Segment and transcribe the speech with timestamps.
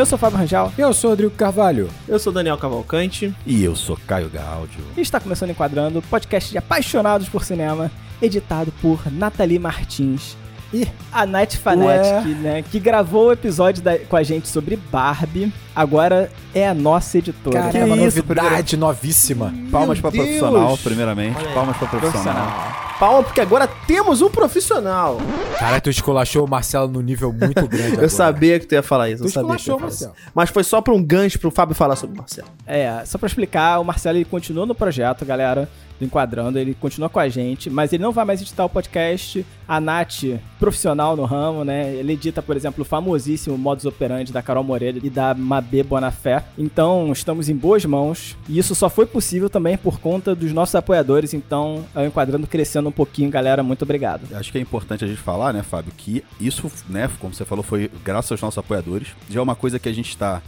[0.00, 1.90] Eu sou o Fábio Rangel Eu sou o Rodrigo Carvalho.
[2.08, 3.34] Eu sou Daniel Cavalcante.
[3.44, 4.82] E eu sou Caio Gaudio.
[4.96, 7.90] e está começando Enquadrando, podcast de apaixonados por cinema,
[8.22, 10.38] editado por Nathalie Martins.
[10.72, 15.52] E a Night Fanatic, né, que gravou o episódio da- com a gente sobre Barbie,
[15.74, 17.58] agora é a nossa editora.
[17.58, 19.52] Cara, Que é uma isso, novidade novíssima.
[19.72, 20.24] Palmas Meu pra Deus!
[20.38, 21.36] profissional, primeiramente.
[21.38, 21.54] Olha.
[21.54, 22.76] Palmas pra profissional.
[23.00, 25.18] Palma, porque agora temos um profissional.
[25.58, 28.02] Cara, tu esculachou o Marcelo no nível muito grande agora.
[28.04, 29.22] Eu sabia que tu ia falar isso.
[29.22, 30.12] Tu Eu sabia que tu ia esculachou, falar Marcelo.
[30.16, 30.30] isso.
[30.34, 32.48] Mas foi só pra um gancho pro Fábio falar sobre o Marcelo.
[32.66, 35.66] É, só pra explicar, o Marcelo ele continua no projeto, galera,
[36.00, 39.44] do Enquadrando, ele continua com a gente, mas ele não vai mais editar o podcast.
[39.68, 40.24] A Nath,
[40.58, 41.94] profissional no ramo, né?
[41.94, 46.42] Ele edita, por exemplo, o famosíssimo Modus Operandi da Carol Moreira e da Mabê Bonafé.
[46.58, 48.36] Então, estamos em boas mãos.
[48.48, 51.34] E isso só foi possível também por conta dos nossos apoiadores.
[51.34, 53.62] Então, é o Enquadrando crescendo um pouquinho, galera.
[53.62, 54.22] Muito obrigado.
[54.34, 57.62] Acho que é importante a gente falar, né, Fábio, que isso, né, como você falou,
[57.62, 59.08] foi graças aos nossos apoiadores.
[59.28, 60.42] Já é uma coisa que a gente está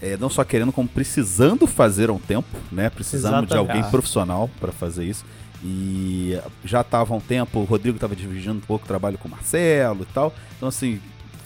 [0.00, 2.88] é, não só querendo, como precisando fazer um tempo, né?
[2.90, 3.76] Precisando de Exatamente.
[3.76, 5.24] alguém profissional para fazer isso.
[5.62, 9.26] E já estava há um tempo, o Rodrigo estava dividindo um pouco o trabalho com
[9.26, 10.32] o Marcelo e tal.
[10.56, 11.00] Então, assim,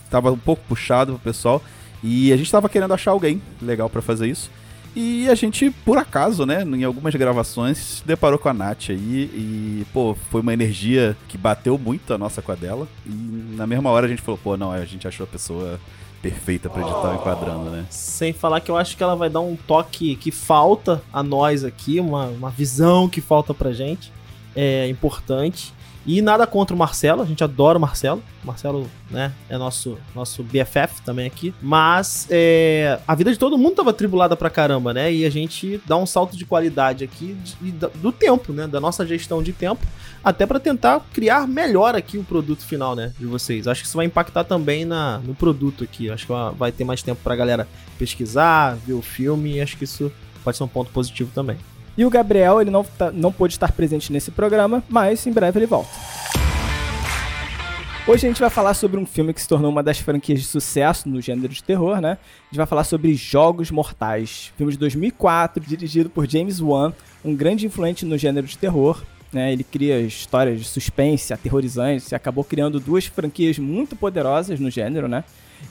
[0.05, 1.63] estava um pouco puxado pro pessoal.
[2.03, 4.51] E a gente estava querendo achar alguém legal para fazer isso.
[4.95, 9.31] E a gente, por acaso, né, em algumas gravações, se deparou com a Nath aí
[9.33, 12.87] e, pô, foi uma energia que bateu muito a nossa com a dela.
[13.07, 15.81] E na mesma hora a gente falou, pô, não, a gente achou a pessoa
[16.23, 17.85] perfeita pra editar enquadrando, né?
[17.91, 21.65] Sem falar que eu acho que ela vai dar um toque que falta a nós
[21.65, 24.13] aqui, uma, uma visão que falta pra gente.
[24.55, 25.75] É importante.
[26.05, 28.23] E nada contra o Marcelo, a gente adora o Marcelo.
[28.43, 31.55] O Marcelo, né, é nosso, nosso BFF também aqui.
[31.63, 35.13] Mas é, a vida de todo mundo tava tribulada pra caramba, né?
[35.13, 38.67] E a gente dá um salto de qualidade aqui de- da- do tempo, né?
[38.67, 39.87] Da nossa gestão de tempo,
[40.25, 43.13] até pra tentar criar melhor aqui o produto final, né?
[43.19, 43.69] De vocês.
[43.69, 46.11] Acho que isso vai impactar também na, no produto aqui.
[46.11, 49.61] Acho que vai ter mais tempo pra galera pesquisar, ver o filme.
[49.61, 50.11] Acho que isso
[50.43, 51.57] pode ser um ponto positivo também.
[51.97, 55.59] E o Gabriel, ele não, tá- não pôde estar presente nesse programa, mas em breve
[55.59, 55.91] ele volta.
[58.05, 60.47] Hoje a gente vai falar sobre um filme que se tornou uma das franquias de
[60.47, 62.13] sucesso no gênero de terror, né?
[62.13, 66.93] A gente vai falar sobre Jogos Mortais, filme de 2004, dirigido por James Wan,
[67.25, 69.01] um grande influente no gênero de terror.
[69.33, 69.53] Né?
[69.53, 75.09] Ele cria histórias de suspense, aterrorizantes, e acabou criando duas franquias muito poderosas no gênero,
[75.09, 75.25] né?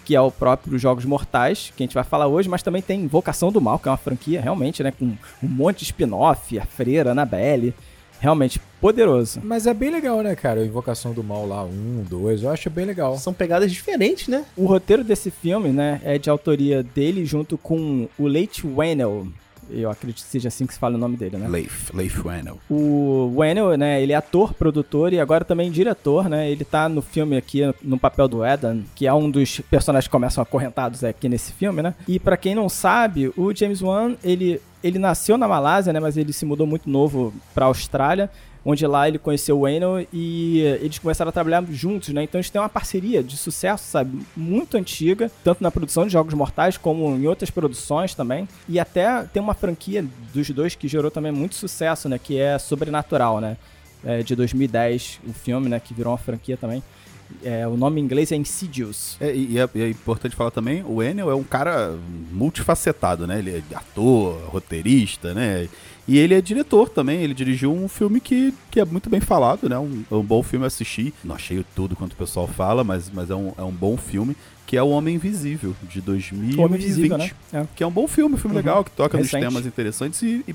[0.06, 3.02] que é o próprio Jogos Mortais, que a gente vai falar hoje, mas também tem
[3.02, 5.18] Invocação do Mal, que é uma franquia realmente, né, com um
[5.48, 7.74] monte de spin-off, a Freira, Annabelle,
[8.20, 9.42] realmente poderoso.
[9.44, 10.62] Mas é bem legal, né, cara?
[10.62, 13.18] A Invocação do Mal lá, um, dois, eu acho bem legal.
[13.18, 14.46] São pegadas diferentes, né?
[14.56, 19.28] O roteiro desse filme, né, é de autoria dele junto com o Leite Whannell,
[19.74, 21.48] eu acredito que seja assim que se fala o nome dele, né?
[21.48, 22.60] Leif, Leif Whannell.
[22.70, 26.50] O Whannell, né, ele é ator, produtor e agora também diretor, né?
[26.50, 30.12] Ele tá no filme aqui, no papel do Eden, que é um dos personagens que
[30.12, 31.94] começam acorrentados aqui nesse filme, né?
[32.08, 36.00] E pra quem não sabe, o James Wan, ele, ele nasceu na Malásia, né?
[36.00, 38.30] Mas ele se mudou muito novo pra Austrália,
[38.64, 42.24] onde lá ele conheceu o Whannell e eles começaram a trabalhar juntos, né?
[42.24, 44.20] Então eles têm uma parceria de sucesso, sabe?
[44.36, 48.48] Muito antiga, tanto na produção de Jogos Mortais como em outras produções também.
[48.70, 52.20] E até tem uma franquia dos dois que gerou também muito sucesso, né?
[52.20, 53.58] Que é Sobrenatural, né?
[54.04, 55.80] É, de 2010, o filme, né?
[55.80, 56.84] Que virou uma franquia também.
[57.44, 59.18] É, o nome em inglês é Insidious.
[59.20, 61.96] É, e, é, é importante falar também, o Enel é um cara
[62.32, 63.40] multifacetado, né?
[63.40, 65.70] Ele é ator, roteirista, né?
[66.12, 69.70] E ele é diretor também, ele dirigiu um filme que, que é muito bem falado,
[69.70, 69.80] né?
[69.80, 71.14] Um, é um bom filme assistir.
[71.24, 74.36] Não achei tudo quanto o pessoal fala, mas, mas é, um, é um bom filme,
[74.68, 76.58] que é O Homem Invisível, de 2020.
[76.58, 77.32] O Homem Invisível, né?
[77.54, 77.66] É.
[77.74, 78.62] Que é um bom filme, um filme Uhum.
[78.62, 79.42] legal, que toca Recente.
[79.42, 80.54] nos temas interessantes e, e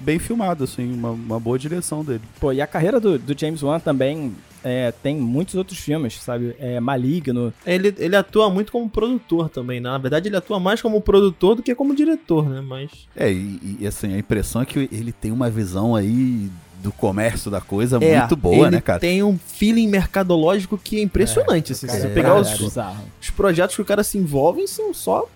[0.00, 2.22] bem filmado, assim, uma, uma boa direção dele.
[2.40, 6.54] Pô, e a carreira do, do James Wan também é, tem muitos outros filmes, sabe?
[6.58, 7.52] É Maligno.
[7.66, 9.90] Ele, ele atua muito como produtor também, né?
[9.90, 12.60] Na verdade, ele atua mais como produtor do que como diretor, né?
[12.60, 12.90] Mas.
[13.16, 16.50] É, e, e, assim, a impressão é que ele tem uma visão aí
[16.82, 19.00] do comércio da coisa É, muito boa, ele né, cara?
[19.00, 21.72] tem um feeling mercadológico que é impressionante.
[21.72, 23.04] assim, cara, se você é pegar os, bizarro.
[23.20, 25.28] os projetos que o cara se envolve são só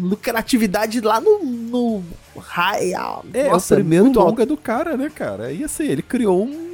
[0.00, 2.04] lucratividade lá no, no
[2.38, 2.92] high.
[3.32, 5.52] É, Nossa, o primeiro longa do cara, né, cara?
[5.52, 6.67] E assim, ele criou um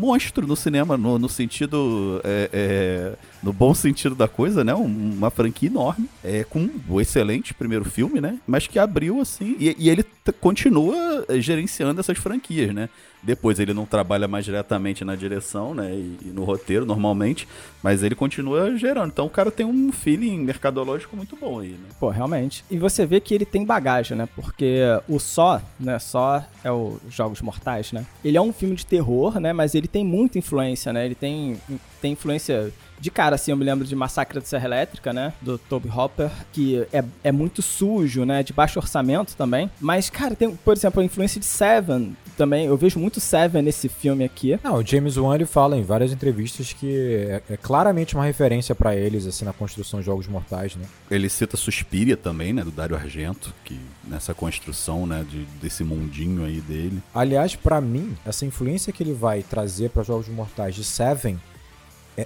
[0.00, 2.20] monstro no cinema, no, no sentido.
[2.24, 4.74] é, é, no bom sentido da coisa, né?
[4.74, 6.08] Um- uma franquia enorme.
[6.22, 8.38] É, com um excelente primeiro filme, né?
[8.46, 9.56] Mas que abriu, assim.
[9.58, 10.04] E, e ele
[10.40, 12.88] continua eh, gerenciando essas franquias, né?
[13.22, 15.92] Depois ele não trabalha mais diretamente na direção, né?
[15.94, 17.46] E, e no roteiro, normalmente.
[17.82, 19.10] Mas ele continua gerando.
[19.10, 21.88] Então o cara tem um feeling mercadológico muito bom aí, né?
[21.98, 22.64] Pô, realmente.
[22.70, 24.28] E você vê que ele tem bagagem, né?
[24.34, 25.98] Porque o Só, né?
[25.98, 28.06] Só é o Jogos Mortais, né?
[28.24, 29.52] Ele é um filme de terror, né?
[29.52, 31.04] Mas ele tem muita influência, né?
[31.04, 31.56] Ele tem,
[32.00, 35.32] tem influência De cara, assim, eu me lembro de Massacre da Serra Elétrica, né?
[35.40, 38.42] Do Toby Hopper, que é, é muito sujo, né?
[38.42, 39.70] De baixo orçamento também.
[39.80, 42.66] Mas, cara, tem, por exemplo, a influência de Seven também.
[42.66, 44.58] Eu vejo muito Seven nesse filme aqui.
[44.62, 48.74] Não, o James Wan ele fala em várias entrevistas que é, é claramente uma referência
[48.74, 50.84] pra eles, assim, na construção de Jogos Mortais, né?
[51.10, 52.62] Ele cita Suspiria também, né?
[52.62, 55.24] Do Dario Argento, que nessa construção, né?
[55.28, 57.02] De, desse mundinho aí dele.
[57.14, 61.38] Aliás, pra mim, essa influência que ele vai trazer pra Jogos Mortais de Seven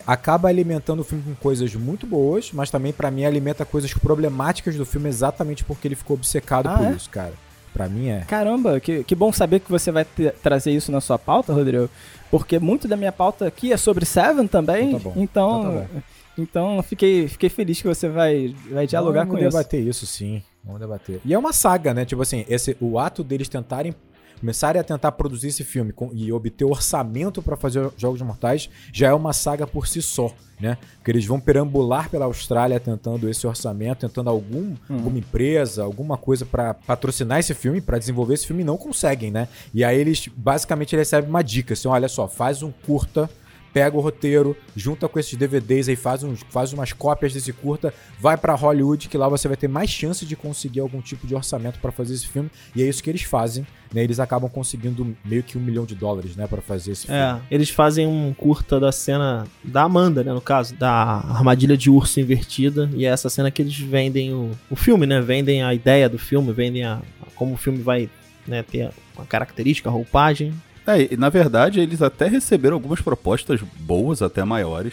[0.07, 4.77] acaba alimentando o filme com coisas muito boas, mas também pra mim alimenta coisas problemáticas
[4.77, 6.91] do filme exatamente porque ele ficou obcecado Ah, por é?
[6.93, 7.33] isso, cara.
[7.73, 8.21] Pra mim é.
[8.21, 11.91] Caramba, que, que bom saber que você vai ter- trazer isso na sua pauta, Rodrigo.
[12.31, 14.91] Porque muito da minha pauta aqui é sobre Seven também.
[14.91, 15.13] Então tá bom.
[15.17, 16.03] Então, Então tá
[16.37, 19.51] então, fiquei, fiquei feliz que você vai, vai dialogar Vamos com isso.
[19.57, 20.43] debater isso, sim.
[20.65, 21.21] Vamos debater.
[21.25, 22.05] E é uma saga, né?
[22.05, 23.95] Tipo assim, esse, o ato deles tentarem
[24.41, 29.09] começarem a tentar produzir esse filme com- e obter orçamento pra fazer Jogos Mortais já
[29.09, 30.77] é uma saga por si só, né?
[30.97, 36.45] Porque eles vão perambular pela Austrália tentando esse orçamento, tentando algum, alguma empresa, alguma coisa
[36.45, 39.49] pra patrocinar esse filme, pra desenvolver esse filme e não conseguem, né?
[39.73, 43.29] E aí eles basicamente recebem uma dica, assim, olha só, faz um curta
[43.75, 47.93] pega o roteiro, junta com esses DVDs aí, faz, uns, faz umas cópias desse curta,
[48.21, 51.35] vai pra Hollywood, que lá você vai ter mais chance de conseguir algum tipo de
[51.35, 52.49] orçamento pra fazer esse filme.
[52.77, 54.05] E é isso que eles fazem, né?
[54.05, 57.21] Eles acabam conseguindo meio que um milhão de dólares, né, Pra fazer esse filme.
[57.21, 61.91] É, eles fazem um curta da cena da Amanda, né, no caso, da armadilha de
[61.91, 65.75] urso invertida, e é essa cena que eles vendem o, o filme, né, vendem a
[65.75, 67.01] ideia do filme, vendem a,
[67.35, 68.09] como o filme vai
[68.47, 70.55] né, ter uma característica, a roupagem.
[70.87, 74.93] É, na verdade eles até receberam algumas propostas boas, até maiores,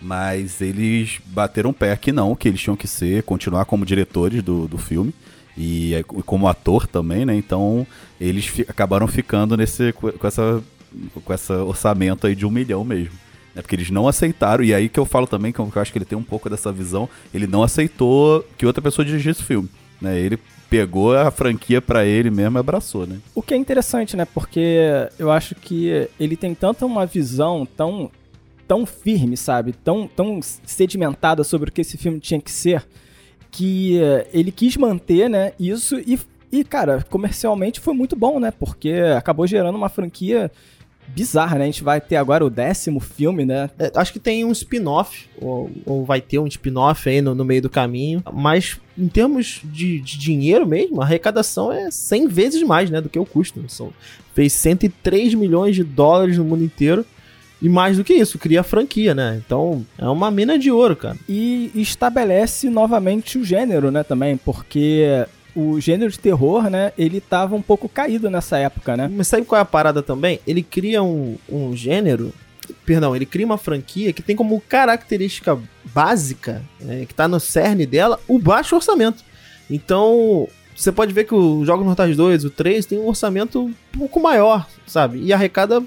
[0.00, 4.68] mas eles bateram pé que não, que eles tinham que ser, continuar como diretores do,
[4.68, 5.12] do filme
[5.56, 7.34] e é, como ator também, né?
[7.34, 7.86] Então
[8.20, 10.62] eles fi- acabaram ficando nesse com com essa
[11.24, 13.14] com esse orçamento aí de um milhão mesmo.
[13.54, 15.98] É porque eles não aceitaram, e aí que eu falo também, que eu acho que
[15.98, 19.68] ele tem um pouco dessa visão, ele não aceitou que outra pessoa dirigisse o filme.
[20.00, 20.18] Né?
[20.18, 20.38] Ele
[20.72, 23.18] pegou a franquia pra ele mesmo e abraçou, né?
[23.34, 24.24] O que é interessante, né?
[24.24, 24.88] Porque
[25.18, 28.10] eu acho que ele tem tanto uma visão tão,
[28.66, 29.74] tão firme, sabe?
[29.74, 32.86] Tão, tão sedimentada sobre o que esse filme tinha que ser,
[33.50, 33.98] que
[34.32, 36.18] ele quis manter, né, isso e,
[36.50, 38.50] e, cara, comercialmente foi muito bom, né?
[38.50, 40.50] Porque acabou gerando uma franquia
[41.08, 41.64] bizarra, né?
[41.64, 43.70] A gente vai ter agora o décimo filme, né?
[43.78, 47.44] É, acho que tem um spin-off, ou, ou vai ter um spin-off aí no, no
[47.44, 52.62] meio do caminho, mas em termos de, de dinheiro mesmo, a arrecadação é 100 vezes
[52.62, 53.62] mais, né, do que o custo.
[53.68, 53.92] São,
[54.34, 57.04] fez 103 milhões de dólares no mundo inteiro.
[57.60, 59.40] E mais do que isso, cria a franquia, né?
[59.46, 61.16] Então, é uma mina de ouro, cara.
[61.28, 67.54] e estabelece novamente o gênero, né, também, porque o gênero de terror, né, ele tava
[67.54, 69.10] um pouco caído nessa época, né?
[69.12, 70.40] Mas sabe qual é a parada também?
[70.46, 72.32] Ele cria um, um gênero.
[72.86, 77.86] Perdão, ele cria uma franquia que tem como característica básica, né, que tá no cerne
[77.86, 79.24] dela, o baixo orçamento.
[79.70, 83.74] Então, você pode ver que o Jogos Mortais 2, o 3, tem um orçamento um
[83.98, 85.22] pouco maior, sabe?
[85.22, 85.82] E arrecada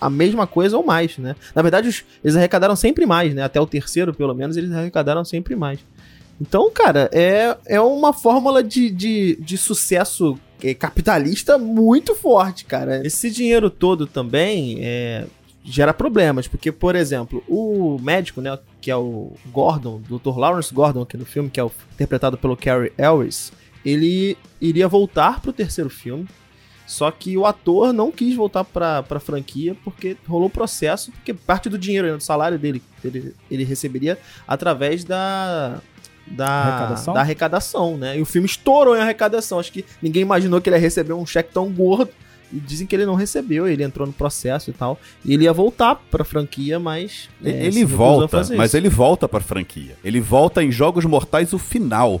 [0.00, 1.36] a mesma coisa ou mais, né?
[1.54, 3.42] Na verdade, eles arrecadaram sempre mais, né?
[3.42, 5.80] Até o terceiro, pelo menos, eles arrecadaram sempre mais.
[6.40, 13.06] Então, cara, é, é uma fórmula de, de, de sucesso é, capitalista muito forte, cara.
[13.06, 15.26] Esse dinheiro todo também é,
[15.64, 20.36] gera problemas, porque, por exemplo, o médico, né, que é o Gordon, Dr.
[20.36, 23.52] Lawrence Gordon aqui no filme, que é o- interpretado pelo Cary Elwes,
[23.84, 26.26] ele iria voltar pro terceiro filme,
[26.86, 31.68] só que o ator não quis voltar pra, pra franquia porque rolou processo, porque parte
[31.68, 34.18] do dinheiro, né, do salário dele, ele, ele receberia
[34.48, 35.80] através da.
[36.26, 37.14] Da Arrecadação?
[37.14, 38.18] da arrecadação, né?
[38.18, 39.58] E o filme estourou em arrecadação.
[39.58, 42.10] Acho que ninguém imaginou que ele ia receber um cheque tão gordo.
[42.52, 44.98] E dizem que ele não recebeu, ele entrou no processo e tal.
[45.24, 47.28] E ele ia voltar pra franquia, mas.
[47.44, 49.96] é, ele volta, mas ele volta pra franquia.
[50.04, 52.20] Ele volta em Jogos Mortais o final.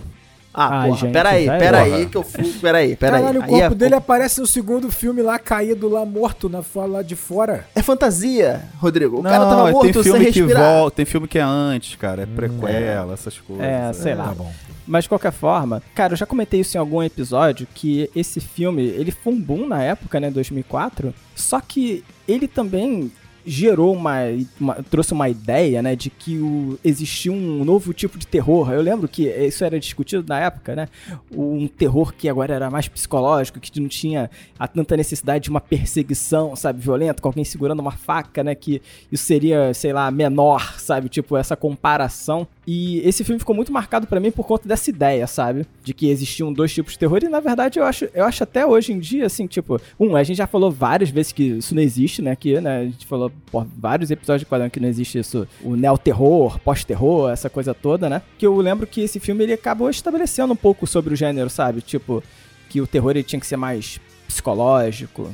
[0.56, 2.44] Ah, Ai, porra, gente, peraí, peraí que eu fui.
[2.60, 3.20] Peraí, peraí.
[3.22, 6.62] Caralho, o Aí corpo é, dele aparece no segundo filme lá, caído lá, morto, na,
[6.86, 7.66] lá de fora.
[7.74, 9.18] é fantasia, Rodrigo.
[9.18, 10.62] O Não, cara tava é- morto tem filme sem que respirar.
[10.74, 13.64] volta, tem filme que é antes, cara, é prequela, essas coisas.
[13.66, 14.28] É, sei lá.
[14.28, 14.52] Tá bom.
[14.86, 18.82] Mas de qualquer forma, cara, eu já comentei isso em algum episódio que esse filme,
[18.82, 23.10] ele foi um boom na época, né, 2004, só que ele também
[23.46, 24.16] gerou uma,
[24.60, 28.70] uma- trouxe uma ideia, né, de que o, existia um novo tipo de terror.
[28.72, 30.88] Eu lembro que isso era discutido na época, né,
[31.30, 35.60] um terror que agora era mais psicológico, que não tinha a tanta necessidade de uma
[35.60, 40.78] perseguição, sabe, violenta, com alguém segurando uma faca, né, que isso seria, sei lá, menor,
[40.78, 42.46] sabe, tipo essa comparação.
[42.66, 45.66] E esse filme ficou muito marcado pra mim por conta dessa ideia, sabe?
[45.82, 47.18] De que existiam dois tipos de terror.
[47.22, 50.22] E na verdade eu acho, eu acho até hoje em dia, assim, tipo, um, a
[50.22, 52.34] gente já falou várias vezes que isso não existe, né?
[52.34, 55.76] Que, né, a gente falou por vários episódios de quadrinho que não existe isso, o
[55.76, 58.22] neo-terror, pós-terror, essa coisa toda, né?
[58.38, 61.80] Que eu lembro que esse filme ele acabou estabelecendo um pouco sobre o gênero, sabe?
[61.80, 62.22] Tipo,
[62.68, 65.32] que o terror ele tinha que ser mais psicológico,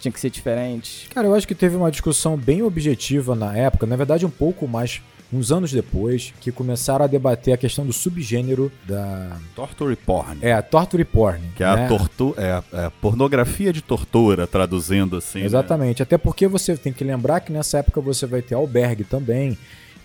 [0.00, 1.08] tinha que ser diferente.
[1.10, 4.66] Cara, eu acho que teve uma discussão bem objetiva na época, na verdade um pouco
[4.66, 5.00] mais
[5.32, 9.38] uns anos depois, que começaram a debater a questão do subgênero da.
[9.54, 10.38] Torture porn.
[10.42, 11.40] É, a torture porn.
[11.56, 11.84] Que é né?
[11.84, 15.40] a, tortu é, a, é a pornografia de tortura, traduzindo assim.
[15.40, 15.46] né?
[15.46, 16.02] Exatamente.
[16.02, 19.56] Até porque você tem que lembrar que nessa época você vai ter albergue também,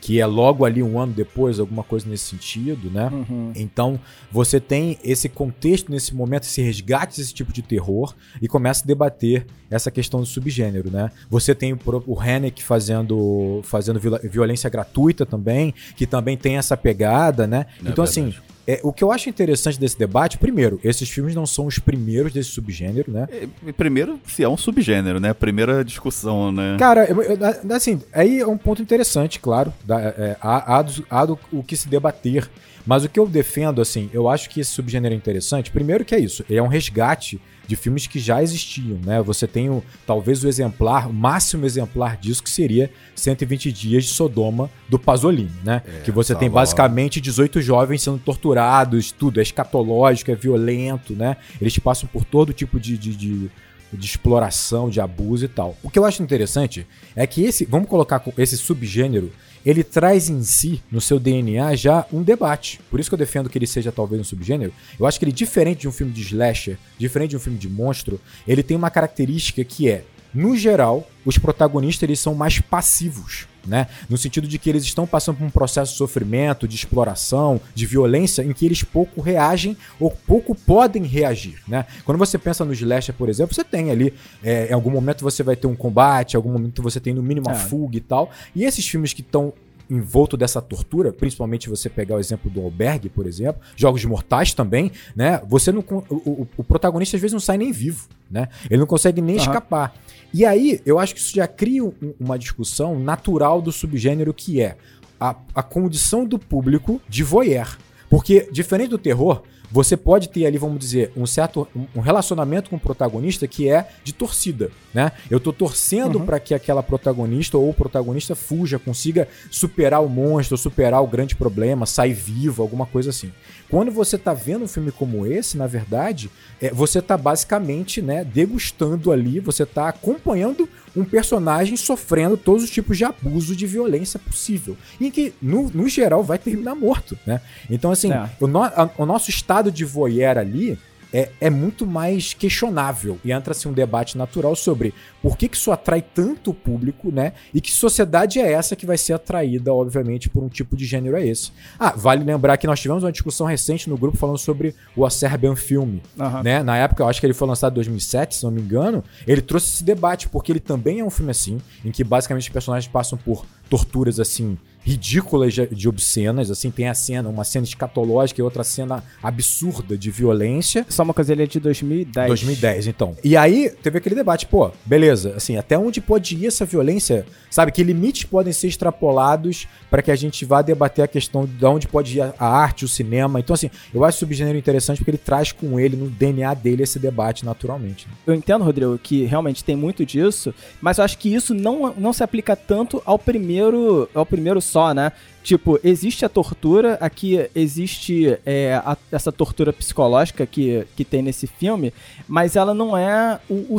[0.02, 3.10] que é logo ali um ano depois, alguma coisa nesse sentido, né?
[3.12, 3.52] Uhum.
[3.56, 4.00] Então,
[4.32, 8.88] você tem esse contexto nesse momento, esse resgate desse tipo de terror e começa a
[8.88, 11.12] debater essa questão do subgênero, né?
[11.30, 17.48] Você tem o, o Hennick fazendo, fazendo violência gratuita também, que também tem essa pegada,
[17.48, 17.66] né?
[17.84, 18.34] É então, assim.
[18.68, 22.34] É, o que eu acho interessante desse debate, primeiro, esses filmes não são os primeiros
[22.34, 23.28] desse subgênero, né?
[23.66, 25.34] E, Primeiro, se é um subgênero, né?
[25.34, 26.76] Primeira discussão, né?
[26.78, 27.38] Cara, eu- eu-
[27.76, 29.74] assim, aí é um ponto interessante, claro.
[29.86, 32.50] da- é, há, há do- há do- o que se debater.
[32.86, 35.72] Mas o que eu defendo, assim, eu acho que esse subgênero é interessante.
[35.72, 39.22] Primeiro que é isso, ele é um resgate de filmes que já existiam, né?
[39.22, 44.12] Você tem o, talvez o exemplar, o máximo exemplar disso, que seria 120 Dias de
[44.12, 45.82] Sodoma do Pasolini, né?
[45.86, 46.62] É, que você tem Salvador.
[46.62, 51.36] basicamente 18 jovens sendo torturados, tudo é escatológico, é violento, né?
[51.62, 53.52] Eles passam por todo tipo de- de- de
[53.94, 55.78] de exploração, de abuso e tal.
[55.82, 59.32] O que eu acho interessante é que esse, vamos colocar esse subgênero,
[59.66, 62.80] ele traz em si, no seu DNA, já um debate.
[62.90, 64.74] Por isso que eu defendo que ele seja talvez um subgênero.
[65.00, 67.70] Eu acho que ele, diferente de um filme de slasher, diferente de um filme de
[67.70, 73.48] monstro, ele tem uma característica que é, no geral, os protagonistas eles são mais passivos.
[73.68, 73.88] Né?
[74.10, 77.86] No sentido de que eles estão passando por um processo de sofrimento, de exploração, de
[77.86, 81.60] violência, em que eles pouco reagem ou pouco podem reagir.
[81.68, 81.86] Né?
[82.06, 85.44] Quando você pensa no slasher, por exemplo, você tem ali, é, em algum momento você
[85.44, 87.60] vai ter um combate, em algum momento você tem no mínimo uma É.
[87.60, 88.32] fuga e tal.
[88.56, 89.54] E esses filmes que estão
[89.90, 94.92] envolto dessa tortura, principalmente você pegar o exemplo do Albergue, por exemplo, Jogos Mortais também,
[95.16, 95.42] né?
[95.48, 98.50] Você não o, o- o protagonista às vezes não sai nem vivo, né?
[98.70, 99.46] Ele não consegue nem Aham.
[99.46, 99.96] escapar.
[100.34, 104.62] E aí, eu acho que isso já cria um- uma discussão natural do subgênero que
[104.62, 104.76] é
[105.20, 107.78] a, a condição do público de voyeur.
[108.10, 112.76] Porque, diferente do terror, você pode ter ali, vamos dizer, um certo um- relacionamento com
[112.78, 115.12] o protagonista que é de torcida, né?
[115.30, 116.26] Eu tô torcendo Uhum.
[116.26, 121.36] pra que aquela protagonista ou o protagonista fuja, consiga superar o monstro, superar o grande
[121.36, 123.32] problema, sair vivo, alguma coisa assim.
[123.70, 126.30] Quando você tá vendo um filme como esse, na verdade,
[126.62, 132.70] é, você tá basicamente, né, degustando ali, você tá acompanhando um personagem sofrendo todos os
[132.70, 134.76] tipos de abuso de violência possível.
[135.00, 137.40] E que, no, no geral, vai terminar morto, né?
[137.70, 138.30] Então, assim, É.
[138.40, 140.78] o, no- a- o nosso estado de voyeur ali
[141.12, 143.18] é, é muito mais questionável.
[143.24, 147.34] E entra-se um debate natural sobre por que, que isso atrai tanto o público, né?
[147.54, 151.18] E que sociedade é essa que vai ser atraída, obviamente, por um tipo de gênero
[151.18, 151.52] é esse.
[151.80, 155.10] Ah, vale lembrar que nós tivemos uma discussão recente no grupo falando sobre o A
[155.10, 156.44] Serbian Film, Aham.
[156.44, 156.64] né?
[156.64, 159.04] Na época, eu acho que ele foi lançado em 2007, se não me engano.
[159.26, 162.50] Ele trouxe esse debate, porque ele também é um filme assim, em que basicamente os
[162.50, 167.66] personagens passam por torturas assim ridículas de, de obscenas, assim, tem a cena, uma cena
[167.66, 170.86] escatológica e outra cena absurda de violência.
[170.90, 172.28] Só uma coisa, ele é de 2010.
[172.28, 173.16] 2010, então.
[173.24, 177.26] E aí teve aquele debate, pô, beleza, assim, até onde pode ir essa violência?
[177.52, 181.66] Sabe, que limites podem ser extrapolados para que a gente vá debater a questão de
[181.66, 183.40] onde pode ir a a arte, o cinema.
[183.40, 186.84] Então, assim, eu acho o subgênero interessante porque ele traz com ele, no DNA dele,
[186.84, 188.08] esse debate naturalmente.
[188.08, 188.14] né?
[188.26, 192.14] Eu entendo, Rodrigo, que realmente tem muito disso, mas eu acho que isso não, não
[192.14, 195.12] se aplica tanto ao primeiro, ao primeiro só, né?
[195.44, 201.48] Tipo, existe a tortura, aqui existe é, a- essa tortura psicológica que, que tem nesse
[201.48, 201.94] filme,
[202.28, 203.78] mas ela não é o, o,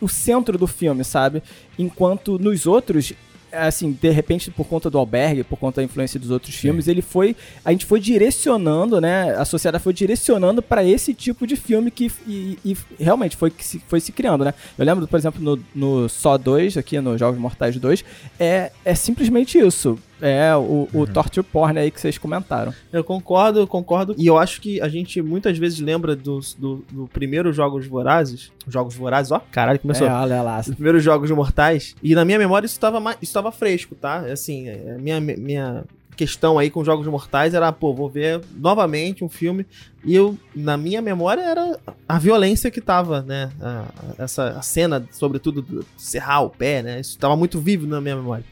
[0.00, 1.42] o centro do filme, sabe?
[1.78, 3.14] Enquanto nos outros,
[3.50, 7.00] assim, de repente, por conta do albergue, por conta da influência dos outros filmes, ele
[7.00, 7.34] foi.
[7.64, 9.34] A gente foi direcionando, né?
[9.36, 13.64] A sociedade foi direcionando para esse tipo de filme que e, e realmente foi que
[13.64, 14.52] se, foi se criando, né?
[14.76, 18.04] Eu lembro, por exemplo, no, no Só 2, aqui no Jogos Mortais 2,
[18.38, 19.98] é, é simplesmente isso.
[20.20, 22.74] É o, o torture porn aí que vocês comentaram.
[22.92, 24.14] Eu concordo, eu concordo.
[24.18, 28.50] E eu acho que a gente muitas vezes lembra dos, do, do primeiro Jogos Vorazes.
[28.66, 30.06] Jogos Vorazes, ó, caralho, começou.
[30.06, 30.60] É, olha lá.
[30.60, 31.94] Os primeiros jogos mortais.
[32.02, 34.18] E na minha memória isso estava mais- isso tava fresco, tá?
[34.20, 35.84] Assim, é, a minha, minha
[36.16, 39.64] questão aí com jogos mortais era, pô, vou ver novamente um filme.
[40.04, 43.50] E eu, na minha memória, era a violência que tava, né?
[43.60, 43.84] A-
[44.18, 46.98] a- essa a cena, sobretudo, do serrar o pé, né?
[47.00, 48.44] Isso tava muito vivo na minha memória.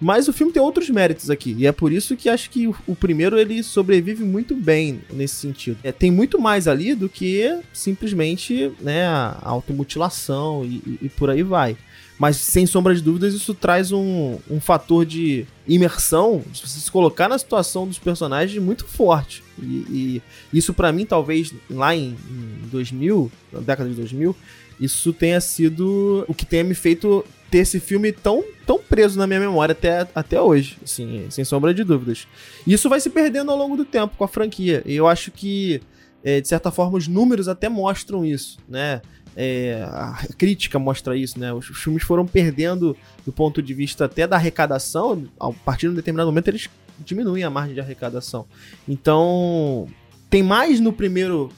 [0.00, 1.54] Mas o filme tem outros méritos aqui.
[1.58, 5.78] E é por isso que acho que o, primeiro ele sobrevive muito bem nesse sentido.
[5.82, 11.30] É, tem muito mais ali do que simplesmente né, a automutilação e, e- e por
[11.30, 11.76] aí vai.
[12.18, 16.90] Mas, sem sombra de dúvidas, isso traz um, um fator de imersão, de você se
[16.90, 19.42] colocar na situação dos personagens muito forte.
[19.62, 20.22] E, e
[20.52, 24.34] isso, para mim, talvez lá em, em 2000, na década de 2000,
[24.80, 27.22] isso tenha sido o que tenha me feito
[27.56, 31.72] ter esse filme tão, tão preso na minha memória até, até hoje, assim, sem sombra
[31.72, 32.28] de dúvidas.
[32.66, 34.82] Isso vai se perdendo ao longo do tempo com a franquia.
[34.84, 35.80] E eu acho que,
[36.22, 39.00] é, de certa forma, os números até mostram isso, né?
[39.34, 41.50] É, a crítica mostra isso, né?
[41.52, 42.94] Os, filmes foram perdendo
[43.24, 47.42] do ponto de vista até da arrecadação, a partir de um determinado momento eles diminuem
[47.42, 48.44] a margem de arrecadação.
[48.86, 49.88] Então,
[50.28, 51.50] tem mais no primeiro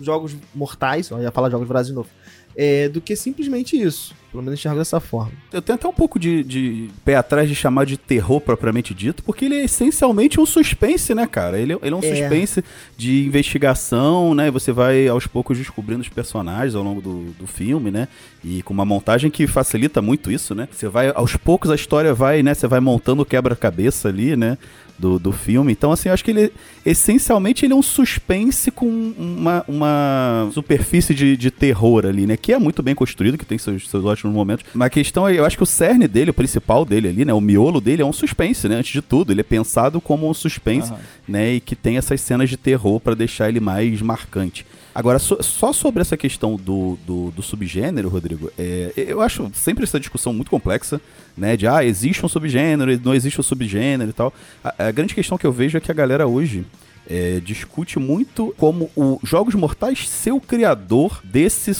[0.00, 2.10] Jogos Mortais, eu ia falar Jogos Brasil de novo,
[2.54, 4.14] é, do que simplesmente isso.
[4.36, 5.32] Pelo menos enxergo dessa forma.
[5.50, 9.22] Eu tenho até um pouco de, de pé atrás de chamar de terror propriamente dito,
[9.22, 11.58] porque ele é essencialmente um suspense, né, cara?
[11.58, 12.14] Ele, é- ele é um É.
[12.14, 12.62] suspense
[12.98, 14.50] de investigação, né?
[14.50, 18.08] Você vai aos poucos descobrindo os personagens ao longo do, do filme, né?
[18.44, 20.68] E com uma montagem que facilita muito isso, né?
[20.70, 22.52] Você vai, aos poucos a história vai, né?
[22.52, 24.58] Você vai montando o quebra-cabeça ali, né?
[24.98, 25.70] Do, do filme.
[25.72, 26.50] Então, assim, eu acho que ele,
[26.86, 28.86] essencialmente, ele é um suspense com
[29.18, 32.34] uma, uma superfície de, de terror ali, né?
[32.34, 34.64] Que é muito bem construído, que tem seus, seus ótimos momentos.
[34.74, 37.32] Mas a questão é, eu acho que o cerne dele, o principal dele ali, né?
[37.32, 38.76] O miolo dele é um suspense, né?
[38.76, 41.00] Antes de tudo, ele é pensado como um suspense, Aham.
[41.28, 41.54] né?
[41.54, 44.66] E que tem essas cenas de terror pra deixar ele mais marcante.
[44.94, 49.84] Agora, so- só sobre essa questão do, do, do subgênero, Rodrigo, é, eu acho sempre
[49.84, 51.00] essa discussão muito complexa,
[51.36, 51.56] né?
[51.56, 54.32] De, ah, existe um subgênero, não existe um subgênero e tal.
[54.64, 56.64] A, a grande questão que eu vejo é que a galera hoje
[57.08, 61.72] é, discute muito como o Jogos Mortais ser o criador desse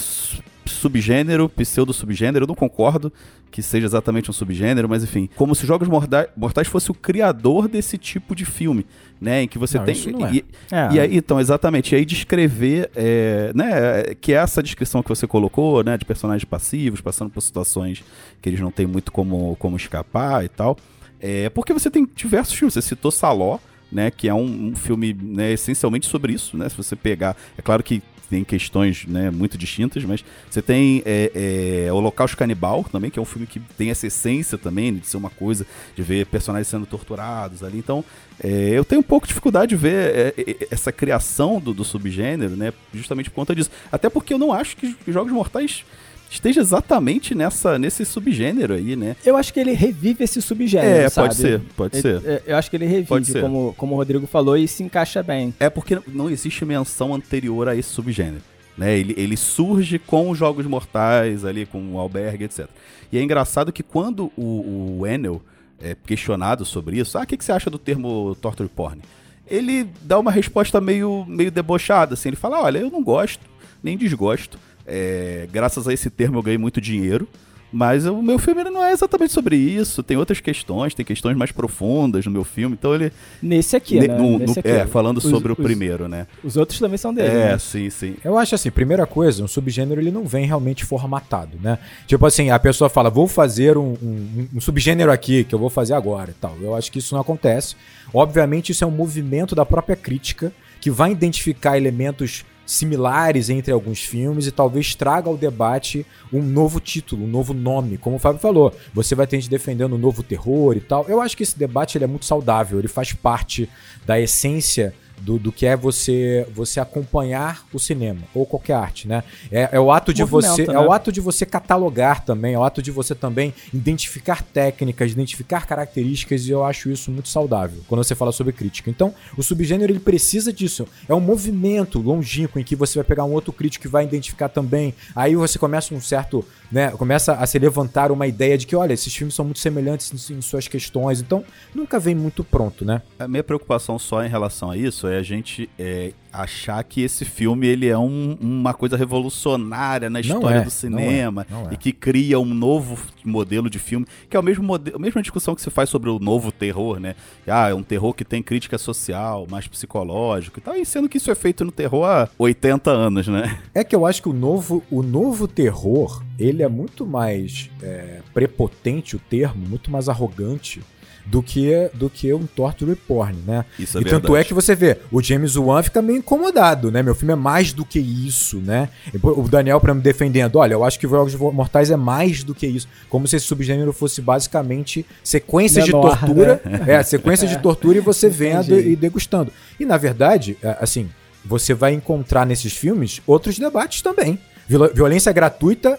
[0.71, 3.13] subgênero, pseudo-subgênero, eu não concordo
[3.51, 7.97] que seja exatamente um subgênero, mas enfim, como se Jogos Mortais fosse o criador desse
[7.97, 8.85] tipo de filme,
[9.21, 9.95] né, em que você Não, tem...
[10.13, 10.35] não é.
[10.35, 10.89] e- É.
[10.93, 11.93] e aí, então, exatamente.
[11.93, 16.45] E aí descrever, é, né, que é essa descrição que você colocou, né, de personagens
[16.45, 18.05] passivos, passando por situações
[18.43, 20.77] que eles não têm muito como, como escapar e tal.
[21.21, 22.75] É, porque você tem diversos filmes.
[22.75, 23.59] Você citou Saló,
[23.91, 26.69] né, que é um, um filme né, essencialmente sobre isso, né?
[26.69, 31.87] Se você pegar, é claro que tem questões né, muito distintas, mas você tem é,
[31.87, 35.17] é, Holocausto Canibal também, que é um filme que tem essa essência também de ser
[35.17, 37.79] uma coisa, de ver personagens sendo torturados ali.
[37.79, 38.05] Então,
[38.43, 41.85] é, eu tenho um pouco de dificuldade de ver é, é, essa criação do, do
[41.85, 42.73] subgênero, né?
[42.93, 43.71] Justamente por conta disso.
[43.91, 45.85] Até porque eu não acho que Jogos Mortais
[46.31, 49.17] esteja exatamente nessa, nesse subgênero aí, né?
[49.25, 51.29] Eu acho que ele revive esse subgênero, É, sabe?
[51.29, 52.23] pode ser, pode Ele- ser.
[52.29, 55.55] é, Eu acho que ele revive, como, como o Rodrigo falou, e se encaixa bem.
[55.61, 58.43] É porque não existe menção anterior a esse subgênero.
[58.77, 58.99] Né?
[58.99, 62.67] Ele, ele surge com os Jogos Mortais ali, com o Albergue, etc.
[63.11, 65.41] E é engraçado que quando o, o Enel
[65.81, 69.01] é questionado sobre isso, ah, o que, que você acha do termo torture porn?
[69.49, 72.31] Ele dá uma resposta meio, meio debochada, assim.
[72.31, 73.41] Ele fala, olha, eu não gosto,
[73.83, 74.59] nem desgosto.
[74.87, 77.29] É, graças a esse termo eu ganhei muito dinheiro.
[77.73, 80.01] Mas o meu filme ele não é exatamente sobre isso.
[80.01, 82.77] Tem outras questões, tem questões mais profundas no meu filme.
[82.79, 83.13] Então ele.
[83.43, 84.17] Nesse aqui, ne- né?
[84.17, 84.69] no- no- Nesse aqui.
[84.69, 86.29] é, falando Os- sobre o os- primeiro, né?
[86.45, 87.27] Os outros também são dele.
[87.29, 87.59] É, né?
[87.59, 88.15] sim, sim.
[88.25, 91.77] Eu acho assim, primeira coisa, um subgênero ele não vem realmente formatado, né?
[92.07, 95.69] Tipo assim, a pessoa fala, vou fazer um, um- um subgênero aqui, que eu vou
[95.69, 96.57] fazer agora e tal.
[96.63, 97.75] Eu acho que isso não acontece.
[98.15, 104.01] Obviamente, isso é um movimento da própria crítica que vai identificar elementos similares entre alguns
[104.01, 107.97] filmes e talvez traga ao debate um novo título, um novo nome.
[107.97, 111.07] Como o Fábio falou, você vai ter gente defendendo um novo terror e tal.
[111.09, 113.69] Eu acho que esse debate ele é muito saudável, ele faz parte
[114.05, 119.25] da essência do, do que é você você acompanhar o cinema ou qualquer arte, né?
[119.51, 120.75] É, é o ato de Movimento, você né?
[120.75, 125.13] é o ato de você catalogar também, é o ato de você também identificar técnicas,
[125.13, 128.91] identificar características e eu acho isso muito saudável quando você fala sobre crítica.
[128.91, 130.87] Então, o subgênero ele precisa disso.
[131.09, 134.49] É um movimento longínquo em que você vai pegar um outro crítico que vai identificar
[134.49, 134.95] também.
[135.15, 138.93] Aí você começa um certo, né, começa a se levantar uma ideia de que, olha,
[138.93, 141.21] esses filmes são muito semelhantes em, suas questões.
[141.21, 143.03] Então, nunca vem muito pronto, né?
[143.19, 147.25] A minha preocupação só em relação a isso é a gente é, achar que esse
[147.25, 151.53] filme ele é um- uma coisa revolucionária na Não história é, do não cinema é,
[151.53, 151.75] não é.
[151.75, 155.21] e que cria um novo modelo de filme, que é o mesmo modelo, a mesma
[155.23, 157.15] discussão que se faz sobre o novo terror, né?
[157.47, 161.17] Ah, é um terror que tem crítica social, mais psicológico e tal, e sendo que
[161.19, 163.59] isso é feito no terror há 80 anos, né?
[163.75, 168.21] É que eu acho que o novo, o novo terror, ele é muito mais é,
[168.35, 170.81] prepotente, o termo, muito mais arrogante
[171.27, 173.65] do que, do que um torture porn, né?
[173.79, 174.37] Isso é e tanto verdade.
[174.41, 177.03] é que você vê, o James Wan fica meio incomodado, né?
[177.03, 178.89] Meu filme é mais do que isso, né?
[179.23, 182.67] O Daniel pra me defendendo, olha, eu acho que Jogos Mortais é mais do que
[182.67, 182.89] isso.
[183.11, 186.63] Como se esse subgênero fosse basicamente sequências Menor, de tortura.
[186.87, 188.91] É, sequências de tortura e você vendo Entendi.
[188.91, 189.53] e degustando.
[189.81, 191.09] E na verdade, é, assim,
[191.45, 194.39] você vai encontrar nesses filmes outros debates também.
[194.69, 195.99] Violência gratuita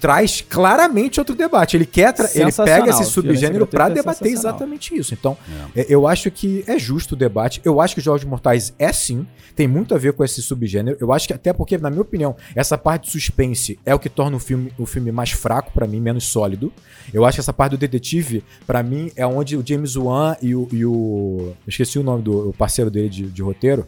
[0.00, 1.76] traz claramente outro debate.
[1.76, 5.14] Ele quer, ele pega esse subgênero pra gratuita é debater exatamente isso.
[5.14, 5.36] Então,
[5.74, 7.60] é, eu acho que é justo o debate.
[7.64, 10.96] Eu acho que Jogos Mortais é sim, tem muito a ver com esse subgênero.
[11.00, 14.08] Eu acho que até porque, na minha opinião, essa parte de suspense é o que
[14.08, 16.72] torna o filme, o filme mais fraco pra mim, menos sólido.
[17.12, 20.54] Eu acho que essa parte do detetive, pra mim, é onde o James Wan e
[20.54, 23.86] o, e o- eu esqueci o nome do o parceiro dele de, de roteiro,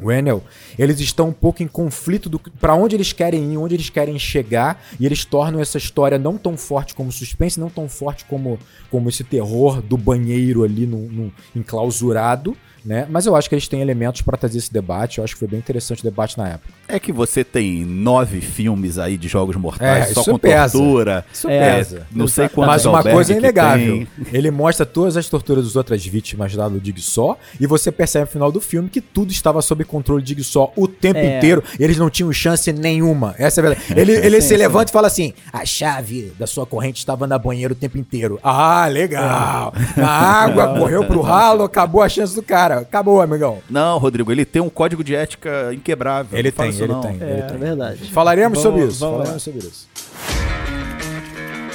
[0.00, 0.42] O Enel.
[0.78, 4.18] eles estão um pouco em conflito do para onde eles querem ir, onde eles querem
[4.18, 8.58] chegar, e eles tornam essa história não tão forte como suspense, não tão forte como,
[8.90, 13.06] como esse terror do banheiro ali no, no- enclausurado, né?
[13.10, 15.18] Mas eu acho que eles têm elementos para trazer esse debate.
[15.18, 16.68] Eu acho que foi bem interessante o debate na época.
[16.88, 20.78] É que você tem nove filmes aí de jogos mortais, É, só isso com pesa.
[20.78, 21.24] tortura.
[21.32, 22.06] Isso É, pesa.
[22.10, 23.94] Não sei quantos Mas uma albergue coisa é inegável.
[23.98, 24.08] tem.
[24.32, 28.30] Ele mostra todas as torturas das outras vítimas lá do Jigsaw e você percebe no
[28.30, 31.36] final do filme que tudo estava sob controle de Jigsaw o tempo É.
[31.36, 33.34] inteiro e eles não tinham chance nenhuma.
[33.38, 33.92] Essa é a verdade.
[34.00, 34.56] Ele, ele Sim, se sim.
[34.56, 38.38] levanta e fala assim: a chave da sua corrente estava na banheira o tempo inteiro.
[38.42, 39.72] Ah, legal.
[39.98, 42.67] A água correu pro ralo, acabou a chance do cara.
[42.76, 43.58] Acabou, amigão.
[43.70, 46.38] Não, Rodrigo, ele tem um código de ética inquebrável.
[46.38, 47.00] Ele Não tem, isso ele não.
[47.00, 47.18] tem.
[47.20, 47.56] É, ele é tem.
[47.58, 48.10] verdade.
[48.12, 48.98] Falaremos Vamos- sobre isso.
[49.00, 49.88] Falaremos sobre isso.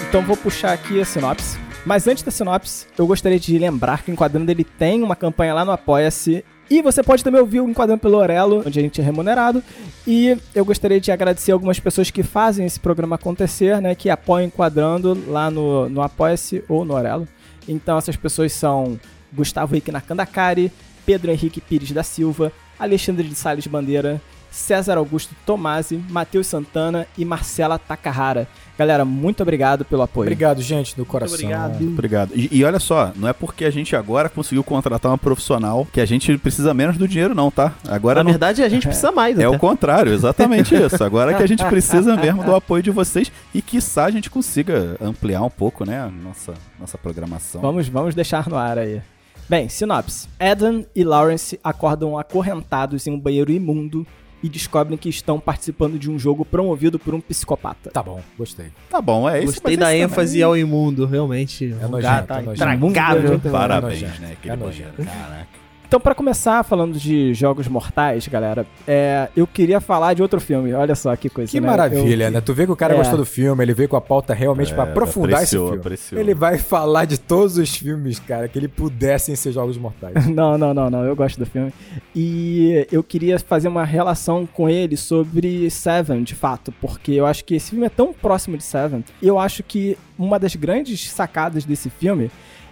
[0.08, 1.58] Então vou puxar aqui a sinopse.
[1.86, 5.53] Mas antes da sinopse, eu gostaria de lembrar que o Enquadrando ele tem uma campanha
[5.53, 6.45] lá no Apoia-se.
[6.69, 9.62] E você pode também ouvir o Enquadrando pelo Orelo, onde a gente é remunerado.
[10.08, 13.93] E eu gostaria de agradecer algumas pessoas que fazem esse programa acontecer, né?
[13.95, 17.27] Que apoiam o Enquadrando lá no, no Apoia-se ou no Orelo.
[17.67, 18.97] Então essas pessoas são
[19.35, 20.71] Gustavo Henrique Nakandakari,
[21.05, 27.25] Pedro Henrique Pires da Silva, Alexandre de Salles Bandeira, César Augusto Tomasi, Matheus Santana e
[27.25, 28.47] Marcela Takahara.
[28.77, 30.27] Galera, muito obrigado pelo apoio.
[30.27, 31.35] Obrigado, gente, do coração.
[31.35, 31.83] obrigado.
[31.83, 32.31] Obrigado.
[32.35, 35.99] E, e olha só, não é porque a gente agora conseguiu contratar uma profissional que
[35.99, 37.73] a gente precisa menos do dinheiro, não, tá?
[37.87, 39.37] Agora Na não- verdade, a gente precisa mais.
[39.39, 39.55] é até.
[39.55, 41.03] o contrário, exatamente isso.
[41.03, 44.97] Agora que a gente precisa mesmo do apoio de vocês e quiçá a gente consiga
[45.01, 47.61] ampliar um pouco, né, a nossa, nossa programação.
[47.61, 49.01] Vamos, vamos deixar no ar aí.
[49.49, 50.27] Bem, sinopse.
[50.39, 54.06] Adam e Lawrence acordam acorrentados em um banheiro imundo
[54.41, 57.89] e descobrem que estão participando de um jogo promovido por um psicopata.
[57.91, 58.67] Tá bom, gostei.
[58.89, 59.53] Tá bom, é isso.
[59.53, 61.73] Gostei da ênfase também- ao imundo, realmente.
[61.82, 63.49] É nojento, tá é nojento.
[63.49, 64.32] Parabéns, nojento, né?
[64.34, 64.88] Aquele é banheiro.
[64.89, 65.03] nojento.
[65.06, 65.62] Caraca.
[65.93, 70.73] Então, pra começar falando de jogos mortais, galera, é, eu queria falar de outro filme.
[70.73, 71.51] Olha só que coisa.
[71.51, 71.67] Que né?
[71.67, 72.41] maravilha, Eu- né?
[72.41, 72.97] Tu vê que o cara É.
[72.97, 75.79] gostou do filme, ele veio com a pauta realmente pra aprofundar apreciou, esse filme.
[75.82, 76.19] apreciou.
[76.19, 80.15] Ele vai falar de todos os filmes, cara, que ele pudessem ser jogos mortais.
[80.25, 81.03] Não, não, não, não.
[81.06, 81.71] Eu gosto do filme.
[82.15, 87.45] E eu queria fazer uma relação com ele sobre Seven, de fato, porque eu acho
[87.45, 89.06] que esse filme é tão próximo de Seven.
[89.21, 92.32] E eu acho que uma das grandes sacadas desse filme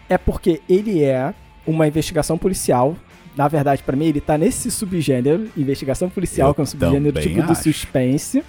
[0.10, 1.36] é porque ele é
[1.68, 2.96] uma investigação policial.
[3.36, 7.22] Na verdade, pra mim, ele tá nesse subgênero, investigação policial, Eu que é um subgênero
[7.22, 7.64] tipo do acho.
[7.64, 8.44] suspense,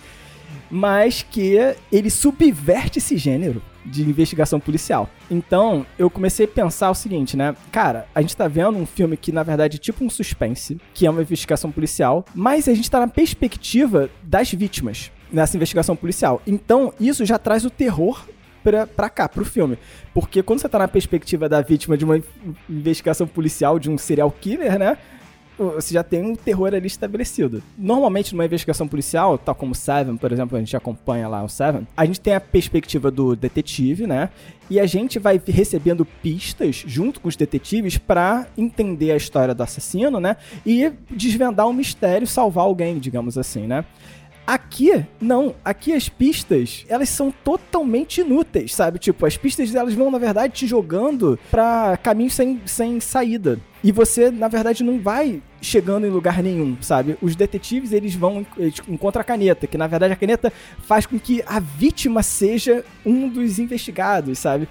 [0.71, 1.57] mas que
[1.90, 5.09] ele subverte esse gênero de investigação policial.
[5.31, 7.55] Então, eu comecei a pensar o seguinte, né?
[7.71, 11.07] Cara, a gente tá vendo um filme que, na verdade, é tipo um suspense, que
[11.07, 16.40] é uma investigação policial, mas a gente tá na perspectiva das vítimas nessa investigação policial.
[16.47, 18.25] Então, isso já traz o terror
[18.62, 19.79] pra, pra cá, pro filme.
[20.14, 22.22] Porque quando você tá na perspectiva da vítima de uma in-
[22.68, 24.96] investigação policial de um serial killer, né?
[25.59, 27.62] Você já tem um terror ali estabelecido.
[27.79, 31.87] Normalmente, numa investigação policial, tal como Seven, por exemplo, a gente acompanha lá o Seven,
[31.94, 34.31] a gente tem a perspectiva do detetive, né?
[34.70, 39.62] E a gente vai recebendo pistas junto com os detetives pra entender a história do
[39.62, 40.37] assassino, né?
[40.64, 43.85] E desvendar um mistério, salvar alguém, digamos assim, né?
[44.53, 45.55] Aqui, não.
[45.65, 48.99] Aqui as pistas, elas são totalmente inúteis, sabe?
[48.99, 53.59] Tipo, as pistas elas vão, na verdade, te jogando pra caminhos sem, sem saída.
[53.83, 57.17] E você, na verdade, não vai chegando em lugar nenhum, sabe?
[57.23, 61.19] Os detetives, eles vão, eles encontram a caneta, que na verdade a caneta faz com
[61.19, 64.69] que a vítima seja um dos investigados, sabe?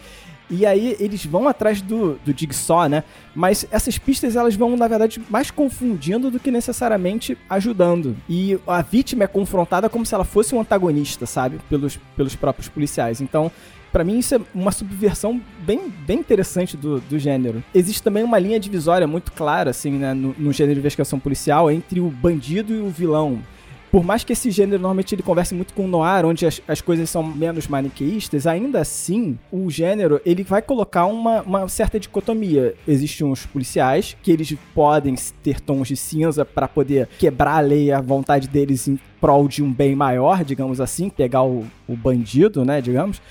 [0.52, 3.06] E aí eles vão atrás do, do Jigsaw, né?
[3.34, 8.18] Mas essas pistas elas vão, na verdade, mais confundindo do que necessariamente ajudando.
[8.28, 11.60] E a vítima é confrontada como se ela fosse um antagonista, sabe?
[11.70, 13.22] Pelos, pelos próprios policiais.
[13.22, 13.50] Então,
[13.92, 17.62] Pra mim, isso é uma subversão bem, bem interessante do, do gênero.
[17.76, 21.70] Existe também uma linha divisória muito clara, assim, né, no, no gênero de investigação policial,
[21.70, 23.42] entre o bandido e o vilão.
[23.92, 26.80] Por mais que esse gênero normalmente ele converse muito com o noir, onde as, as
[26.80, 32.74] coisas são menos maniqueístas, ainda assim, o gênero ele vai colocar uma, uma certa dicotomia.
[32.88, 37.92] Existem os policiais, que eles podem ter tons de cinza para poder quebrar a lei
[37.92, 42.64] a vontade deles em prol de um bem maior, digamos assim, pegar o, o bandido,
[42.64, 43.22] né, digamos.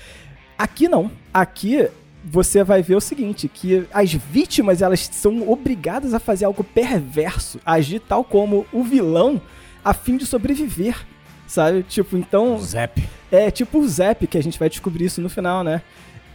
[0.55, 1.09] Aqui não.
[1.33, 1.89] Aqui
[2.23, 7.59] você vai ver o seguinte, que as vítimas elas são obrigadas a fazer algo perverso,
[7.65, 9.41] agir tal como o vilão
[9.83, 10.95] a fim de sobreviver.
[11.47, 11.83] sabe?
[11.83, 12.57] Tipo, então.
[12.59, 13.01] Zap.
[13.31, 15.81] É tipo o Zap, que a gente vai descobrir isso no final, né?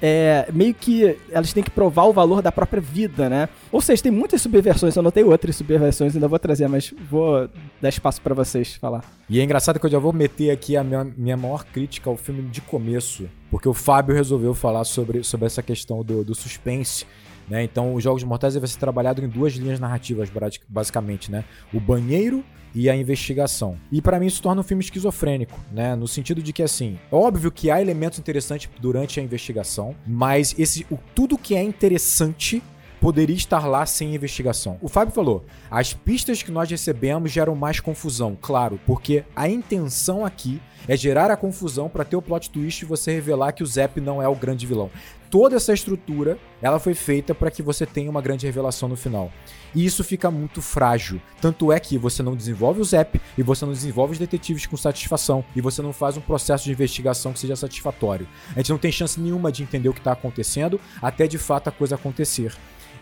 [0.00, 3.48] É, meio que elas têm que provar o valor da própria vida, né?
[3.72, 7.48] Ou seja, tem muitas subversões, eu anotei outras subversões, ainda vou trazer, mas vou
[7.80, 9.02] dar espaço pra vocês falar.
[9.28, 12.16] E é engraçado que eu já vou meter aqui a minha, minha maior crítica ao
[12.18, 17.06] filme de começo, porque o Fábio resolveu falar sobre, sobre essa questão do, do suspense.
[17.48, 17.62] Né?
[17.62, 21.44] Então, os Jogos Mortais vai ser trabalhado em duas linhas narrativas, basic- basicamente, né?
[21.72, 23.76] O banheiro e a investigação.
[23.90, 25.94] E pra mim isso torna um filme esquizofrênico, né?
[25.94, 30.54] No sentido de que assim, é óbvio que há elementos interessantes durante a investigação, mas
[30.58, 32.62] esse o tudo que é interessante
[33.00, 34.78] poderia estar lá sem investigação.
[34.80, 40.24] O Fábio falou: as pistas que nós recebemos geram mais confusão, claro, porque a intenção
[40.24, 43.66] aqui é gerar a confusão pra ter o plot twist e você revelar que o
[43.66, 44.90] Zep não é o grande vilão.
[45.28, 49.32] Toda essa estrutura, ela foi feita para que você tenha uma grande revelação no final.
[49.74, 51.20] E isso fica muito frágil.
[51.40, 54.76] Tanto é que você não desenvolve o Zep e você não desenvolve os detetives com
[54.76, 58.28] satisfação e você não faz um processo de investigação que seja satisfatório.
[58.54, 61.68] A gente não tem chance nenhuma de entender o que está acontecendo até de fato
[61.68, 62.56] a coisa acontecer.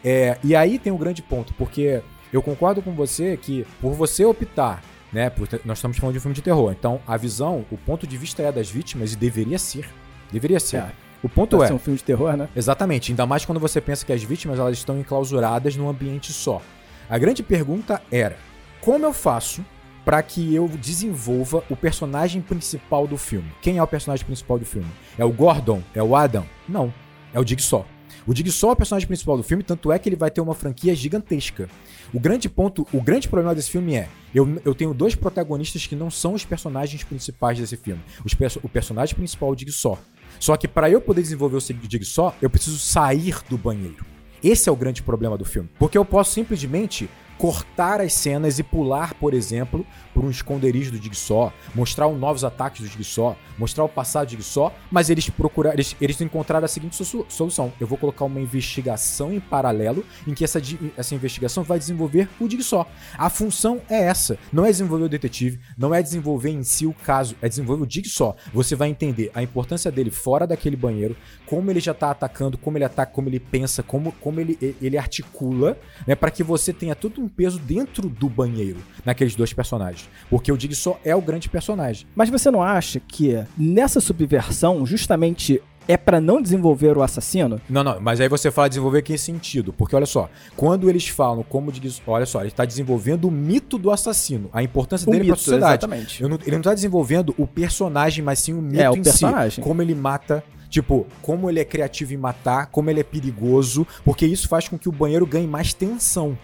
[0.04, 4.24] É, e aí tem um grande ponto, porque eu concordo com você que por você
[4.24, 7.78] optar, né, por nós estamos falando de um filme de terror, então a visão, o
[7.78, 9.88] ponto de vista é das vítimas e deveria ser,
[10.30, 10.78] deveria ser.
[10.78, 10.92] É.
[11.22, 12.50] O ponto Pra é, ser um filme de terror, né?
[12.54, 16.60] Exatamente, ainda mais quando você pensa que as vítimas elas estão enclausuradas num ambiente só.
[17.08, 18.36] A grande pergunta era:
[18.82, 19.64] como eu faço
[20.04, 23.50] para que eu desenvolva o personagem principal do filme?
[23.62, 24.88] Quem é o personagem principal do filme?
[25.16, 25.82] É o Gordon?
[25.94, 26.44] É o Adam?
[26.68, 26.92] Não,
[27.32, 27.86] é o Jigsaw.
[28.26, 30.54] O Jigsaw é o personagem principal do filme, tanto é que ele vai ter uma
[30.54, 31.68] franquia gigantesca.
[32.12, 35.94] O grande ponto, o grande problema desse filme é: eu, eu tenho dois protagonistas que
[35.94, 38.00] não são os personagens principais desse filme.
[38.24, 39.98] Os o personagem principal é o Jigsaw.
[40.40, 44.04] Só que para eu poder desenvolver o Jigsaw, eu preciso sair do banheiro.
[44.42, 45.68] Esse é o grande problema do filme.
[45.78, 47.08] Porque eu posso simplesmente
[47.38, 52.44] cortar as cenas e pular, por exemplo, por um esconderijo do Jigsaw, mostrar os novos
[52.44, 56.68] ataques do Jigsaw, mostrar o passado do Jigsaw, mas eles procuraram, eles, eles encontraram a
[56.68, 60.60] seguinte so- solução: eu vou colocar uma investigação em paralelo em que essa,
[60.96, 62.86] essa investigação vai desenvolver o Jigsaw.
[63.18, 66.92] A função é essa, não é desenvolver o detetive, não é desenvolver em si o
[66.92, 68.36] caso, é desenvolver o Jigsaw.
[68.52, 71.16] Você vai entender a importância dele fora daquele banheiro,
[71.46, 74.96] como ele já tá atacando, como ele ataca, como ele pensa, como, como ele, ele
[74.96, 80.08] articula, né, para que você tenha todo um peso dentro do banheiro naqueles dois personagens,
[80.30, 82.06] porque o Jigsaw é o grande personagem.
[82.14, 87.60] Mas você não acha que nessa subversão, justamente é pra não desenvolver o assassino?
[87.68, 89.70] Não, não, mas aí você fala desenvolver que sentido?
[89.70, 93.76] Porque olha só, quando eles falam como diz, olha só, ele está desenvolvendo o mito
[93.76, 95.72] do assassino, a importância O dele para a mito, sociedade.
[95.72, 96.22] exatamente.
[96.22, 99.50] Não- ele não tá desenvolvendo o personagem, mas sim o mito É, o em personagem.
[99.56, 99.60] si.
[99.60, 104.24] Como ele mata, tipo, como ele é criativo em matar, como ele é perigoso, porque
[104.24, 106.36] isso faz com que o banheiro ganhe mais tensão.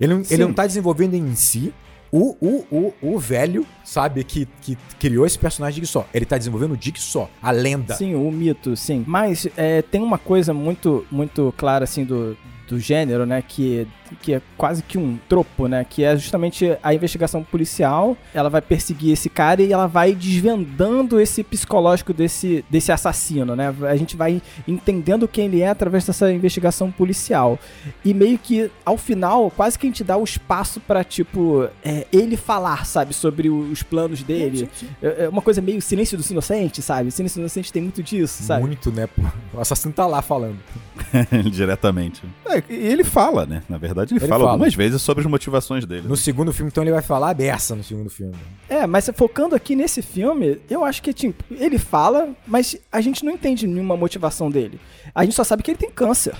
[0.00, 0.34] Ele, Sim.
[0.34, 1.72] ele não tá desenvolvendo em si
[2.16, 6.06] o, o, o, o velho, sabe, que, que criou esse personagem de Jigsaw.
[6.14, 7.94] Ele tá desenvolvendo o Jigsaw, a lenda.
[7.94, 9.04] Sim, o mito, sim.
[9.04, 12.36] Mas é, tem uma coisa muito, muito clara, assim, do,
[12.68, 13.42] do gênero, né?
[13.42, 15.84] Que, que é quase que um tropo, né?
[15.88, 18.16] Que é justamente a investigação policial.
[18.32, 23.74] Ela vai perseguir esse cara e ela vai desvendando esse psicológico desse, desse assassino, né?
[23.88, 27.58] A gente vai entendendo quem ele é através dessa investigação policial.
[28.04, 32.06] E meio que, ao final, quase que a gente dá o espaço pra, tipo, é,
[32.12, 33.14] ele falar, sabe?
[33.14, 34.68] Sobre os planos dele.
[35.02, 37.10] É é uma coisa meio silêncio dos inocentes, sabe?
[37.10, 38.62] Silêncio dos inocentes tem muito disso, sabe?
[38.62, 39.08] Muito, né?
[39.52, 40.58] O assassino tá lá falando.
[41.50, 42.22] Diretamente.
[42.46, 43.62] É, e ele fala, né?
[43.68, 44.50] Na verdade, ele, Ele fala, fala.
[44.52, 46.06] algumas vezes sobre as motivações dele.
[46.06, 48.34] No segundo filme, então, ele vai falar a beça no segundo filme.
[48.68, 53.24] É, mas focando aqui nesse filme, eu acho que, tipo, ele fala, mas a gente
[53.24, 54.80] não entende nenhuma motivação dele.
[55.14, 56.34] A gente só sabe que ele tem câncer.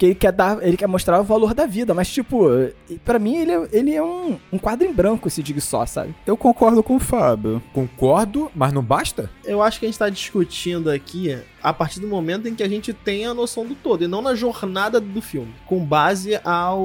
[0.00, 2.46] Que ele quer dar, ele quer mostrar o valor da vida, mas, tipo,
[3.04, 6.14] pra mim ele, é- ele é um, um quadro em branco, esse digo só, sabe?
[6.26, 7.62] Eu concordo com o Fábio.
[7.74, 9.28] Concordo, mas não basta?
[9.44, 12.68] Eu acho que a gente tá discutindo aqui a partir do momento em que a
[12.68, 16.80] gente tem a noção do todo, e não na jornada do filme, com base ao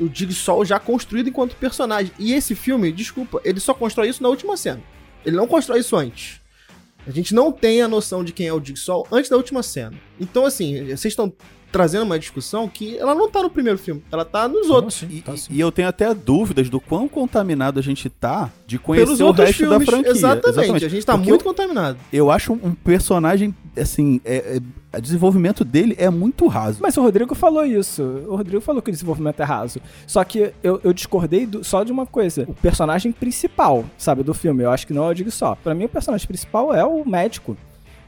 [0.00, 2.12] o Jigsaw já construído enquanto personagem.
[2.16, 4.80] E esse filme, desculpa, ele só constrói isso na última cena.
[5.24, 6.40] Ele não constrói isso antes.
[7.04, 9.94] A gente não tem a noção de quem é o Jigsaw antes da última cena.
[10.20, 11.32] Então, assim, vocês estão
[11.72, 14.96] trazendo uma discussão que ela não tá no primeiro filme, ela tá nos outros.
[15.02, 15.08] Assim?
[15.16, 19.04] E, Tá e eu tenho até dúvidas do quão contaminado a gente tá de conhecer
[19.06, 20.10] Pelos o resto filmes, da franquia.
[20.12, 21.98] exatamente, A gente tá Porque muito contaminado.
[22.12, 24.56] Eu acho um, um personagem, assim, é,
[24.92, 26.78] é- o desenvolvimento dele é muito raso.
[26.80, 28.02] Mas o Rodrigo falou isso.
[28.26, 29.78] O Rodrigo falou que o desenvolvimento é raso.
[30.06, 32.44] Só que eu, eu discordei do- só de uma coisa.
[32.48, 34.62] O personagem principal, sabe, do filme.
[34.62, 35.54] Eu acho que não é o digo só.
[35.56, 37.54] Pra mim, o personagem principal é o médico.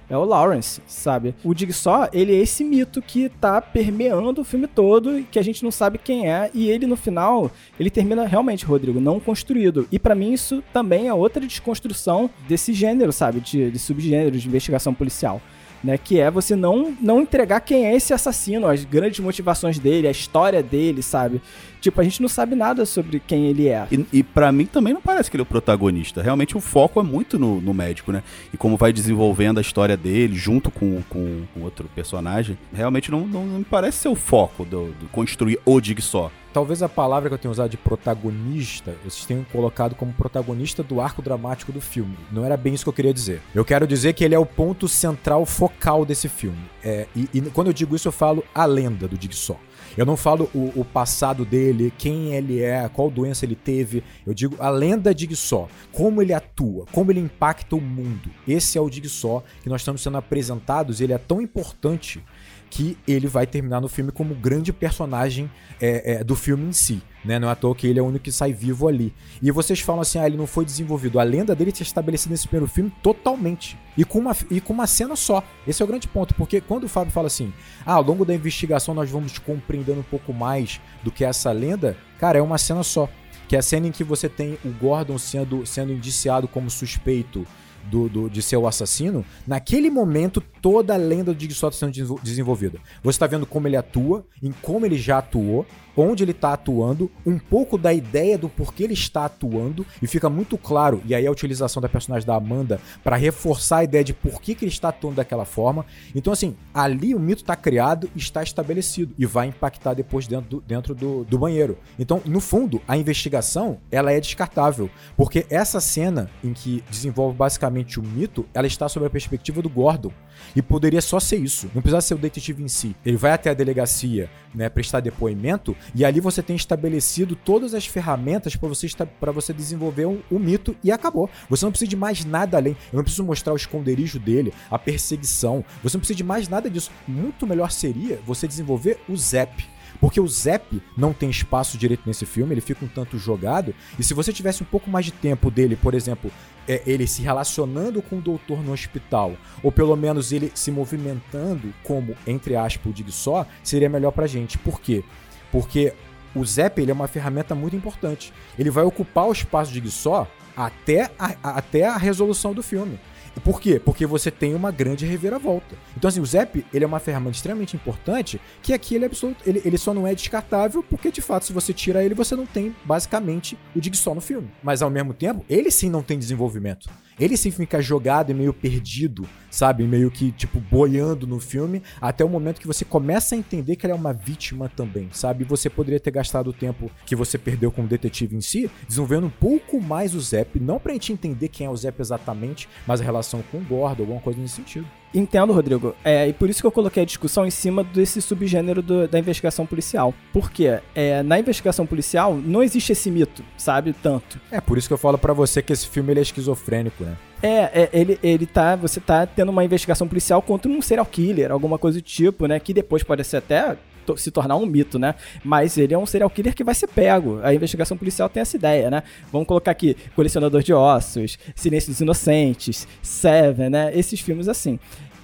[0.09, 1.35] É o Lawrence, sabe?
[1.45, 5.43] O Jigsaw, ele é esse mito que tá permeando o filme todo e que a
[5.43, 9.87] gente não sabe quem é e ele no final, ele termina realmente, Rodrigo, não construído.
[9.93, 13.41] E para mim isso também é outra desconstrução desse gênero, sabe?
[13.41, 15.41] De, de subgênero de investigação policial
[15.83, 15.99] né?
[15.99, 20.11] Que é você não, não entregar quem é esse assassino, as grandes motivações dele, a
[20.11, 21.41] história dele, sabe?
[21.81, 23.87] Tipo, a gente não sabe nada sobre quem ele é.
[23.91, 26.23] E, e para mim também não parece que ele é o protagonista.
[26.23, 28.23] Realmente o foco é muito no, no médico, né?
[28.53, 33.27] E como vai desenvolvendo a história dele junto com, com, com outro personagem, realmente não,
[33.27, 36.33] não, não me parece ser o foco do, do construir o Jigsaw.
[36.59, 41.01] Talvez a palavra que eu tenho usado de protagonista, vocês tenham colocado como protagonista do
[41.01, 42.19] arco dramático do filme.
[42.33, 43.41] Não era bem isso que eu queria dizer.
[43.55, 46.59] Eu quero dizer que ele é o ponto central focal desse filme.
[46.83, 49.57] É, e, e quando eu digo isso, eu falo a lenda do Jigsaw.
[49.97, 54.03] Eu não falo o, o, passado dele, quem ele é, qual doença ele teve.
[54.27, 58.31] Eu digo a lenda Jigsaw, como ele atua, como ele impacta o mundo.
[58.47, 61.01] Esse é o Jigsaw que nós estamos sendo apresentados.
[61.01, 62.23] Ele é tão importante
[62.71, 65.51] que ele vai terminar no filme como grande personagem
[65.81, 67.03] é, é, do filme em si.
[67.25, 67.39] Né?
[67.39, 69.13] Não é à toa que ele é o único que sai vivo ali.
[69.43, 71.19] E vocês falam assim: ah, ele não foi desenvolvido.
[71.19, 73.77] A lenda dele se estabelecida nesse primeiro filme totalmente.
[73.97, 75.43] E com, uma, e com uma cena só.
[75.67, 76.35] Esse é o grande ponto.
[76.35, 77.53] Porque quando o Fábio fala assim:
[77.85, 81.97] ah, ao longo da investigação nós vamos compreendendo um pouco mais do que essa lenda,
[82.19, 83.09] cara, é uma cena só.
[83.49, 87.47] Que é a cena em que você tem o Gordon sendo, sendo indiciado como suspeito
[87.91, 92.21] do, do, de ser o assassino, naquele momento toda a lenda do Jigsaw está sendo
[92.23, 92.79] desenvolvida.
[93.03, 95.67] Você está vendo como ele atua, em como ele já atuou,
[95.97, 100.31] onde ele está atuando, um pouco da ideia do porquê ele está atuando, e fica
[100.31, 104.15] muito claro, e aí a utilização da personagem da Amanda para reforçar a ideia de
[104.15, 105.85] por que, que ele está atuando daquela forma.
[106.15, 110.61] Então, assim, ali o mito está criado, está estabelecido, e vai impactar depois dentro do,
[110.61, 111.77] dentro do, do banheiro.
[111.99, 117.99] Então, no fundo, a investigação, ela é descartável, porque essa cena em que desenvolve basicamente
[117.99, 120.13] o mito, ela está sob a perspectiva do Gordon.
[120.55, 121.71] E poderia só ser isso.
[121.75, 122.95] Não precisa ser o detetive em si.
[123.05, 127.87] Ele vai até a delegacia, né, prestar depoimento, e ali você tem estabelecido todas as
[127.87, 128.87] ferramentas para você,
[129.21, 131.29] pra você desenvolver o um, um mito e acabou.
[131.49, 132.77] Você não precisa de mais nada além.
[132.93, 135.65] Eu não preciso mostrar o esconderijo dele, a perseguição.
[135.83, 136.91] Você não precisa de mais nada disso.
[137.07, 139.69] Muito melhor seria você desenvolver o Zep
[140.01, 143.75] porque o Zep não tem espaço direito nesse filme, ele fica um tanto jogado.
[143.99, 146.31] E se você tivesse um pouco mais de tempo dele, por exemplo,
[146.67, 151.73] é, ele se relacionando com o doutor no hospital, ou pelo menos ele se movimentando
[151.83, 154.59] como, entre aspas, o Dig só, seria melhor pra gente.
[154.59, 155.03] Por quê?
[155.51, 155.93] Porque
[156.35, 158.33] o Zep ele é uma ferramenta muito importante.
[158.59, 162.99] Ele vai ocupar o espaço de só até a, até a resolução do filme.
[163.39, 163.81] Por quê?
[163.83, 165.77] Porque você tem uma grande reviravolta.
[165.97, 169.43] Então, assim, o Zep, ele é uma ferramenta extremamente importante, que aqui ele é absoluto,
[169.47, 172.47] ele, ele só não é descartável, porque de fato, se você tira ele, você não
[172.47, 174.51] tem basicamente o Dig só no filme.
[174.63, 176.89] Mas ao mesmo tempo, ele sim não tem desenvolvimento.
[177.19, 179.85] Ele sim fica jogado e meio perdido, sabe?
[179.85, 183.87] Meio que, tipo, boiando no filme, até o momento que você começa a entender que
[183.87, 185.45] ele é uma vítima também, sabe?
[185.45, 189.27] Você poderia ter gastado o tempo que você perdeu com o detetive em si, desenvolvendo
[189.27, 193.01] um pouco mais o Zep, não pra gente entender quem é o Zep exatamente, mas
[193.01, 194.87] a relação com o Gordo, alguma coisa nesse sentido.
[195.15, 195.95] Entendo, Rodrigo.
[196.05, 199.19] É, e por isso que eu coloquei a discussão em cima desse subgênero do, da
[199.19, 200.15] investigação policial.
[200.33, 203.95] Porque é, na investigação policial não existe esse mito, sabe?
[204.03, 204.41] Tanto.
[204.51, 207.17] É, por isso que eu falo para você que esse filme ele é esquizofrênico, né?
[207.43, 208.77] É, é, ele, ele tá.
[208.77, 212.59] Você tá tendo uma investigação policial contra um serial killer, alguma coisa do tipo, né?
[212.59, 213.77] Que depois pode ser até
[214.17, 215.15] se tornar um mito, né?
[215.45, 217.41] Mas ele é um serial killer que vai ser pego.
[217.43, 219.03] A investigação policial tem essa ideia, né?
[219.33, 223.91] Vamos colocar aqui Colecionador de Ossos, Silêncio dos Inocentes, Seven, né?
[223.95, 224.79] Esses filmes assim.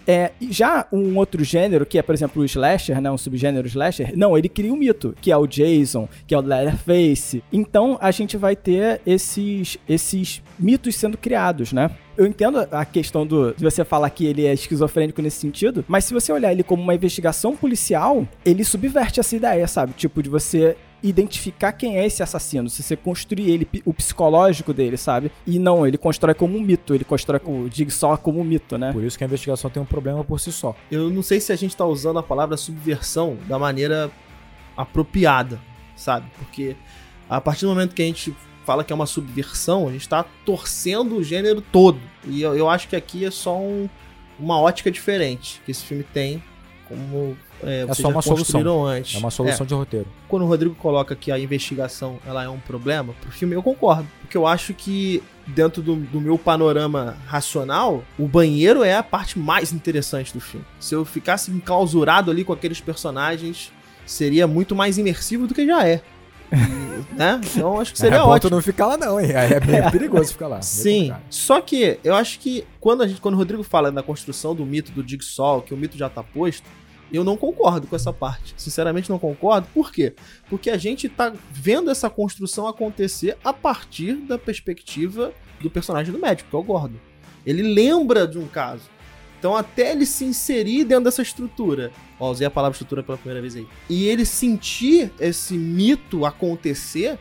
[0.06, 4.12] É, já um outro gênero, que é, por exemplo, o slasher, né, um subgênero slasher,
[4.14, 7.42] não, ele cria um mito, que é o Jason, que é o Leatherface.
[7.50, 11.90] Então, a gente vai ter esses, esses mitos sendo criados, né?
[12.16, 16.04] Eu entendo a questão do, de você falar que ele é esquizofrênico nesse sentido, mas
[16.04, 19.92] se você olhar ele como uma investigação policial, ele subverte essa ideia, sabe?
[19.94, 24.96] Tipo, de você identificar quem é esse assassino, se você construir ele, o psicológico dele,
[24.96, 25.30] sabe?
[25.46, 28.92] E não, ele constrói como um mito, ele constrói o Jigsaw como um mito, né?
[28.92, 30.74] Por isso que a investigação tem um problema por si só.
[30.90, 34.10] Eu não sei se a gente tá usando a palavra subversão da maneira
[34.76, 35.60] apropriada,
[35.94, 36.26] sabe?
[36.38, 36.74] Porque
[37.28, 40.24] a partir do momento que a gente fala que é uma subversão, a gente tá
[40.44, 42.00] torcendo o gênero todo.
[42.24, 43.88] E eu, eu acho que aqui é só um,
[44.38, 46.42] uma ótica diferente que esse filme tem
[46.88, 48.86] como é, é só uma solução.
[48.86, 49.14] Antes.
[49.14, 49.66] É uma solução é.
[49.66, 50.06] de roteiro.
[50.28, 54.06] Quando o Rodrigo coloca que a investigação ela é um problema pro filme, eu concordo.
[54.20, 59.38] Porque eu acho que, dentro do, do meu panorama racional, o banheiro é a parte
[59.38, 60.66] mais interessante do filme.
[60.78, 63.72] Se eu ficasse enclausurado ali com aqueles personagens,
[64.04, 66.02] seria muito mais imersivo do que já é.
[67.12, 67.40] Né?
[67.44, 68.50] Então acho que Seria é ótimo.
[68.50, 69.30] tu não ficar lá não, hein?
[69.32, 70.56] É meio perigoso ficar lá.
[70.56, 74.02] meio Sim, só que eu acho que quando, a gente, quando o Rodrigo fala da
[74.02, 76.66] construção do mito do Jigsaw, que o mito já tá posto,
[77.12, 78.54] eu não concordo com essa parte.
[78.56, 79.68] Sinceramente não concordo.
[79.72, 80.14] Por quê?
[80.48, 86.18] Porque a gente tá vendo essa construção acontecer a partir da perspectiva do personagem do
[86.18, 86.98] médico, que é o Gordon.
[87.46, 88.93] Ele lembra de um caso.
[89.44, 93.42] Então, até ele se inserir dentro dessa estrutura, ó, usei a palavra estrutura pela primeira
[93.42, 97.18] vez aí, e ele sentir esse mito acontecer,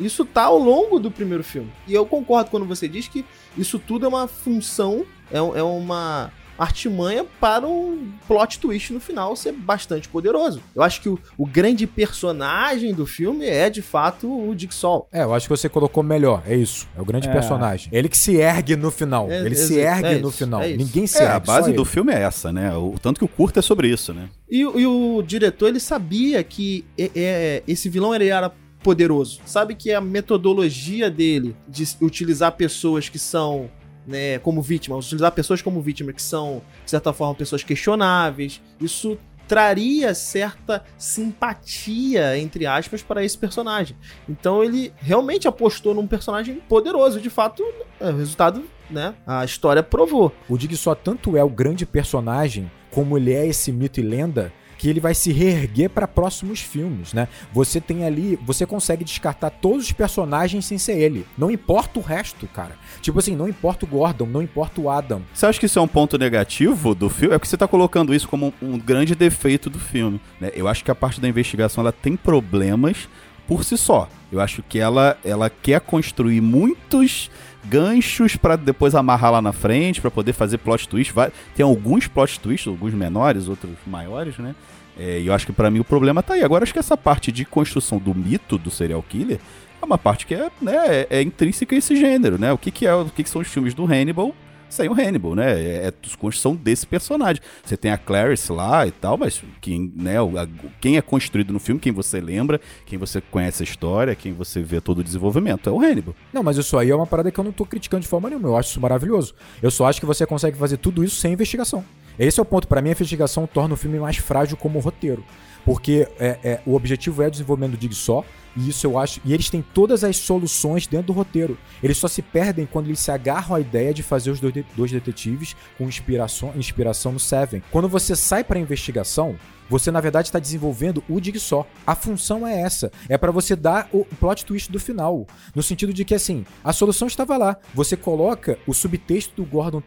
[0.00, 1.70] isso tá ao longo do primeiro filme.
[1.86, 3.26] E eu concordo quando você diz que
[3.58, 6.32] isso tudo é uma função, é, é uma
[6.62, 10.60] artimanha para um plot twist no final ser bastante poderoso.
[10.74, 15.08] Eu acho que o, o grande personagem do filme é, de fato, o Jigsaw.
[15.12, 16.42] É, eu acho que você colocou melhor.
[16.46, 16.86] É isso.
[16.96, 17.32] É o grande É.
[17.32, 17.88] personagem.
[17.92, 19.30] Ele que se ergue no final.
[19.30, 20.62] É, ele é, se ergue é no isso, final.
[20.62, 20.76] é.
[20.76, 21.36] Ninguém se É, ergue.
[21.36, 22.74] a base do filme é essa, né?
[22.76, 24.28] O tanto que o curto é sobre isso, né?
[24.50, 28.52] E, o- e o diretor, ele sabia que é- é- esse vilão ele era
[28.82, 29.40] poderoso.
[29.44, 33.70] Sabe que a metodologia dele de utilizar pessoas que são,
[34.06, 39.18] né, como vítimas, utilizar pessoas como vítimas que são, de certa forma, pessoas questionáveis, isso
[39.50, 43.96] traria certa simpatia, entre aspas, para esse personagem.
[44.28, 47.20] Então ele realmente apostou num personagem poderoso.
[47.20, 47.64] De fato,
[47.98, 50.32] é, o resultado, né, a história provou.
[50.48, 54.52] O Dig só tanto é o grande personagem, como ele é esse mito e lenda,
[54.80, 57.28] que ele vai se reerguer para próximos filmes, né?
[57.52, 61.26] Você tem ali, você consegue descartar todos os personagens sem ser ele.
[61.36, 62.78] Não importa o resto, cara.
[63.02, 65.20] Tipo assim, não importa o Gordon, não importa o Adam.
[65.34, 67.34] Você acha que isso é um ponto negativo do filme?
[67.34, 70.18] É porque você tá colocando isso como um, grande defeito do filme.
[70.40, 70.50] né?
[70.54, 73.06] Eu acho que a parte da investigação ela tem problemas
[73.46, 74.08] por si só.
[74.32, 77.30] Eu acho que ela, ela quer construir muitos
[77.64, 81.12] ganchos pra depois amarrar lá na frente, pra poder fazer plot twist.
[81.12, 84.54] Vai- Tem alguns plot twists, alguns menores, outros maiores, né?
[84.98, 86.42] É, e eu acho que pra mim o problema tá aí.
[86.42, 89.38] Agora, acho que essa parte de construção do mito do serial killer
[89.80, 92.52] é uma parte que é, né, é, é intrínseca a esse gênero, né?
[92.52, 94.34] O que, que é, o que, que são os filmes do Hannibal
[94.70, 95.52] sem o Hannibal, né?
[95.60, 97.42] É, é construção desse personagem.
[97.64, 100.48] Você tem a Clarice lá e tal, mas quem, né, a-
[100.80, 104.62] quem é construído no filme, quem você lembra, quem você conhece a história, quem você
[104.62, 106.14] vê todo o desenvolvimento, é o Hannibal.
[106.32, 108.48] Não, mas isso aí é uma parada que eu não tô criticando de forma nenhuma.
[108.48, 109.34] Eu acho isso maravilhoso.
[109.62, 111.84] Eu só acho que você consegue fazer tudo isso sem investigação.
[112.18, 112.68] Esse é o ponto.
[112.68, 115.24] Pra mim, a investigação torna o filme mais frágil como roteiro.
[115.64, 118.24] Porque é, é, o objetivo é o desenvolvimento do Jigsaw,
[118.56, 119.20] e isso eu acho.
[119.24, 121.56] E eles têm todas as soluções dentro do roteiro.
[121.82, 124.64] Eles só se perdem quando eles se agarram à ideia de fazer os dois, de-
[124.76, 127.62] dois detetives com inspiração, inspiração no Seven.
[127.70, 129.36] Quando você sai pra investigação,
[129.70, 131.66] você na verdade está desenvolvendo o Jigsaw.
[131.86, 135.94] A função é essa, é pra você dar o plot twist do final, no sentido
[135.94, 137.56] de que assim, a solução estava lá.
[137.72, 139.80] Você coloca o subtexto do Gordon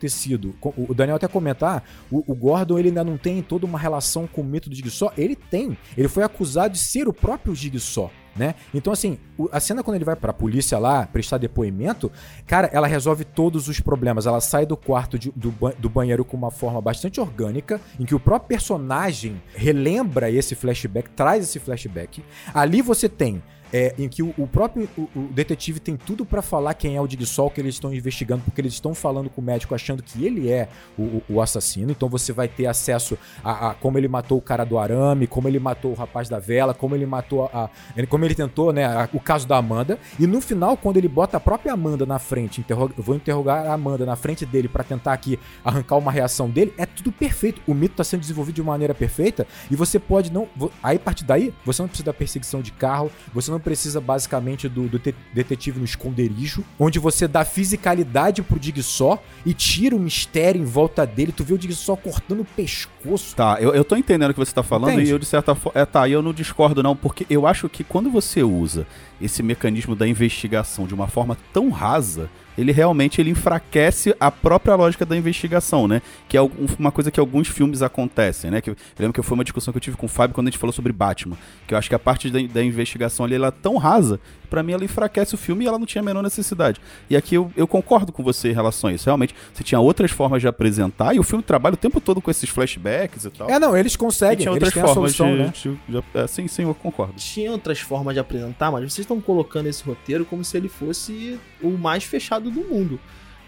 [0.59, 4.25] co- o Daniel até comentar, o, o Gordon ele ainda não tem toda uma relação
[4.25, 5.77] com o mito do Jigsaw, ele tem.
[5.97, 8.09] Ele foi acusado de ser o próprio Jigsaw.
[8.35, 8.55] Né?
[8.73, 9.19] Então, assim,
[9.51, 12.11] a cena quando ele vai pra polícia lá prestar depoimento,
[12.47, 14.25] cara, ela resolve todos os problemas.
[14.25, 18.15] Ela sai do quarto de- do, do banheiro com uma forma bastante orgânica, em que
[18.15, 22.23] o próprio personagem relembra esse flashback, traz esse flashback.
[22.53, 23.41] Ali você tem.
[23.73, 27.01] É, em que o, o próprio o, o detetive tem tudo pra falar quem é
[27.01, 30.23] o Digsol que eles estão investigando, porque eles estão falando com o médico achando que
[30.25, 31.91] ele é o, assassino.
[31.91, 35.47] Então você vai ter acesso a, a como ele matou o cara do arame, como
[35.47, 38.85] ele matou o rapaz da vela, como ele matou a, ele- como ele tentou, né,
[38.85, 39.97] a- o caso da Amanda.
[40.19, 43.73] E no final, quando ele bota a própria Amanda na frente, interroga- vou interrogar a
[43.73, 47.61] Amanda na frente dele pra tentar aqui arrancar uma reação dele, é tudo perfeito.
[47.67, 50.47] O mito tá sendo desenvolvido de maneira perfeita e você pode não.
[50.83, 54.67] Aí, a partir daí, você não precisa da perseguição de carro, você não precisa basicamente
[54.67, 59.99] do, do te- detetive no esconderijo, onde você dá fisicalidade pro Jigsaw e tira o
[59.99, 61.31] mistério em volta dele.
[61.31, 63.35] Tu vê o Jigsaw cortando o pescoço.
[63.35, 65.09] Tá, eu, eu tô entendendo o que você tá falando Entende?
[65.09, 65.79] e eu, de certa forma.
[65.79, 68.85] É, tá, eu não discordo, não, porque eu acho que quando você usa
[69.21, 74.75] esse mecanismo da investigação de uma forma tão rasa, ele realmente ele enfraquece a própria
[74.75, 76.01] lógica da investigação, né?
[76.27, 76.49] Que é um-
[76.79, 78.61] uma coisa que alguns filmes acontecem, né?
[78.61, 80.51] Que eu lembro que foi uma discussão que eu tive com o Fábio quando a
[80.51, 81.37] gente falou sobre Batman.
[81.67, 84.19] Que eu acho que a parte da, da investigação ali ela é tão rasa,
[84.53, 86.79] pra mim ela enfraquece o filme e ela não tinha a menor necessidade.
[87.09, 89.05] E aqui eu, eu concordo com você em relação a isso.
[89.05, 92.29] Realmente, você tinha outras formas de apresentar e o filme trabalha o tempo todo com
[92.29, 93.49] esses flashbacks e tal.
[93.49, 95.79] É, não, eles E conseguem, tinha outras têm a formas solução, de, né?
[95.89, 97.13] de- de- é, sim, sim, eu concordo.
[97.17, 101.39] Tinha outras formas de apresentar, mas vocês estão colocando esse roteiro como se ele fosse
[101.59, 102.99] o mais fechado do mundo.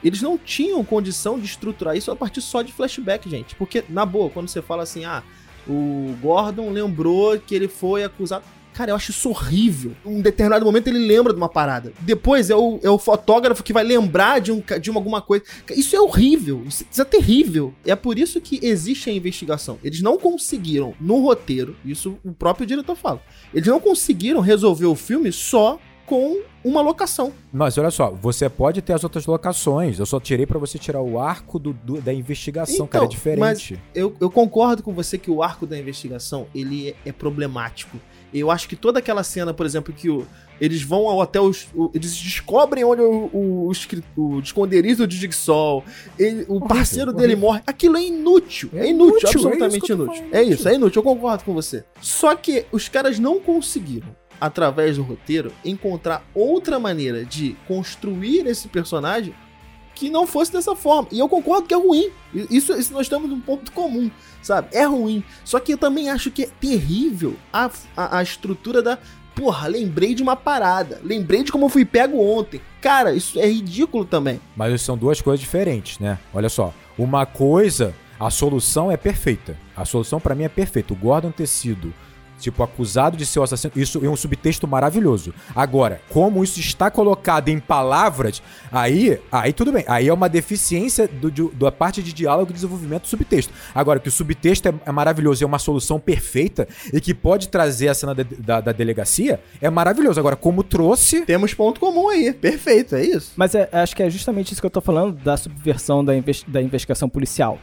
[0.03, 3.53] Eles não tinham condição de estruturar isso a partir só de flashback, gente.
[3.55, 5.21] Porque, na boa, quando você fala assim, ah,
[5.67, 8.43] o Gordon lembrou que ele foi acusado.
[8.75, 9.93] Cara, eu acho isso horrível.
[10.05, 11.93] Em um determinado momento ele lembra de uma parada.
[12.01, 15.45] Depois é o, é o fotógrafo que vai lembrar de, um, de uma, alguma coisa.
[15.75, 16.61] Isso é horrível.
[16.67, 17.73] Isso, isso é terrível.
[17.85, 19.79] É por isso que existe a investigação.
[19.83, 23.21] Eles não conseguiram, no roteiro, isso o próprio diretor fala,
[23.53, 27.31] eles não conseguiram resolver o filme só com uma locação.
[27.51, 29.97] Mas olha só, você pode ter as outras locações.
[29.97, 33.05] Eu só tirei pra você tirar o arco do, do- da investigação, Então, cara.
[33.05, 33.79] É diferente.
[33.93, 37.97] Eu, eu concordo com você que o arco da investigação ele é, é problemático.
[38.37, 40.25] Eu acho que toda aquela cena, por exemplo, que o-
[40.59, 43.71] eles vão ao hotel, os- o- eles descobrem onde o, o,
[44.17, 45.83] o esconderijo do Jigsaw,
[46.19, 47.49] ele- o parceiro dele horrível.
[47.49, 47.61] morre.
[47.67, 48.69] Aquilo é inútil.
[48.73, 50.23] É, É inútil, inútil, é absolutamente tô inútil.
[50.31, 51.83] É isso, é inútil, eu concordo com você.
[52.01, 54.07] Só que os caras não conseguiram,
[54.39, 59.33] através do roteiro, encontrar outra maneira de construir esse personagem
[59.95, 61.07] que não fosse dessa forma.
[61.11, 62.09] E eu concordo que é ruim.
[62.33, 64.67] Isso, isso nós estamos num ponto comum, sabe?
[64.73, 65.23] É ruim.
[65.43, 68.99] Só que eu também acho que é terrível a, a, a estrutura da.
[69.33, 71.01] Porra, lembrei de uma parada.
[71.03, 72.61] Lembrei de como eu fui pego ontem.
[72.79, 74.39] Cara, isso é ridículo também.
[74.55, 76.19] Mas são duas coisas diferentes, né?
[76.33, 76.73] Olha só.
[76.97, 79.57] Uma coisa, a solução é perfeita.
[79.75, 80.93] A solução pra mim é perfeita.
[80.93, 81.93] O Gordon ter sido,
[82.39, 85.33] tipo, acusado de ser o assassino, isso é um subtexto maravilhoso.
[85.55, 89.83] Agora, como isso está colocado em palavras, aí, aí tudo bem.
[89.87, 93.53] Aí é uma deficiência do, do- da parte de diálogo e desenvolvimento do subtexto.
[93.73, 97.47] Agora, que o subtexto é, é maravilhoso e é uma solução perfeita e que pode
[97.47, 100.19] trazer a cena da, da- da delegacia, é maravilhoso.
[100.19, 101.21] Agora, como trouxe.
[101.25, 102.33] Temos ponto comum aí.
[102.33, 103.31] Perfeito, é isso.
[103.35, 106.43] Mas é- acho que é justamente isso que eu tô falando da subversão da, inves-
[106.47, 107.57] da investigação policial.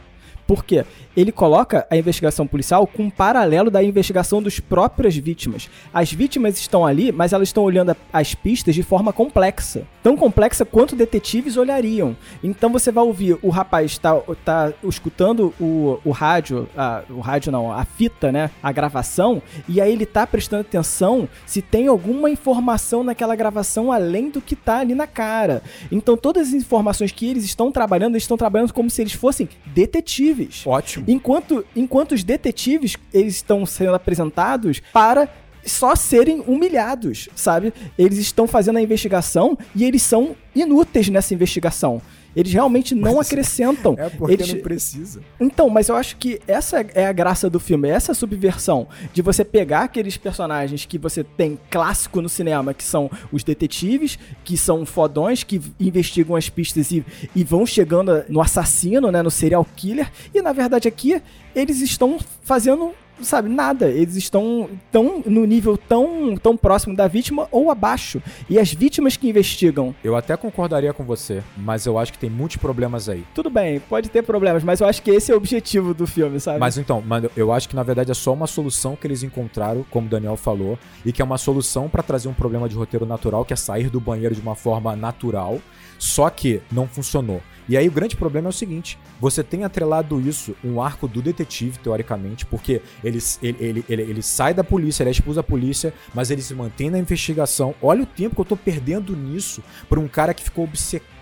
[0.45, 0.85] Por quê?
[1.15, 5.69] Ele coloca a investigação policial com um paralelo da investigação dos próprias vítimas.
[5.93, 9.87] As vítimas estão ali, mas elas estão olhando as pistas de forma complexa.
[10.03, 12.15] Tão complexa quanto detetives olhariam.
[12.43, 17.51] Então você vai ouvir o rapaz tá, tá escutando o, o rádio, a- o rádio
[17.51, 18.51] não, a fita, né?
[18.61, 24.29] A gravação, e aí ele tá prestando atenção se tem alguma informação naquela gravação além
[24.29, 25.63] do que tá ali na cara.
[25.91, 29.47] Então todas as informações que eles estão trabalhando, eles estão trabalhando como se eles fossem
[29.65, 30.65] detetives.
[30.65, 31.05] Ótimo.
[31.07, 35.29] Enquanto, enquanto os detetives eles estão sendo apresentados para
[35.65, 37.73] só serem humilhados, sabe?
[37.97, 42.01] Eles estão fazendo a investigação e eles são inúteis nessa investigação.
[42.35, 43.93] Eles realmente não Mas- acrescentam.
[43.95, 45.21] É porque Eles- não precisa.
[45.39, 49.45] Então, mas eu acho que essa é a graça do filme, essa subversão de você
[49.45, 54.83] pegar aqueles personagens que você tem clássico no cinema, que são os detetives, que são
[54.83, 57.05] fodões, que investigam as pistas e,
[57.35, 61.21] e vão chegando no assassino, né, no serial killer, e na verdade aqui
[61.55, 63.89] eles estão fazendo sabe, nada.
[63.89, 68.21] Eles estão tão no nível tão, tão próximo da vítima ou abaixo.
[68.49, 72.29] E as vítimas que investigam, Eu até concordaria com você, mas eu acho que tem
[72.29, 73.23] muitos problemas aí.
[73.33, 76.39] tudo bem, pode ter problemas, mas eu acho que esse é o objetivo do filme,
[76.39, 76.59] sabe?
[76.59, 79.85] Mas então, mano, eu acho que na verdade é só uma solução que eles encontraram,
[79.89, 83.05] como o Daniel falou, e que é uma solução pra trazer um problema de roteiro
[83.05, 85.59] natural, que é sair do banheiro de uma forma natural,
[85.99, 87.41] só que não funcionou.
[87.67, 91.21] E aí o grande problema é o seguinte: você tem atrelado isso, um arco do
[91.21, 95.43] detetive, teoricamente, porque ele, ele, ele, ele, ele sai da polícia, ele é expulso da
[95.43, 97.73] polícia, mas ele se mantém na investigação.
[97.81, 101.12] Olha o tempo que eu tô perdendo nisso por um cara que ficou obcecado.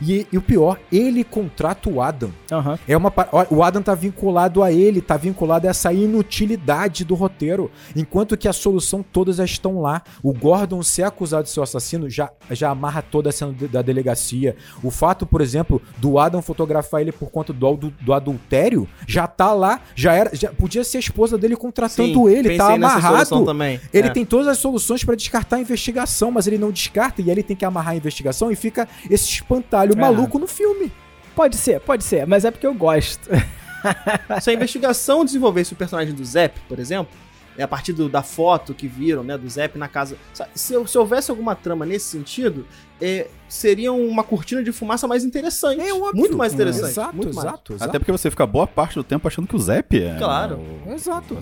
[0.00, 2.30] E, e o pior, ele contrata o Adam.
[2.50, 2.78] Aham.
[2.88, 3.12] É uma
[3.50, 8.48] o Adam tá vinculado a ele, tá vinculado a essa inutilidade do roteiro, enquanto que
[8.48, 10.02] a solução todas já estão lá.
[10.22, 14.56] O Gordon ser acusado de ser assassino já, já amarra toda a cena da delegacia.
[14.82, 19.26] O fato, por exemplo, do Adam fotografar ele por conta do, adu- do adultério já
[19.26, 23.44] tá lá, já era, já podia ser a esposa dele contratando ele, tá amarrado.
[23.44, 23.80] também.
[23.92, 24.10] Ele É.
[24.10, 27.42] tem todas as soluções pra descartar a investigação, mas ele não descarta e aí ele
[27.42, 29.96] tem que amarrar a investigação e fica esse espantalho É.
[29.96, 30.90] maluco no filme.
[31.34, 33.28] Pode ser, pode ser, mas é porque eu gosto.
[34.42, 37.12] Se a investigação desenvolvesse o personagem do Zep, por exemplo,
[37.56, 40.16] é a partir do- da foto que viram, né, do Zep na casa.
[40.34, 42.66] Sa- Se, se houvesse alguma trama nesse sentido,
[43.00, 45.80] é, seria uma cortina de fumaça mais interessante.
[45.80, 46.14] É óbvio.
[46.16, 46.90] Muito mais interessante.
[46.90, 47.48] Exato, muito mais.
[47.48, 47.88] exato, exato.
[47.88, 50.16] Até porque você fica boa parte do tempo achando que o Zep é.
[50.18, 50.56] Claro.
[50.86, 51.34] o- Exato.
[51.34, 51.38] o.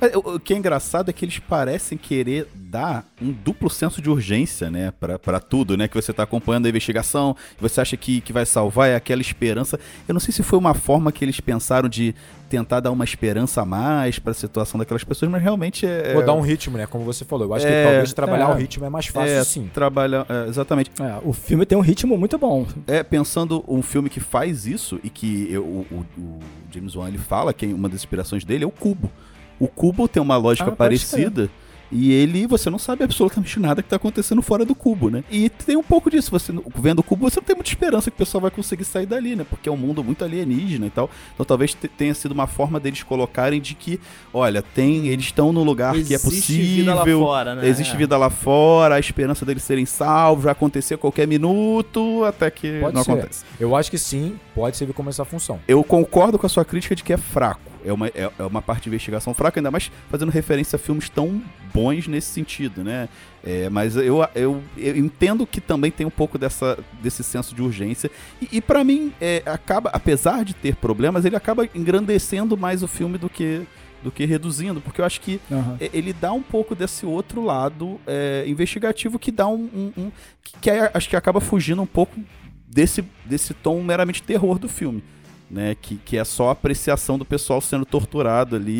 [0.00, 4.00] Mas o, o que é engraçado é que eles parecem querer dar um duplo senso
[4.00, 4.90] de urgência, né?
[4.98, 5.86] Pra, pra tudo, né?
[5.86, 9.78] Que você tá acompanhando a investigação, você acha que, que vai salvar, é aquela esperança.
[10.08, 12.14] Eu não sei se foi uma forma que eles pensaram de
[12.48, 16.14] tentar dar uma esperança a mais pra situação daquelas pessoas, mas realmente é.
[16.14, 16.86] Vou dar um ritmo, né?
[16.86, 17.46] Como você falou.
[17.46, 18.54] Eu acho É, que talvez trabalhar é.
[18.54, 19.70] o ritmo é mais fácil, é, sim.
[19.72, 20.24] trabalhar.
[20.28, 20.90] é, exatamente.
[20.98, 22.66] É, o filme tem um ritmo muito bom.
[22.86, 26.38] É, pensando um filme que faz isso e que eu- o, o-
[26.72, 29.10] James Wan ele fala que uma das inspirações dele é o Cubo.
[29.60, 31.48] O Cubo tem uma lógica Ah, parecida
[31.92, 35.22] E ele, você não sabe absolutamente nada que tá acontecendo fora do cubo, né?
[35.30, 38.14] E tem um pouco disso, você vendo o cubo, você não tem muita esperança que
[38.14, 39.44] o pessoal vai conseguir sair dali, né?
[39.48, 41.10] Porque é um mundo muito alienígena e tal.
[41.34, 44.00] Então talvez tenha sido uma forma deles colocarem de que,
[44.32, 46.76] olha, tem, eles estão no lugar Existe que é possível.
[46.76, 47.68] vida lá fora, né?
[47.68, 47.96] Existe É.
[47.98, 52.80] vida lá fora, a esperança deles serem salvos vai acontecer a qualquer minuto, até que
[52.80, 53.12] Pode não ser.
[53.12, 53.44] acontece.
[53.60, 55.60] Eu acho que sim, pode servir como essa função.
[55.68, 57.60] Eu concordo com a sua crítica de que é fraco.
[57.84, 61.08] É uma, é, é uma parte de investigação fraca, ainda mais fazendo referência a filmes
[61.08, 63.08] tão bons nesse sentido, né?
[63.44, 67.62] É, mas eu, eu, eu entendo que também tem um pouco dessa, desse senso de
[67.62, 68.10] urgência.
[68.40, 72.88] E, e para mim, é, acaba, apesar de ter problemas, ele acaba engrandecendo mais o
[72.88, 73.62] filme do que,
[74.02, 75.40] do que reduzindo, porque eu acho que
[75.80, 80.12] é, ele dá um pouco desse outro lado é, investigativo que dá um, um- um-
[80.44, 82.18] que, que é- acho que acaba fugindo um pouco
[82.68, 85.02] desse, desse tom meramente terror do filme.
[85.52, 88.72] Né, que, que é só a apreciação do pessoal sendo torturado ali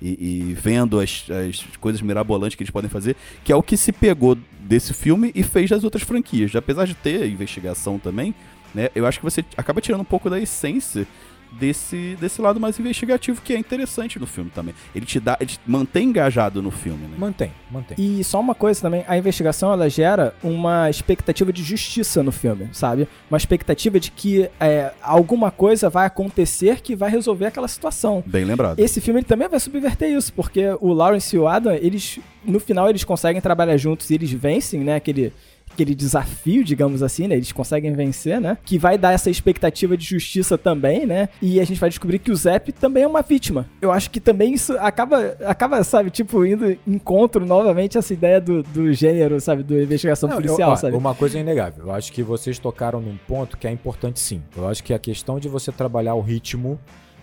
[0.00, 3.62] e, e- e vendo as, as coisas mirabolantes que eles podem fazer, que é o
[3.64, 6.54] que se pegou desse filme e fez das outras franquias.
[6.54, 8.32] Apesar de ter investigação também,
[8.72, 11.04] né, eu acho que você acaba tirando um pouco da essência
[11.52, 14.74] desse, desse lado mais investigativo que é interessante no filme também.
[14.94, 17.16] Ele te dá, ele te mantém engajado no filme, né?
[17.18, 17.96] Mantém, mantém.
[17.98, 22.68] E só uma coisa também, a investigação ela gera uma expectativa de justiça no filme,
[22.72, 23.08] sabe?
[23.30, 28.22] Uma expectativa de que é, alguma coisa vai acontecer que vai resolver aquela situação.
[28.26, 28.78] Bem lembrado.
[28.78, 32.60] Esse filme ele também vai subverter isso, porque o Lawrence e o Adam, eles no
[32.60, 35.32] final eles conseguem trabalhar juntos e eles vencem, né, aquele
[35.78, 37.36] aquele desafio, digamos assim, né?
[37.36, 38.58] Eles conseguem vencer, né?
[38.64, 41.28] Que vai dar essa expectativa de justiça também, né?
[41.40, 43.64] E a gente vai descobrir que o Zep também é uma vítima.
[43.80, 48.62] Eu acho que também isso acaba, acaba sabe, tipo, indo encontro novamente essa ideia do,
[48.64, 49.62] do gênero, sabe?
[49.62, 50.96] Do investigação Não, policial, eu- sabe?
[50.96, 51.84] Uma coisa é inegável.
[51.86, 54.42] Eu acho que vocês tocaram num ponto que é importante sim.
[54.56, 56.78] Eu acho que a questão de você trabalhar o ritmo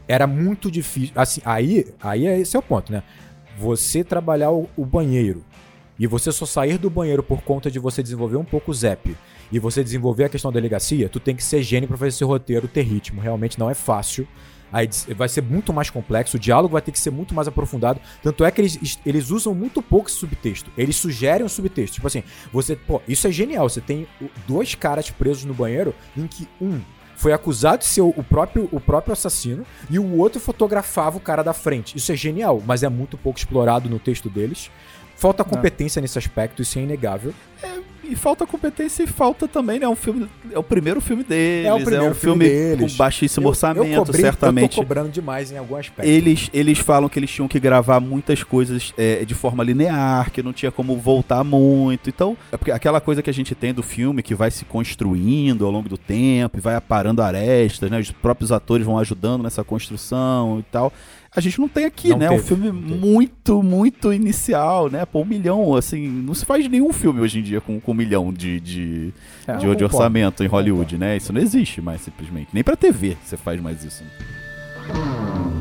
[0.07, 1.11] era muito difícil.
[1.15, 3.03] Assim, aí, aí é- esse é o ponto, né?
[3.57, 5.43] Você trabalhar o, o banheiro
[5.97, 9.15] e você só sair do banheiro por conta de você desenvolver um pouco o Zep
[9.51, 12.23] e você desenvolver a questão da delegacia, tu tem que ser gênio pra fazer esse
[12.23, 13.21] roteiro ter ritmo.
[13.21, 14.27] Realmente não é fácil.
[14.71, 18.01] Aí vai ser muito mais complexo, o diálogo vai ter que ser muito mais aprofundado.
[18.21, 20.69] Tanto é que eles, eles usam muito pouco esse subtexto.
[20.77, 21.95] Eles sugerem o subtexto.
[21.95, 23.69] Tipo assim, você, pô, isso é genial.
[23.69, 24.07] Você tem
[24.47, 26.81] dois caras presos no banheiro em que um
[27.15, 31.43] foi acusado de ser o próprio, o próprio assassino e o outro fotografava o cara
[31.43, 31.95] da frente.
[31.95, 34.69] Isso é genial, mas é muito pouco explorado no texto deles.
[35.15, 37.33] Falta competência nesse aspecto, isso é inegável.
[38.07, 39.85] E falta competência e falta também, né?
[39.87, 40.27] É um filme.
[40.51, 41.65] É o primeiro filme deles.
[41.65, 42.91] É o primeiro um filme filme deles.
[42.91, 44.63] com baixíssimo Eu- orçamento, eu cobrei- certamente.
[44.63, 46.07] Eu tô cobrando demais em algum aspecto.
[46.07, 50.43] Eles, eles falam que eles tinham que gravar muitas coisas é, de forma linear, que
[50.43, 52.07] não tinha como voltar muito.
[52.07, 55.65] Então, é porque aquela coisa que a gente tem do filme que vai se construindo
[55.65, 57.99] ao longo do tempo e vai aparando arestas, né?
[57.99, 60.93] Os próprios atores vão ajudando nessa construção e tal.
[61.35, 62.29] A gente não tem aqui, Não né?
[62.29, 65.05] teve, um filme muito, muito inicial, né?
[65.05, 67.95] Pô, um milhão, assim, não se faz nenhum filme hoje em dia com, com um
[67.95, 69.13] milhão de, de,
[69.45, 71.17] É, de, de orçamento em Hollywood, né?
[71.17, 72.49] Isso não existe mais, simplesmente.
[72.53, 74.03] Nem pra TV você faz mais isso.
[74.03, 75.55] né?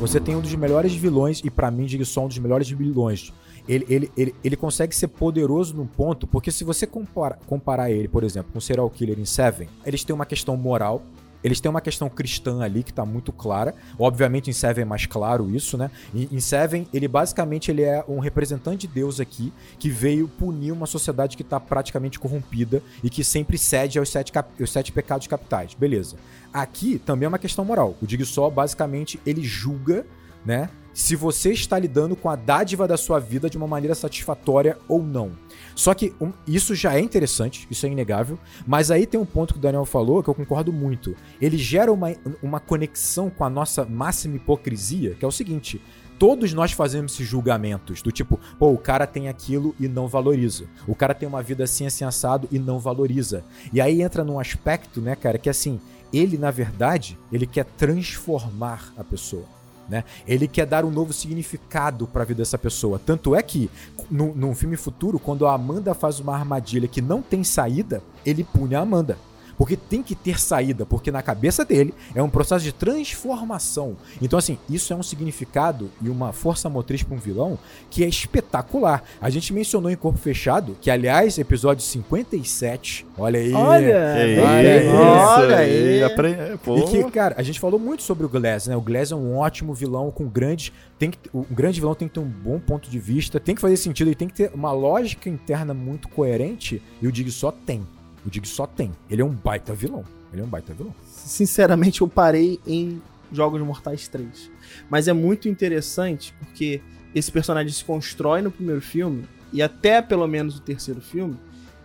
[0.00, 3.32] Você tem um dos melhores vilões, e pra mim, digo só um dos melhores vilões.
[3.68, 8.08] Ele, ele, ele, ele consegue ser poderoso num ponto, porque se você compara, comparar ele,
[8.08, 11.02] por exemplo, com o Serial Killer em Seven, eles têm uma questão moral,
[11.42, 13.74] eles têm uma questão cristã ali que tá muito clara.
[13.98, 15.90] Obviamente em Seven é mais claro isso, né?
[16.14, 20.86] Em, Seven, ele basicamente ele é um representante de Deus aqui que veio punir uma
[20.86, 25.74] sociedade que tá praticamente corrompida e que sempre cede aos sete, aos sete pecados capitais.
[25.74, 26.16] Beleza.
[26.52, 27.96] Aqui também é uma questão moral.
[28.02, 30.04] O Jigsaw, basicamente, ele julga,
[30.44, 30.68] né?
[30.98, 35.00] Se você está lidando com a dádiva da sua vida de uma maneira satisfatória ou
[35.00, 35.30] não.
[35.76, 38.36] Só que um- isso já é interessante, isso é inegável.
[38.66, 41.14] Mas aí tem um ponto que o Daniel falou que eu concordo muito.
[41.40, 45.80] Ele gera uma, uma conexão com a nossa máxima hipocrisia, que é o seguinte.
[46.18, 50.64] Todos nós fazemos esses julgamentos do tipo, pô, o cara tem aquilo e não valoriza.
[50.84, 53.44] O cara tem uma vida assim, assim, assado e não valoriza.
[53.72, 55.80] E aí entra num aspecto, né, cara, que assim,
[56.12, 59.44] ele, na verdade, ele quer transformar a pessoa.
[59.88, 60.04] Né?
[60.26, 63.00] Ele quer dar um novo significado para a vida dessa pessoa.
[63.04, 63.70] Tanto é que,
[64.10, 68.44] no, num filme futuro, quando a Amanda faz uma armadilha que não tem saída, ele
[68.44, 69.16] pune a Amanda.
[69.58, 73.96] Porque tem que ter saída, porque na cabeça dele é um processo de transformação.
[74.22, 77.58] Então, assim, isso é um significado e uma força motriz para um vilão
[77.90, 79.02] que é espetacular.
[79.20, 83.52] A gente mencionou em Corpo Fechado, que, aliás, episódio 57, olha aí.
[83.52, 85.44] Olha, Que olha isso, aí.
[85.44, 86.02] olha aí.
[86.04, 86.78] apre- pô.
[86.78, 88.76] E que, cara, a gente falou muito sobre o Glass, né?
[88.76, 90.72] O Glass é um ótimo vilão com grande.
[90.98, 93.60] Tem que, um grande vilão tem que ter um bom ponto de vista, tem que
[93.60, 97.50] fazer sentido, ele tem que ter uma lógica interna muito coerente, e o Dig só
[97.52, 97.86] tem.
[98.28, 98.92] O Dig só tem.
[99.08, 100.04] Ele é um baita vilão.
[100.30, 100.94] Ele é um baita vilão.
[101.02, 103.00] Sinceramente, eu parei em
[103.32, 104.50] Jogos Mortais 3.
[104.90, 106.82] Mas é muito interessante porque
[107.14, 111.38] esse personagem se constrói no primeiro filme e até pelo menos o terceiro filme,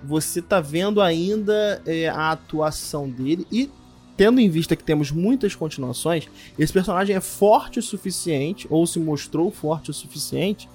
[0.03, 3.71] você tá vendo ainda é, a atuação dele e
[4.17, 6.27] tendo em vista que temos muitas continuações,
[6.59, 10.69] esse personagem é forte o suficiente ou se mostrou forte o suficiente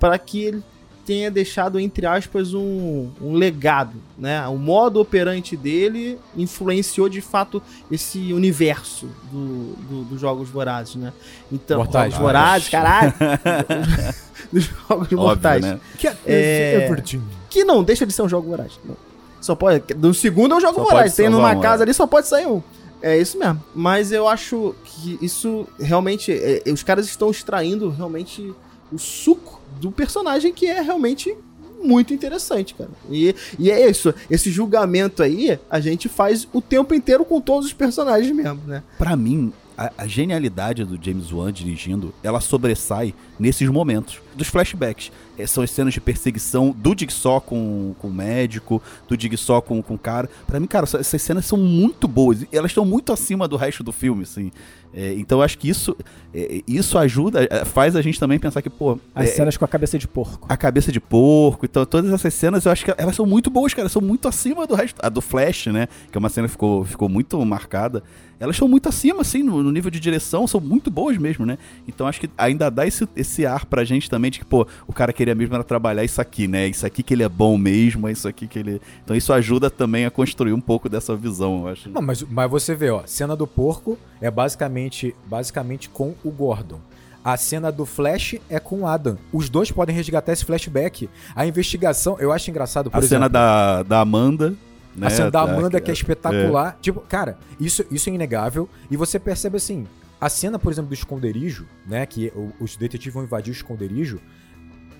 [0.00, 0.62] para que ele
[1.06, 4.46] tenha deixado, entre aspas, um, um legado, né?
[4.48, 11.12] O modo operante dele influenciou de fato esse universo do, do- dos Jogos Vorazes, né?
[11.52, 12.12] Então, Mortais.
[12.12, 13.12] Jogos Vorazes, caralho!
[14.52, 15.62] dos Jogos Óbvio, Mortais.
[15.64, 15.80] né?
[15.98, 17.20] Que É- Everton.
[17.50, 18.72] Que não deixa de ser um jogo voraz.
[18.84, 18.96] Não.
[19.40, 19.94] Só pode.
[19.94, 21.14] No segundo é um jogo Só voraz.
[21.14, 21.84] Tem numa um, casa é.
[21.84, 22.62] ali, só pode sair um.
[23.02, 23.62] É isso mesmo.
[23.74, 26.32] Mas eu acho que isso realmente.
[26.32, 28.54] é, é, os caras estão extraindo realmente
[28.94, 31.36] o suco do personagem que é realmente
[31.82, 32.90] muito interessante, cara.
[33.10, 34.14] E, e é isso.
[34.30, 38.82] Esse julgamento aí a gente faz o tempo inteiro com todos os personagens mesmo, né?
[38.96, 45.10] Pra mim, a, a genialidade do James Wan dirigindo, ela sobressai nesses momentos dos flashbacks.
[45.36, 49.82] É, são as cenas de perseguição do Jigsaw com, com o médico, do Jigsaw com,
[49.82, 50.30] com o cara.
[50.46, 52.46] Pra mim, cara, essas cenas são muito boas.
[52.52, 54.52] Elas estão muito acima do resto do filme, assim.
[54.96, 55.96] É, então eu acho que isso,
[56.32, 59.64] é, isso ajuda, é, faz a gente também pensar que, pô, As é, cenas com
[59.64, 60.46] a cabeça de porco.
[60.48, 63.74] a cabeça de porco, então todas essas cenas eu acho que elas são muito boas,
[63.74, 65.00] cara, são muito acima do resto.
[65.02, 68.04] A do Flash, né, que é uma cena que ficou, ficou muito marcada,
[68.38, 71.58] elas são muito acima, assim, no, no nível de direção, são muito boas mesmo, né.
[71.86, 74.92] Então acho que ainda dá esse, esse ar pra gente também de que, pô, o
[74.92, 78.08] cara queria mesmo era trabalhar isso aqui, né, isso aqui que ele é bom mesmo,
[78.08, 78.80] é isso aqui que ele...
[79.04, 81.88] Então isso ajuda também a construir um pouco dessa visão, eu acho.
[81.88, 86.80] Não, mas, mas você vê, ó, cena do porco é basicamente, basicamente com o Gordon.
[87.24, 89.16] A cena do Flash é com o Adam.
[89.32, 91.08] Os dois podem resgatar esse flashback.
[91.34, 93.14] A investigação, eu acho engraçado, por a exemplo.
[93.14, 94.54] cena da, da Amanda...
[94.96, 96.78] Né, A cena da tá, Amanda, que é espetacular.
[96.80, 98.68] Tipo, cara, isso, isso é inegável.
[98.90, 99.86] E você percebe assim,
[100.20, 102.06] a cena, por exemplo, do esconderijo, né?
[102.06, 104.20] Que o- os detetives vão invadir o esconderijo.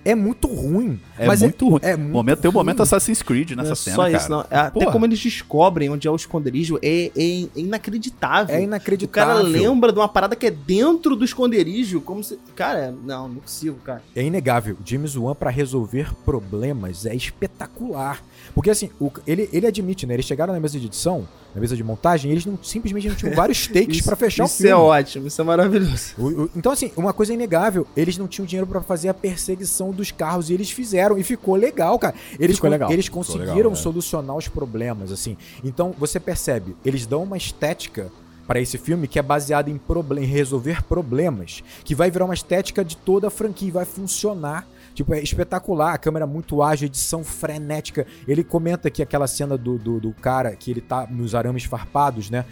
[0.07, 0.99] É muito ruim.
[1.17, 1.79] É mas muito ruim.
[1.81, 2.83] É muito Momento, tem o momento ruim.
[2.83, 4.17] Assassin's Creed nessa não é cena, só cara.
[4.17, 4.41] isso, não.
[4.51, 4.91] É Até Porra.
[4.91, 8.55] como eles descobrem onde é o esconderijo é, é- é inacreditável.
[8.55, 9.33] É O inacreditável.
[9.35, 12.37] cara lembra de uma parada que é dentro do esconderijo, como se.
[12.55, 14.03] Cara, é- não, não é possível, cara.
[14.15, 14.77] É inegável.
[14.85, 18.21] James Wan pra resolver problemas é espetacular.
[18.55, 20.13] Porque assim, o- ele, ele admite, né?
[20.15, 23.15] Eles chegaram na mesa de edição, na mesa de montagem, e eles não simplesmente não
[23.15, 24.71] tinham vários takes pra fechar isso o filme.
[24.71, 26.13] é ótimo, isso é maravilhoso.
[26.17, 29.91] O- o- então, assim, uma coisa inegável, eles não tinham dinheiro pra fazer a perseguição
[29.91, 32.15] dos carros e eles fizeram e ficou legal, cara.
[32.39, 32.89] Eles, Ficou legal.
[32.89, 33.75] eles conseguiram legal, é.
[33.75, 35.35] solucionar os problemas, assim.
[35.63, 38.09] Então, você percebe, eles dão uma estética
[38.47, 42.33] pra esse filme que é baseada em, proble- em resolver problemas, que vai virar uma
[42.35, 44.67] estética de toda a franquia e vai funcionar.
[44.95, 48.07] Tipo, é espetacular, a câmera muito ágil, edição frenética.
[48.27, 52.29] Ele comenta que aquela cena do, do, do cara que ele tá nos arames farpados,
[52.29, 52.45] né?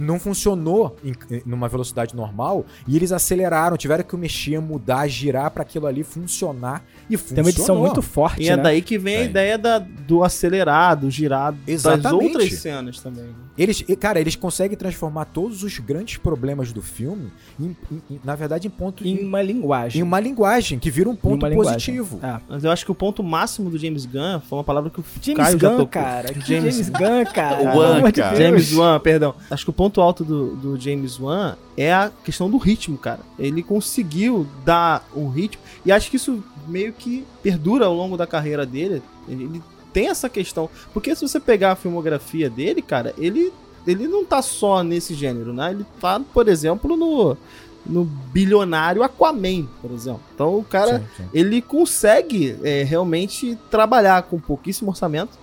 [0.00, 1.12] Que não funcionou em,
[1.44, 6.82] numa velocidade normal e eles aceleraram, tiveram que mexer, mudar, girar pra aquilo ali funcionar
[7.10, 7.34] e funcionou.
[7.34, 8.62] Tem uma edição muito forte, E é né?
[8.62, 9.26] daí que vem a Tem.
[9.28, 12.24] ideia da, do acelerado, girado, das Exatamente.
[12.24, 13.24] outras cenas também.
[13.24, 13.34] né?
[13.58, 17.30] Eles, e, cara, eles conseguem transformar todos os grandes problemas do filme,
[17.60, 20.00] em- em- em- na verdade, em ponto Em em, uma linguagem.
[20.00, 22.20] em uma linguagem que vira um ponto positivo.
[22.22, 22.40] É.
[22.48, 25.04] Mas eu acho que o ponto máximo do James Gunn foi uma palavra que o
[25.20, 25.88] James Caio já Gunn, tocou.
[25.88, 26.28] cara.
[26.40, 26.46] James-
[26.76, 27.56] James, Gunn, cara.
[27.56, 28.36] O Pelo Wan, amor de cara.
[28.36, 29.34] James Wan, perdão.
[29.50, 33.20] Acho que o ponto alto do, do James Wan é a questão do ritmo, cara.
[33.38, 35.62] Ele conseguiu dar um ritmo.
[35.86, 39.02] E acho que isso meio que perdura ao longo da carreira dele.
[39.26, 39.62] Ele,
[39.92, 40.68] tem essa questão.
[40.92, 43.52] Porque se você pegar a filmografia dele, cara, ele,
[43.86, 45.70] ele não tá só nesse gênero, né?
[45.70, 47.36] Ele tá, por exemplo, no,
[47.84, 50.22] no bilionário Aquaman, por exemplo.
[50.34, 51.28] Então o cara Sim, sim.
[51.32, 55.38] ele consegue é, realmente trabalhar com pouquíssimo orçamento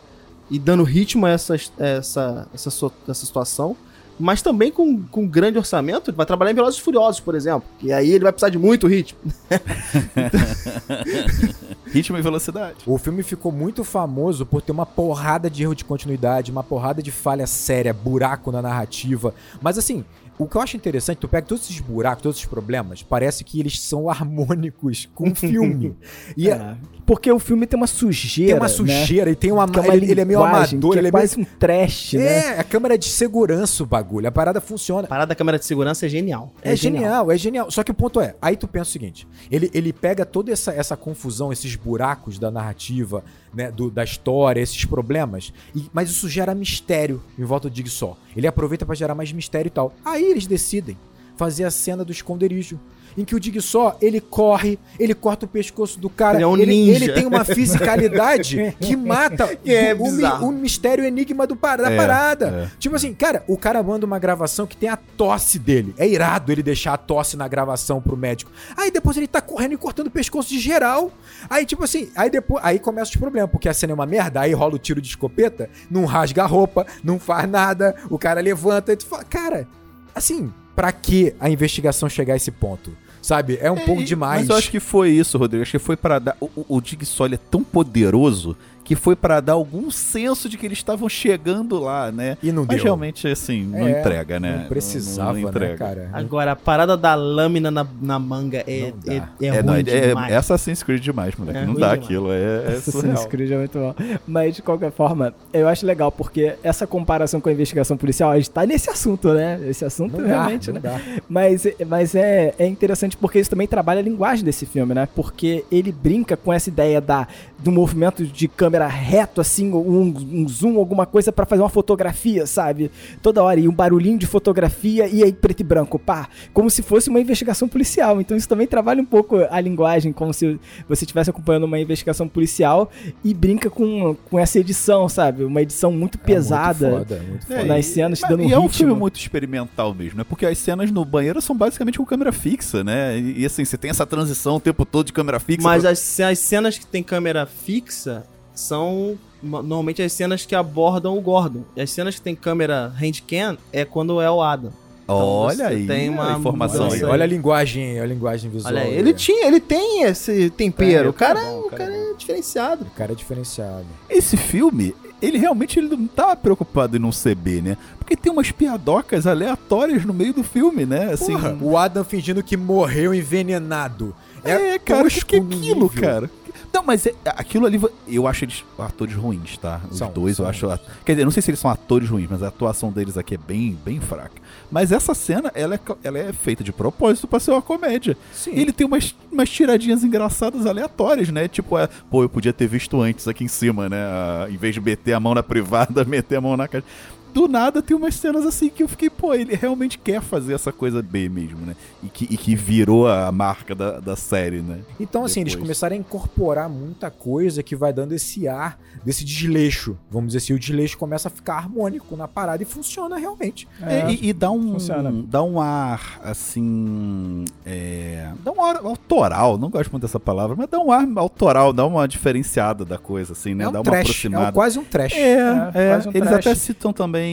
[0.50, 3.76] e dando ritmo a essa, essa, essa, essa situação,
[4.20, 7.68] mas também com, com grande orçamento, ele vai trabalhar em Velozes e Furiosos, por exemplo,
[7.82, 9.20] e aí ele vai precisar de muito ritmo.
[11.88, 12.76] Ritmo e velocidade.
[12.86, 17.02] O filme ficou muito famoso por ter uma porrada de erro de continuidade, uma porrada
[17.02, 19.34] de falha séria, buraco na narrativa.
[19.62, 20.04] Mas assim,
[20.38, 23.60] o que eu acho interessante, tu pega todos esses buracos, todos esses problemas, parece que
[23.60, 25.96] eles são harmônicos com o filme.
[26.38, 26.76] E é- É,
[27.06, 28.52] porque o filme tem uma sujeira.
[28.52, 28.74] tem uma né?
[28.74, 31.12] sujeira e tem uma, é uma ele, ele é meio amador, que ele é é
[31.12, 32.56] meio quase um trash, né?
[32.56, 34.28] É, a câmera de segurança o bagulho.
[34.28, 35.06] A parada funciona.
[35.06, 36.52] A parada da câmera de segurança é genial.
[36.62, 37.32] É, genial.
[37.32, 37.72] é genial.
[37.72, 40.74] Só que o ponto é, aí tu pensa o seguinte: ele, ele pega toda essa,
[40.74, 43.24] essa confusão, esses buracos da narrativa,
[43.58, 48.16] né, do- da história, esses problemas, e- mas isso gera mistério em volta do só.
[48.36, 49.94] Ele aproveita pra gerar mais mistério e tal.
[50.06, 50.96] Aí eles decidem
[51.36, 52.80] fazer a cena do esconderijo.
[53.18, 56.48] Em que o Dig só ele corre, ele corta o pescoço do cara, Ele é
[56.48, 57.04] um ele, ninja.
[57.06, 61.78] ele tem uma fisicalidade que mata É o, o o mistério o enigma do, par-
[61.80, 62.72] da É, parada.
[62.80, 65.94] Tipo assim, cara, o cara manda uma gravação que tem a tosse dele.
[65.98, 68.52] É irado ele deixar a tosse na gravação pro médico.
[68.76, 71.12] Aí depois ele tá correndo e cortando o pescoço de geral.
[71.50, 72.64] Aí, tipo assim, aí depois.
[72.64, 75.08] Aí começa os problemas, porque a cena é uma merda, aí rola o tiro de
[75.08, 79.68] escopeta, não rasga a roupa, não faz nada, o cara levanta e tu fala, cara,
[80.14, 82.92] assim, pra que a investigação chegar a esse ponto?
[83.28, 83.58] Sabe?
[83.60, 84.44] É um pouco e- demais.
[84.44, 85.62] Mas eu acho que foi isso, Rodrigo.
[85.62, 86.38] Acho que foi pra dar.
[86.40, 88.56] O, o, o Dig Sol é tão poderoso
[88.88, 92.38] que foi pra dar algum senso de que eles estavam chegando lá, né?
[92.42, 92.86] E não Mas deu.
[92.86, 94.60] realmente, assim, não É, entrega, né?
[94.62, 95.78] Não precisava, Não- não né, entrega.
[95.78, 96.10] cara?
[96.14, 99.14] Agora, a parada da lâmina na, na manga é, Não dá.
[99.14, 100.32] é, é, É, ruim não, é, é, demais.
[100.34, 101.58] é Assassin's Creed demais, moleque.
[101.60, 102.04] É não dá demais.
[102.06, 103.28] aquilo, é, é Assassin's surreal.
[103.28, 103.94] Creed é muito bom.
[104.26, 108.38] Mas, de qualquer forma, eu acho legal, porque essa comparação com a investigação policial, a
[108.38, 109.60] gente tá nesse assunto, né?
[109.68, 110.80] Esse assunto Não dá, realmente, não né?
[110.82, 111.20] dá.
[111.28, 115.10] Mas, mas é, é interessante porque isso também trabalha a linguagem desse filme, né?
[115.14, 117.28] Porque ele brinca com essa ideia da,
[117.60, 122.46] do movimento de câmera reto, assim, um, um zoom, alguma coisa pra fazer uma fotografia,
[122.46, 122.92] sabe?
[123.22, 126.30] Toda hora, e um barulhinho de fotografia e aí preto e branco, pá.
[126.54, 128.22] Como se fosse uma investigação policial.
[128.22, 132.28] Então isso também trabalha um pouco a linguagem, como se você estivesse acompanhando uma investigação
[132.28, 132.92] policial
[133.24, 135.44] e brinca com, com essa edição, sabe?
[135.44, 136.88] Uma edição muito pesada.
[136.88, 137.66] É muito foda, muito É, foda.
[137.74, 138.78] nas cenas, dando um E é um ritmo.
[138.78, 140.24] filme muito experimental mesmo, né?
[140.28, 143.18] Porque as cenas no banheiro são basicamente com câmera fixa, né?
[143.18, 145.64] E, e, assim, você tem essa transição o tempo todo de câmera fixa.
[145.68, 150.56] Mas pra- as, as cenas que tem câmera fixa são ma- normalmente as cenas que
[150.56, 151.64] abordam o Gordon.
[151.76, 154.72] E as cenas que tem câmera handcam é quando é o Adam.
[155.10, 157.02] Olha você aí, tem a uma informação aí.
[157.04, 158.74] Olha, olha a linguagem, olha a linguagem visual.
[158.74, 158.98] Olha aí, aí.
[158.98, 161.04] ele tinha, ele tem esse tempero.
[161.04, 162.86] Tem, o cara, tá bom, o cara cara é é diferenciado.
[162.86, 163.86] O cara é diferenciado.
[164.10, 167.78] Esse filme, ele realmente ele não tá preocupado em não ser B, né?
[167.98, 171.14] Porque tem umas piadocas aleatórias no meio do filme, né?
[171.14, 174.14] Assim, Porra, o Adam fingindo que morreu envenenado.
[174.44, 175.90] É, cara, o que, é aquilo, nível.
[175.90, 176.30] cara?
[176.74, 179.82] Não, mas é- aquilo ali, eu acho eles atores ruins, tá?
[179.90, 180.46] Os São, dois, são.
[180.46, 180.68] eu acho.
[181.06, 183.38] Quer dizer, não sei se eles são atores ruins, mas a atuação deles aqui é
[183.38, 184.42] bem, bem fraca.
[184.72, 188.16] Mas essa cena, ela é, ela é feita de propósito pra ser uma comédia.
[188.34, 188.52] Sim.
[188.54, 191.48] E ele tem umas, umas tiradinhas engraçadas aleatórias, né?
[191.48, 193.98] Tipo, é, pô, eu podia ter visto antes aqui em cima, né?
[193.98, 196.86] Ah, em vez de meter a mão na privada, meter a mão na caixa.
[197.34, 200.72] Do nada tem umas cenas assim que eu fiquei, pô, ele realmente quer fazer essa
[200.72, 201.76] coisa B mesmo, né?
[202.04, 204.80] E que, e que virou a marca da, da série, né?
[205.00, 205.68] Então, assim, eles Depois.
[205.68, 209.98] começaram a incorporar muita coisa que vai dando esse ar desse desleixo.
[210.10, 213.68] Vamos dizer assim, o desleixo começa a ficar harmônico na parada e funciona realmente.
[213.82, 215.12] É, e, e dá um funciona.
[215.28, 220.68] dá um ar assim é, dá um ar autoral não gosto muito dessa palavra mas
[220.70, 223.84] dá um ar autoral dá uma diferenciada da coisa assim né é um dá uma
[223.84, 225.14] trash, é aproximada um- quase um trash.
[225.14, 226.48] é, É, é, quase um eles trash.
[226.48, 227.27] até citam também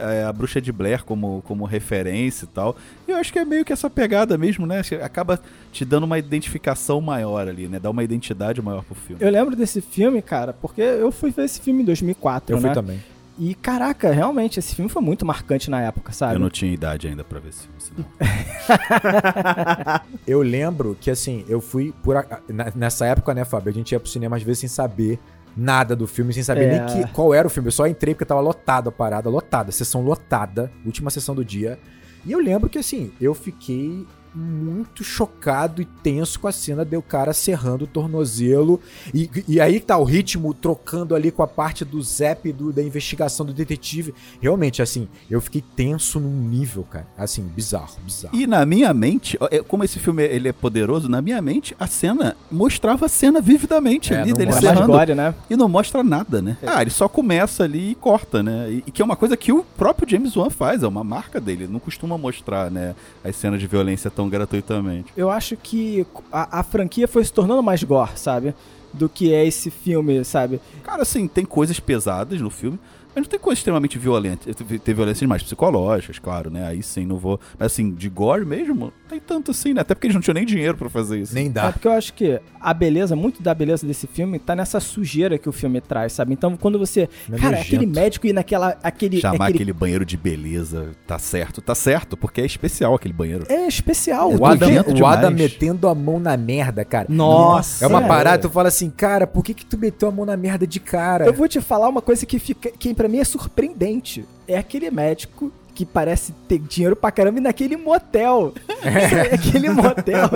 [0.00, 2.76] é, a Bruxa de Blair como, como referência e tal.
[3.08, 4.82] E eu acho que é meio que essa pegada mesmo, né?
[5.02, 5.40] Acaba
[5.72, 7.78] te dando uma identificação maior ali, né?
[7.78, 9.22] Dá uma identidade maior pro filme.
[9.22, 12.68] Eu lembro desse filme, cara, porque eu fui ver esse filme em 2004, Eu né?
[12.68, 13.00] fui também.
[13.38, 16.34] E, caraca, realmente, esse filme foi muito marcante na época, sabe?
[16.34, 17.80] Eu não tinha idade ainda pra ver esse filme.
[17.80, 18.04] senão-
[20.26, 22.16] Eu lembro que, assim, eu fui por.
[22.18, 23.70] a- na- nessa época, né, Fábio?
[23.70, 25.18] A gente ia pro cinema às vezes sem saber
[25.56, 26.78] nada do filme, sem saber É.
[26.78, 27.68] nem que, qual era o filme.
[27.68, 31.78] Eu só entrei porque tava lotado a parada, lotada, sessão lotada, última sessão do dia.
[32.24, 36.96] E eu lembro que, assim, eu fiquei muito chocado e tenso com a cena de
[36.96, 38.80] o cara serrando o tornozelo.
[39.12, 42.82] E, e aí tá o ritmo trocando ali com a parte do Zep do, da
[42.82, 44.14] investigação do detetive.
[44.40, 47.06] Realmente, assim, eu fiquei tenso num nível, cara.
[47.16, 48.36] Assim, bizarro, bizarro.
[48.36, 51.86] E na minha mente, é, como esse filme ele é poderoso, na minha mente a
[51.86, 54.86] cena mostrava a cena vividamente É, ali não dele serrando.
[54.92, 55.34] gore, né?
[55.48, 56.56] E não mostra nada, né?
[56.66, 58.70] Ah, ele só começa ali e corta, né?
[58.70, 61.40] E, e que é uma coisa que o próprio James Wan faz, é uma marca
[61.40, 61.64] dele.
[61.64, 65.12] Ele não costuma mostrar, né, as cenas de violência tão gratuitamente.
[65.16, 68.54] Eu acho que a, a franquia foi se tornando mais gore, sabe?
[68.92, 70.60] Do que é esse filme, sabe?
[70.82, 72.78] Cara, assim, tem coisas pesadas no filme,
[73.14, 74.54] mas não tem coisas extremamente violentas.
[74.84, 76.66] Tem violências mais psicológicas, claro, né?
[76.66, 77.40] Aí sim, não vou.
[77.58, 79.80] Mas assim, de gore mesmo, tem tanto assim, né?
[79.80, 81.34] Até porque eles não tinham nem dinheiro pra fazer isso.
[81.34, 81.72] Nem É dá.
[81.72, 85.48] porque eu acho que a beleza, muito da beleza desse filme tá nessa sujeira que
[85.48, 86.32] o filme traz, sabe?
[86.32, 87.08] Então quando você.
[87.32, 87.60] É cara, nojento.
[87.76, 88.76] aquele médico ir naquela.
[88.82, 89.56] Aquele, Chamar aquele...
[89.56, 93.44] aquele banheiro de beleza, tá certo, tá certo, porque é especial aquele banheiro.
[93.48, 94.32] É especial.
[94.32, 94.68] O tô Adam,
[95.00, 97.06] o Adam metendo a mão na merda, cara.
[97.08, 98.06] Nossa, É uma é.
[98.08, 100.78] parada, tu fala assim, cara, por que que tu meteu a mão na merda de
[100.80, 101.24] cara?
[101.26, 104.26] Eu vou te falar uma coisa que fica, que para mim é surpreendente.
[104.46, 108.52] É aquele médico que parece ter dinheiro pra caramba e naquele motel.
[108.82, 109.34] É.
[109.36, 110.28] aquele motel.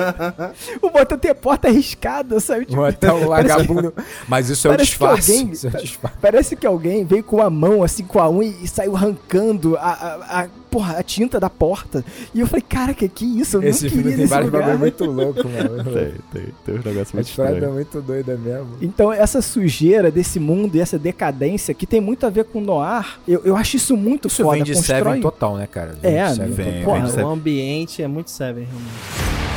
[0.82, 2.66] o motel tem a porta arriscada, sabe?
[2.66, 3.94] Tipo, parece- vagabundo.
[4.28, 5.32] Mas isso é que disfarce.
[5.32, 6.16] alguém- Isso é o disfarce.
[6.20, 9.80] Parece que alguém veio com a mão, assim, com a unha e saiu arrancando a,
[9.80, 12.04] a- a porra, a tinta da porta.
[12.34, 13.58] E eu falei, cara, que que isso?
[13.58, 15.84] Eu Esse não filme queria tem vários bagulho muito louco, mano.
[15.94, 17.74] Tem, tem, tem uns negócios A muito história é estranhos.
[17.76, 18.68] muito doida mesmo.
[18.82, 23.20] Então, essa sujeira desse mundo e essa decadência que tem muito a ver com Noir,
[23.28, 24.56] eu, eu acho isso muito Isso foda.
[24.56, 25.02] vem de constrói...
[25.02, 25.94] Seven total, né, cara?
[26.02, 26.84] Vem É, de Seven vem.
[26.84, 29.53] Porra, vem de o ambiente é muito Seven, realmente.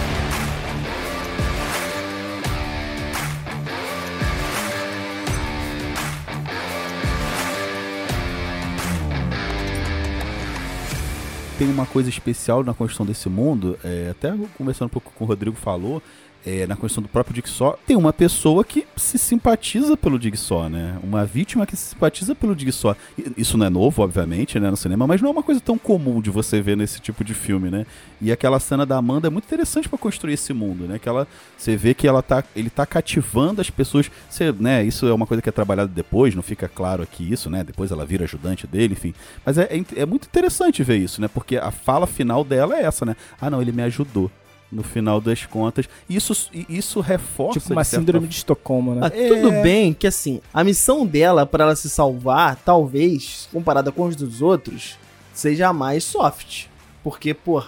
[11.58, 15.28] Tem uma coisa especial na construção desse mundo, é, até conversando um pouco com o
[15.28, 16.03] Rodrigo falou,
[16.47, 20.97] é, na construção do próprio Jigsaw, tem uma pessoa que se simpatiza pelo Jigsaw, né?
[21.03, 22.95] Uma vítima que se simpatiza pelo Jigsaw.
[23.35, 26.21] Isso não é novo, obviamente, né, no cinema, mas não é uma coisa tão comum
[26.21, 27.85] de você ver nesse tipo de filme, né?
[28.21, 30.97] E aquela cena da Amanda é muito interessante pra construir esse mundo, né?
[30.97, 31.27] Que ela,
[31.57, 34.85] você vê que ela tá, ele tá cativando as pessoas, você, né?
[34.85, 37.61] Isso é uma coisa que é trabalhada depois, não fica claro aqui isso, né?
[37.61, 39.13] Depois ela vira ajudante dele, enfim.
[39.45, 41.27] Mas é, é, é muito interessante ver isso, né?
[41.27, 43.17] Porque a fala final dela é essa, né?
[43.41, 44.31] Ah, não, ele me ajudou.
[44.72, 45.88] No final das contas.
[46.09, 47.59] Isso, isso reforça.
[47.59, 49.01] Tipo uma de síndrome de Estocolmo, né?
[49.07, 54.03] Ah, Tudo bem que, assim, a missão dela pra ela se salvar, talvez, comparada com
[54.05, 54.97] os dos outros,
[55.34, 56.65] seja mais soft.
[57.01, 57.63] Porque, pô,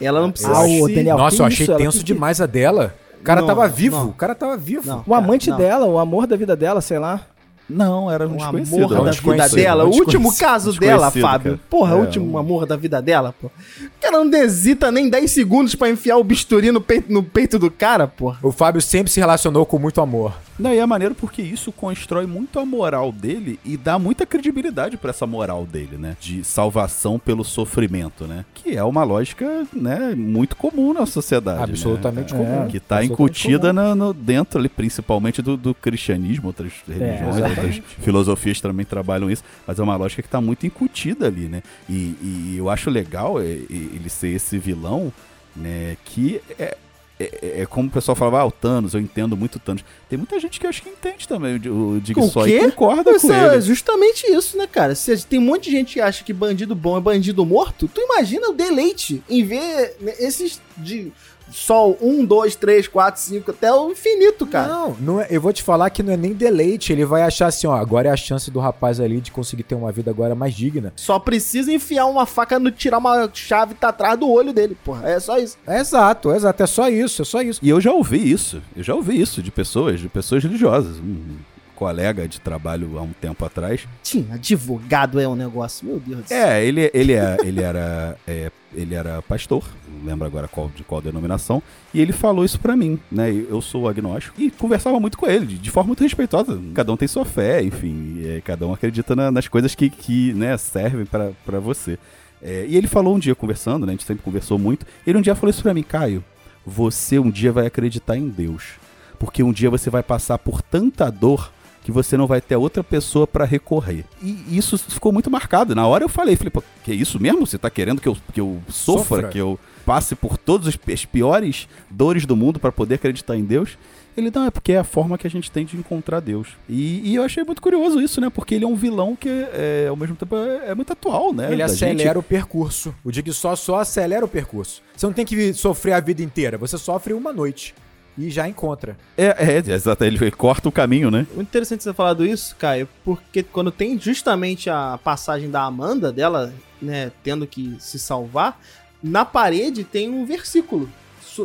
[0.00, 0.80] ela não precisa Ah, se...
[0.82, 1.76] o Daniel, Nossa, eu achei isso?
[1.76, 2.94] Tenso demais a dela.
[3.20, 3.96] O cara Não, tava vivo.
[3.96, 4.08] não.
[4.10, 4.86] O cara tava vivo.
[4.88, 5.02] Não.
[5.04, 5.56] O amante Não.
[5.56, 7.22] dela, o amor da vida dela, sei lá.
[7.68, 8.84] Não, era um desconhecido.
[8.94, 11.52] amor da vida dela, o último caso dela, Fábio.
[11.52, 11.60] cara.
[11.68, 13.48] Porra, É, o último um- amor da vida dela, pô.
[13.48, 17.58] O cara não desita nem 10 segundos pra enfiar o bisturi no peito, no peito
[17.58, 18.34] do cara, pô.
[18.42, 20.32] O Fábio sempre se relacionou com muito amor.
[20.58, 24.96] Não, e é maneiro porque isso constrói muito a moral dele e dá muita credibilidade
[24.96, 26.16] pra essa moral dele, né?
[26.18, 28.42] De salvação pelo sofrimento, né?
[28.54, 31.62] Que é uma lógica, né, muito comum na sociedade.
[31.62, 32.38] Absolutamente né?
[32.38, 32.68] comum.
[32.68, 37.82] Que tá Absolutamente incutida na- no, dentro ali, principalmente do, do cristianismo, outras religiões, outras
[38.00, 41.62] filosofias também trabalham isso, mas é uma lógica que tá muito incutida ali, né?
[41.88, 45.12] E, e eu acho legal é, é, ele ser esse vilão,
[45.54, 46.76] né, que é,
[47.18, 49.82] é, é como o pessoal falava, ah, o Thanos, eu entendo muito o Thanos.
[50.08, 53.54] Tem muita gente que acho que entende também o, Jigsaw e concorda Isso com é
[53.54, 53.60] ele.
[53.62, 54.94] justamente isso, né, cara?
[54.94, 58.00] Se tem um monte de gente que acha que bandido bom é bandido morto, tu
[58.00, 61.10] imagina o deleite em ver né, esses de
[61.50, 64.68] sol 1, 2, 3, 4, 5 até o infinito, cara.
[64.68, 66.92] Não, não é- eu vou te falar que não é nem deleite.
[66.92, 69.74] Ele vai achar assim, ó, agora é a chance do rapaz ali de conseguir ter
[69.74, 70.92] uma vida agora mais digna.
[70.96, 74.76] Só precisa enfiar uma faca no tirar uma chave e tá atrás do olho dele,
[74.84, 75.08] porra.
[75.08, 75.56] É só isso.
[75.66, 76.62] É exato, é exato.
[76.62, 77.60] É só isso, é só isso.
[77.62, 80.96] E eu já ouvi isso, eu já ouvi isso de pessoas, de pessoas religiosas.
[80.98, 81.36] Um
[81.76, 83.86] colega de trabalho há um tempo atrás.
[84.02, 86.46] Tinha, advogado é um negócio, meu Deus do céu.
[86.48, 88.16] É, ele, ele, é, ele era.
[88.26, 91.62] é, ele era pastor, não lembro agora qual, de qual denominação,
[91.94, 93.30] e ele falou isso pra mim, né?
[93.32, 96.60] Eu sou agnóstico e conversava muito com ele, de, de forma muito respeitosa.
[96.74, 100.34] Cada um tem sua fé, enfim, é, cada um acredita na- nas coisas que, que
[100.34, 101.98] né, servem pra pra você.
[102.42, 103.92] É, e ele falou um dia conversando, né?
[103.92, 104.84] A gente sempre conversou muito.
[105.06, 106.22] Ele um dia falou isso pra mim, Caio.
[106.66, 108.72] Você um dia vai acreditar em Deus,
[109.18, 111.50] porque um dia você vai passar por tanta dor
[111.86, 114.04] que você não vai ter outra pessoa pra recorrer.
[114.20, 115.72] E isso ficou muito marcado.
[115.72, 117.46] Na hora eu falei, falei, pô, que isso mesmo?
[117.46, 119.28] Você tá querendo que eu, que eu sofra, Sofra.
[119.28, 123.78] que eu passe por todas as, piores dores do mundo pra poder acreditar em Deus?
[124.16, 126.48] Ele, não, é porque é a forma que a gente tem de encontrar Deus.
[126.68, 128.30] E, e eu achei muito curioso isso, né?
[128.30, 131.46] Porque ele é um vilão que, é, ao mesmo tempo, é, é muito atual, né?
[131.52, 132.18] Ele Da acelera gente.
[132.18, 132.92] o percurso.
[133.04, 134.82] O Dig só só acelera o percurso.
[134.96, 137.76] Você não tem que sofrer a vida inteira, você sofre uma noite
[138.16, 138.96] e já encontra.
[139.16, 140.04] É, é, exato.
[140.04, 141.26] Ele, corta o caminho, né?
[141.34, 146.12] Muito interessante você ter falado isso, Caio, porque quando tem justamente a passagem da Amanda,
[146.12, 148.60] dela, né, tendo que se salvar,
[149.02, 150.88] na parede tem um versículo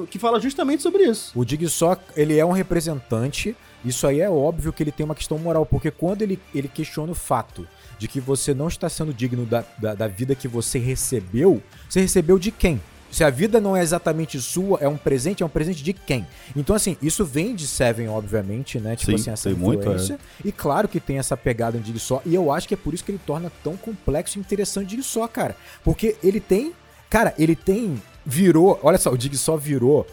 [0.09, 1.31] que fala justamente sobre isso.
[1.35, 3.55] O Dig só ele é um representante.
[3.83, 7.11] Isso aí é óbvio que ele tem uma questão moral, porque quando ele, ele questiona
[7.11, 7.67] o fato
[7.97, 12.01] de que você não está sendo digno da, da, da vida que você recebeu, você
[12.01, 12.79] recebeu de quem?
[13.11, 16.25] Se a vida não é exatamente sua, é um presente, é um presente de quem?
[16.55, 18.95] Então, assim, isso vem de Seven, obviamente, né?
[18.95, 20.17] Tipo Sim, assim, essa tem muito, influência.
[20.43, 22.21] E claro que tem essa pegada em Dig só.
[22.25, 25.03] E eu acho que é por isso que ele torna tão complexo e interessante Dig
[25.03, 25.57] só, cara.
[25.83, 26.73] Porque ele tem.
[27.09, 28.01] Cara, ele tem.
[28.25, 28.79] Virou.
[28.81, 30.07] Olha só, o Dig só virou.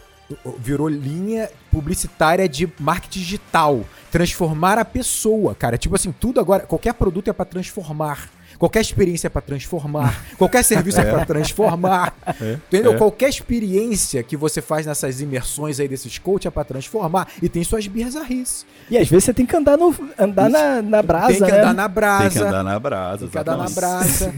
[0.58, 3.84] Virou linha publicitária de marketing digital.
[4.10, 5.78] Transformar a pessoa, cara.
[5.78, 6.66] Tipo assim, tudo agora.
[6.66, 8.28] Qualquer produto é pra transformar.
[8.58, 10.20] Qualquer experiência é pra transformar.
[10.36, 12.12] Qualquer serviço é, pra transformar.
[12.66, 12.94] Entendeu?
[12.94, 12.96] é.
[12.96, 17.28] Qualquer experiência que você faz nessas imersões aí desses coach é pra transformar.
[17.40, 18.66] E tem suas bizarrices.
[18.90, 21.58] E às vezes você tem que andar, no, andar na, na brasa, tem que né?
[21.58, 22.30] andar na brasa.
[22.30, 23.18] Tem que andar na brasa.
[23.18, 24.34] Tem que andar na brasa.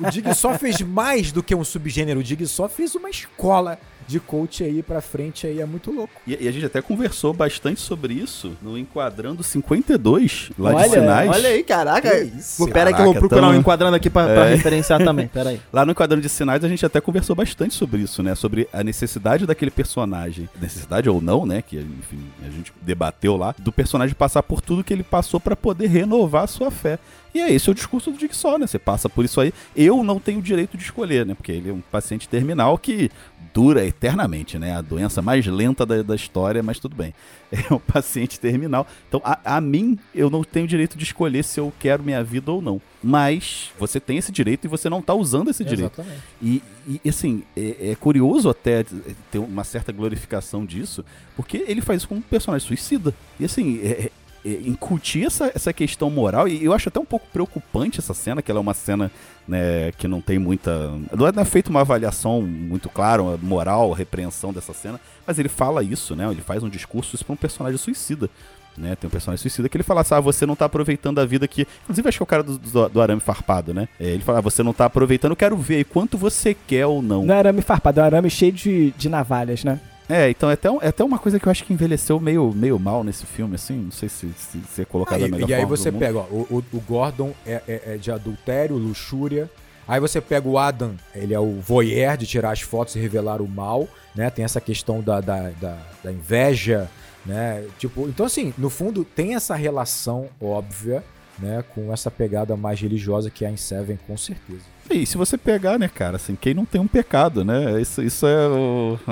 [0.00, 2.20] O Dig só fez mais do que um subgênero.
[2.20, 3.78] O Dig só fez uma escola
[4.08, 6.14] de coach aí pra frente aí é muito louco.
[6.26, 10.94] E, e a gente até conversou bastante sobre isso no Enquadrando 52, lá Olha, de
[10.94, 11.30] Sinais.
[11.30, 12.10] Olha aí, caraca.
[12.10, 12.58] Que isso?
[12.58, 14.54] Vou, pera aí que eu vou Caraca, procurar tamo- um enquadrando aqui pra, pra É.
[14.54, 15.28] referenciar também.
[15.32, 15.60] Pera aí.
[15.72, 18.34] Lá no Enquadrando de Sinais a gente até conversou bastante sobre isso, né?
[18.34, 20.48] Sobre a necessidade daquele personagem.
[20.60, 21.62] Necessidade ou não, né?
[21.62, 23.54] Que, enfim, a gente debateu lá.
[23.58, 26.98] Do personagem passar por tudo que ele passou pra poder renovar a sua fé.
[27.34, 28.66] E é esse o discurso do Dick Só, né?
[28.66, 29.52] Você passa por isso aí.
[29.76, 31.34] Eu não tenho o direito de escolher, né?
[31.34, 33.10] Porque ele é um paciente terminal que
[33.52, 34.76] dura eternamente, né?
[34.76, 37.14] A doença mais lenta da, da história, mas tudo bem.
[37.50, 38.86] É um paciente terminal.
[39.08, 42.52] Então, a, a mim, eu não tenho direito de escolher se eu quero minha vida
[42.52, 42.78] ou não.
[43.02, 45.98] Mas você tem esse direito e você não tá usando esse direito.
[45.98, 46.22] Exatamente.
[46.42, 46.62] E,
[47.02, 48.84] e, assim, é, é curioso até
[49.30, 51.02] ter uma certa glorificação disso,
[51.34, 53.14] porque ele faz isso com um personagem suicida.
[53.40, 54.10] E assim, é, é,
[54.44, 58.50] incutir essa, essa questão moral, e eu acho até um pouco preocupante essa cena, que
[58.50, 59.10] ela é uma cena
[59.46, 60.90] né, que não tem muita.
[61.16, 65.48] Não é, é feita uma avaliação muito clara, uma moral, repreensão dessa cena, mas ele
[65.48, 66.30] fala isso, né?
[66.30, 68.28] Ele faz um discurso isso pra um personagem suicida.
[68.76, 71.26] Né, tem um personagem suicida que ele fala assim: ah, você não tá aproveitando a
[71.26, 71.66] vida que.
[71.82, 73.88] Inclusive, acho que é o cara do, do, do arame farpado, né?
[73.98, 77.02] É, ele fala: ah, você não tá aproveitando, eu quero ver quanto você quer ou
[77.02, 77.24] não.
[77.24, 79.80] Não é arame farpado, é um arame cheio de, de navalhas, né?
[80.08, 82.50] É, então é até, um- é até uma coisa que eu acho que envelheceu meio,
[82.52, 83.76] meio mal nesse filme, assim.
[83.84, 86.18] Não sei se, se, se é colocado Ah, da e, melhor e aí você pega,
[86.18, 89.50] ó, o, o- o Gordon é, é- é de adultério, luxúria.
[89.86, 93.40] Aí você pega o Adam, ele é o voyeur de tirar as fotos e revelar
[93.40, 94.28] o mal, né?
[94.30, 96.90] Tem essa questão da, da, da, da inveja,
[97.24, 97.64] né?
[97.78, 101.02] Tipo, então assim, no fundo tem essa relação óbvia,
[101.38, 101.64] né?
[101.74, 104.60] Com essa pegada mais religiosa que há em Seven, com certeza.
[104.90, 107.80] E se você pegar, né, cara, assim, quem não tem um pecado, né?
[107.80, 108.98] Isso, isso é o,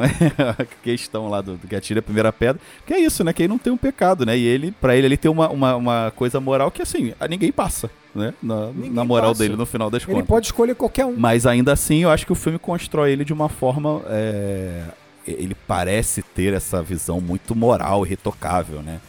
[0.58, 2.60] a questão lá do, do que atira a primeira pedra.
[2.86, 3.32] Que é isso, né?
[3.32, 4.36] Quem não tem um pecado, né?
[4.36, 7.52] E ele, pra ele, ele tem uma, uma, uma coisa moral que, assim, a ninguém
[7.52, 8.32] passa, né?
[8.42, 9.42] Na, na moral passa.
[9.42, 10.26] dele, no final das Ele contas.
[10.28, 11.14] pode escolher qualquer um.
[11.16, 14.02] Mas ainda assim, eu acho que o filme constrói ele de uma forma.
[14.06, 14.82] é,
[15.26, 19.00] Ele parece ter essa visão muito moral e retocável, né?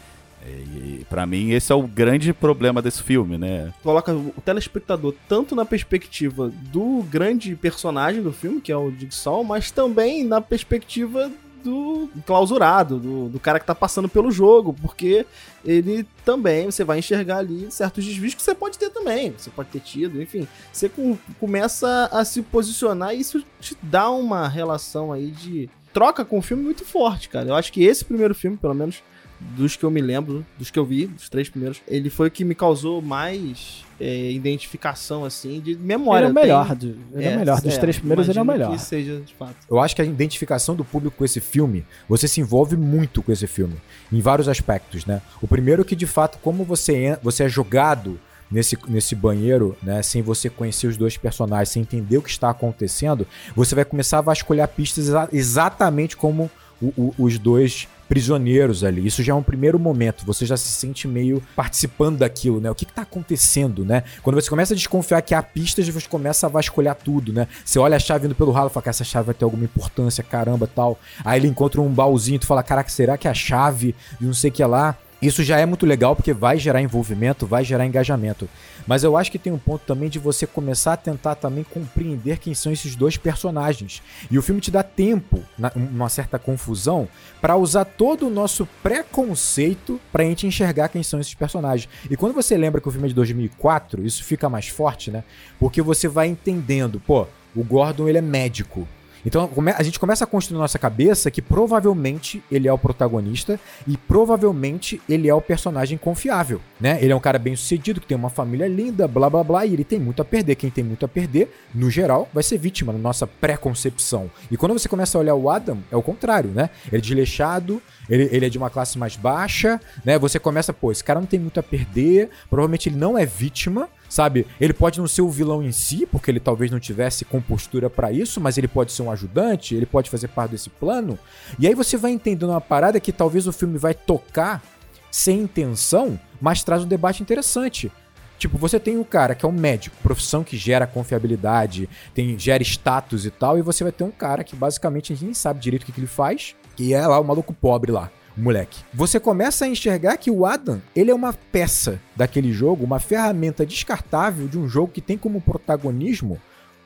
[0.50, 3.74] E pra mim, esse é o grande problema desse filme, né?
[3.84, 9.44] Coloca o telespectador tanto na perspectiva do grande personagem do filme, que é o Jigsaw,
[9.44, 11.32] mas também na perspectiva
[11.64, 15.26] do clausurado, do, do cara que tá passando pelo jogo, porque
[15.66, 19.70] ele também, você vai enxergar ali certos desvios que você pode ter também, você pode
[19.70, 20.48] ter tido, enfim.
[20.72, 26.24] Você com- começa a se posicionar e isso te dá uma relação aí de troca
[26.24, 27.50] com o filme muito forte, cara.
[27.50, 29.02] Eu acho que esse primeiro filme, pelo menos
[29.40, 32.32] dos que eu me lembro, dos que eu vi, dos três primeiros, ele foi o
[32.32, 36.26] que me causou mais é, identificação, assim, de memória.
[36.26, 37.62] ele é o Tem- melhor, do, ele é, o melhor.
[37.62, 38.72] Dos é, três primeiros, ele é o melhor.
[38.72, 39.56] Que seja, de fato.
[39.70, 43.32] Eu acho que a identificação do público com esse filme, você se envolve muito com
[43.32, 43.76] esse filme,
[44.12, 45.22] em vários aspectos, né?
[45.42, 48.20] O primeiro que, de fato, como você é, você é jogado
[48.50, 52.50] nesse, nesse banheiro, né, sem você conhecer os dois personagens, sem entender o que está
[52.50, 56.50] acontecendo, você vai começar a vasculhar pistas exa- exatamente como
[56.82, 59.06] o- o- os dois prisioneiros ali.
[59.06, 60.26] Isso já é um primeiro momento.
[60.26, 62.70] Você já se sente meio participando daquilo, né?
[62.70, 64.04] O que, que tá acontecendo, né?
[64.22, 67.48] Quando você começa a desconfiar que há pistas, você começa a vasculhar tudo, né?
[67.64, 69.64] Você olha a chave indo pelo ralo e fala que essa chave vai ter alguma
[69.64, 71.00] importância, caramba, tal.
[71.24, 74.34] Aí ele encontra um baúzinho, tu fala, caraca, será que é a chave e não
[74.34, 74.98] sei o que lá?
[75.22, 78.48] Isso já é muito legal porque vai gerar envolvimento, vai gerar engajamento.
[78.86, 82.38] Mas eu acho que tem um ponto também de você começar a tentar também compreender
[82.38, 84.02] quem são esses dois personagens.
[84.30, 85.44] E o filme te dá tempo,
[85.76, 87.08] uma certa confusão,
[87.42, 91.90] para usar todo o nosso preconceito pra gente enxergar quem são esses personagens.
[92.10, 95.24] E quando você lembra que o filme é de 2004, isso fica mais forte, né?
[95.60, 98.88] Porque você vai entendendo, pô, o Gordon ele é médico.
[99.28, 103.60] Então a gente começa a construir na nossa cabeça que provavelmente ele é o protagonista
[103.86, 106.98] e provavelmente ele é o personagem confiável, né?
[107.02, 109.74] Ele é um cara bem sucedido, que tem uma família linda, blá blá blá, e
[109.74, 110.56] ele tem muito a perder.
[110.56, 114.32] Quem tem muito a perder, no geral, vai ser vítima na nossa pré-concepção.
[114.50, 116.70] E quando você começa a olhar o Adam, é o contrário, né?
[116.88, 120.18] Ele é desleixado, ele, ele é de uma classe mais baixa, né?
[120.18, 123.90] Você começa, pô, esse cara não tem muito a perder, provavelmente ele não é vítima,
[124.10, 124.48] sabe?
[124.60, 128.12] Ele pode não ser o vilão em si, porque ele talvez não tivesse compostura pra
[128.12, 131.18] isso, mas ele pode ser um ajudante, ele pode fazer parte desse plano.
[131.60, 134.64] E aí você vai entendendo uma parada que talvez o filme vai tocar
[135.12, 137.92] sem intenção, mas traz um debate interessante.
[138.38, 142.62] Tipo, você tem o cara que é um médico, profissão que gera confiabilidade, tem, gera
[142.62, 145.60] status e tal, e você vai ter um cara que basicamente a gente nem sabe
[145.60, 148.84] direito o que, que ele faz, que é lá o maluco pobre lá, moleque.
[148.94, 153.66] Você começa a enxergar que o Adam, ele é uma peça daquele jogo, uma ferramenta
[153.66, 156.40] descartável de um jogo que tem como protagonismo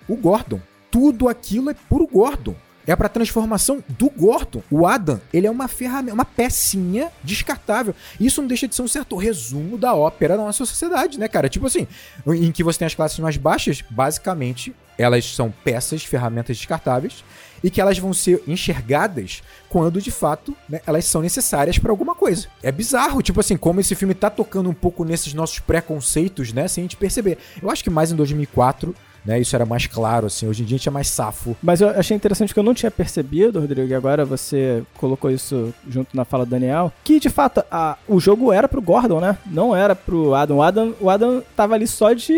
[0.08, 0.60] o Gordon.
[0.90, 2.56] Tudo aquilo é puro Gordon.
[2.88, 4.64] É pra transformação do Gordon.
[4.70, 7.94] O Adam, ele é uma ferramenta, uma pecinha descartável.
[8.20, 11.48] Isso não deixa de ser um certo resumo da ópera da nossa sociedade, né, cara?
[11.48, 11.88] Tipo assim,
[12.26, 17.24] em que você tem as classes mais baixas, basicamente, elas são peças, ferramentas descartáveis.
[17.64, 22.16] E que elas vão ser enxergadas quando de fato né, elas são necessárias pra alguma
[22.16, 22.48] coisa.
[22.62, 26.68] É bizarro, tipo assim, como esse filme tá tocando um pouco nesses nossos preconceitos, né,
[26.68, 27.38] sem a gente perceber.
[27.62, 29.40] Eu acho que mais em 2004 né?
[29.40, 30.48] Isso era mais claro, assim.
[30.48, 31.56] Hoje em dia a gente é mais safo.
[31.62, 35.74] Mas eu achei interessante que eu não tinha percebido, Rodrigo, e agora você colocou isso
[35.88, 39.38] junto na fala do Daniel, que de fato a, o jogo era pro Gordon, né?
[39.46, 40.58] Não era pro Adam.
[40.58, 42.34] O Adam, o Adam tava ali só de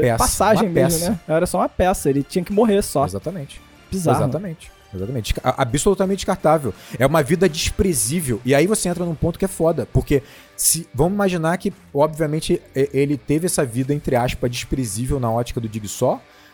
[0.00, 1.10] peça, passagem mesmo, peça.
[1.10, 1.18] né?
[1.28, 3.04] Era só uma peça, ele tinha que morrer só.
[3.04, 3.67] Exatamente.
[3.90, 4.18] Bizarro.
[4.22, 4.70] Exatamente.
[4.94, 5.34] Exatamente.
[5.44, 6.72] A- Absolutamente descartável.
[6.98, 8.40] É uma vida desprezível.
[8.44, 9.86] E aí você entra num ponto que é foda.
[9.92, 10.22] Porque
[10.56, 10.88] se.
[10.94, 15.86] Vamos imaginar que, obviamente, ele teve essa vida, entre aspas, desprezível na ótica do Dig.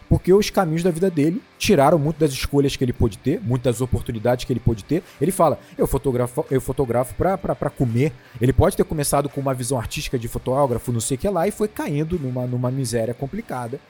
[0.08, 3.80] Porque os caminhos da vida dele tiraram muito das escolhas que ele pôde ter, muitas
[3.80, 5.02] oportunidades que ele pôde ter.
[5.20, 8.12] Ele fala: eu fotografo, eu fotografo pra, pra, pra comer.
[8.40, 11.48] Ele pode ter começado com uma visão artística de fotógrafo, não sei o que lá,
[11.48, 13.80] e foi caindo numa, numa miséria complicada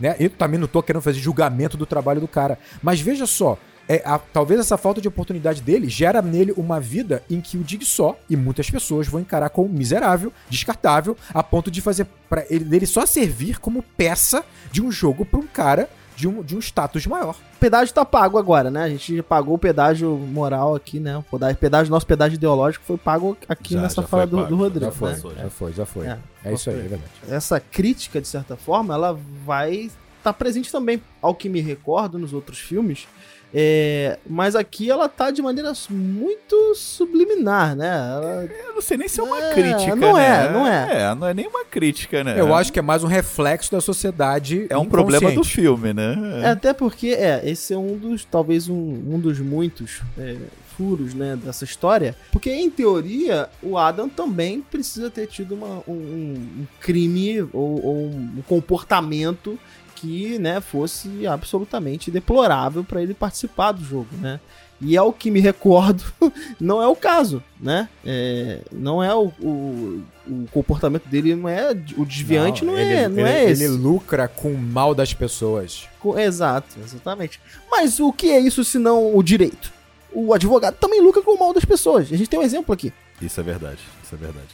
[0.00, 0.16] né?
[0.18, 2.58] Eu também não tô querendo fazer julgamento do trabalho do cara.
[2.82, 3.58] Mas veja só,
[3.88, 7.64] é, a- talvez essa falta de oportunidade dele gera nele uma vida em que o
[7.64, 12.44] Dig só e muitas pessoas vão encarar como miserável, descartável, a ponto de fazer para
[12.50, 15.88] ele dele só servir como peça de um jogo pra um cara
[16.18, 17.36] de um, de um status maior.
[17.54, 18.82] O pedágio tá pago agora, né?
[18.82, 21.16] A gente já pagou o pedágio moral aqui, né?
[21.16, 24.56] O pedágio, nosso pedágio ideológico foi pago aqui Já- nessa já fala do, pago, do
[24.56, 24.90] já Rodrigo.
[24.90, 25.12] foi.
[25.12, 25.20] né?
[25.42, 26.06] Já foi, já foi.
[26.08, 27.02] É, É, isso aí, é verdade.
[27.30, 29.16] Essa crítica, de certa forma, ela
[29.46, 33.06] vai estar presente também, ao que me recordo, nos outros filmes.
[33.54, 37.86] É, mas aqui ela tá de maneira muito subliminar, né?
[37.88, 40.46] Ela- Eu não sei nem se é uma É, crítica, não né?
[40.46, 41.02] é, não é.
[41.02, 42.38] É, não é nem uma crítica, né?
[42.38, 44.66] Eu acho que é mais um reflexo da sociedade.
[44.68, 46.14] é um problema do filme, né?
[46.42, 50.36] É, até porque, é, esse é um dos, talvez um, um dos muitos é,
[50.76, 52.14] furos, né, dessa história.
[52.30, 57.84] Porque, em teoria, o Adam também precisa ter tido uma- um, um- um crime ou,
[57.84, 59.58] ou um comportamento
[60.00, 64.38] que, né, fosse absolutamente deplorável para ele participar do jogo, né?
[64.80, 66.04] E ao que me recordo,
[66.60, 67.88] não é o caso, né?
[68.06, 73.08] É, não é o, o, o comportamento dele, não é o desviante, não, ele, é,
[73.08, 73.64] não ele- é esse.
[73.64, 75.88] Ele lucra com o mal das pessoas.
[76.16, 77.40] Exato, exatamente.
[77.68, 79.72] Mas o que é isso se não o direito?
[80.12, 82.12] O advogado também lucra com o mal das pessoas.
[82.12, 82.92] A gente tem um exemplo aqui.
[83.20, 84.46] Isso é verdade, isso é verdade.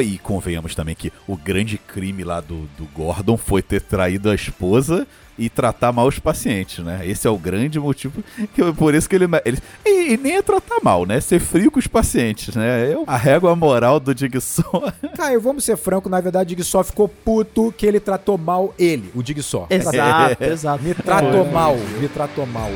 [0.00, 4.34] E convenhamos também que o grande crime lá do, do Gordon foi ter traído a
[4.34, 5.06] esposa
[5.38, 7.00] e tratar mal os pacientes, né?
[7.04, 8.22] Esse é o grande motivo,
[8.54, 9.26] que, por isso que ele...
[9.44, 11.20] ele e, e nem é tratar mal, né?
[11.20, 12.92] Ser frio com os pacientes, né?
[12.92, 14.62] Eu, a régua moral do Digson
[15.16, 18.74] Caio, vamos ser franco, na verdade, o Dig só ficou puto que ele tratou mal
[18.78, 19.66] ele, o Dig só.
[19.68, 20.82] Exato, exato.
[20.82, 22.70] Me tratou mal, me tratou mal.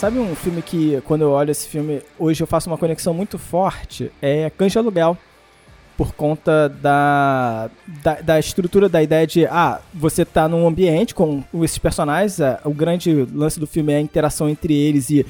[0.00, 3.36] Sabe um filme que, quando eu olho esse filme, hoje eu faço uma conexão muito
[3.38, 4.10] forte?
[4.22, 5.14] É Cães de Aluguel.
[5.94, 7.70] Por conta da,
[8.02, 12.58] da, da estrutura da ideia de, ah, você tá num ambiente com esses personagens, ah,
[12.64, 15.26] o grande lance do filme é a interação entre eles e,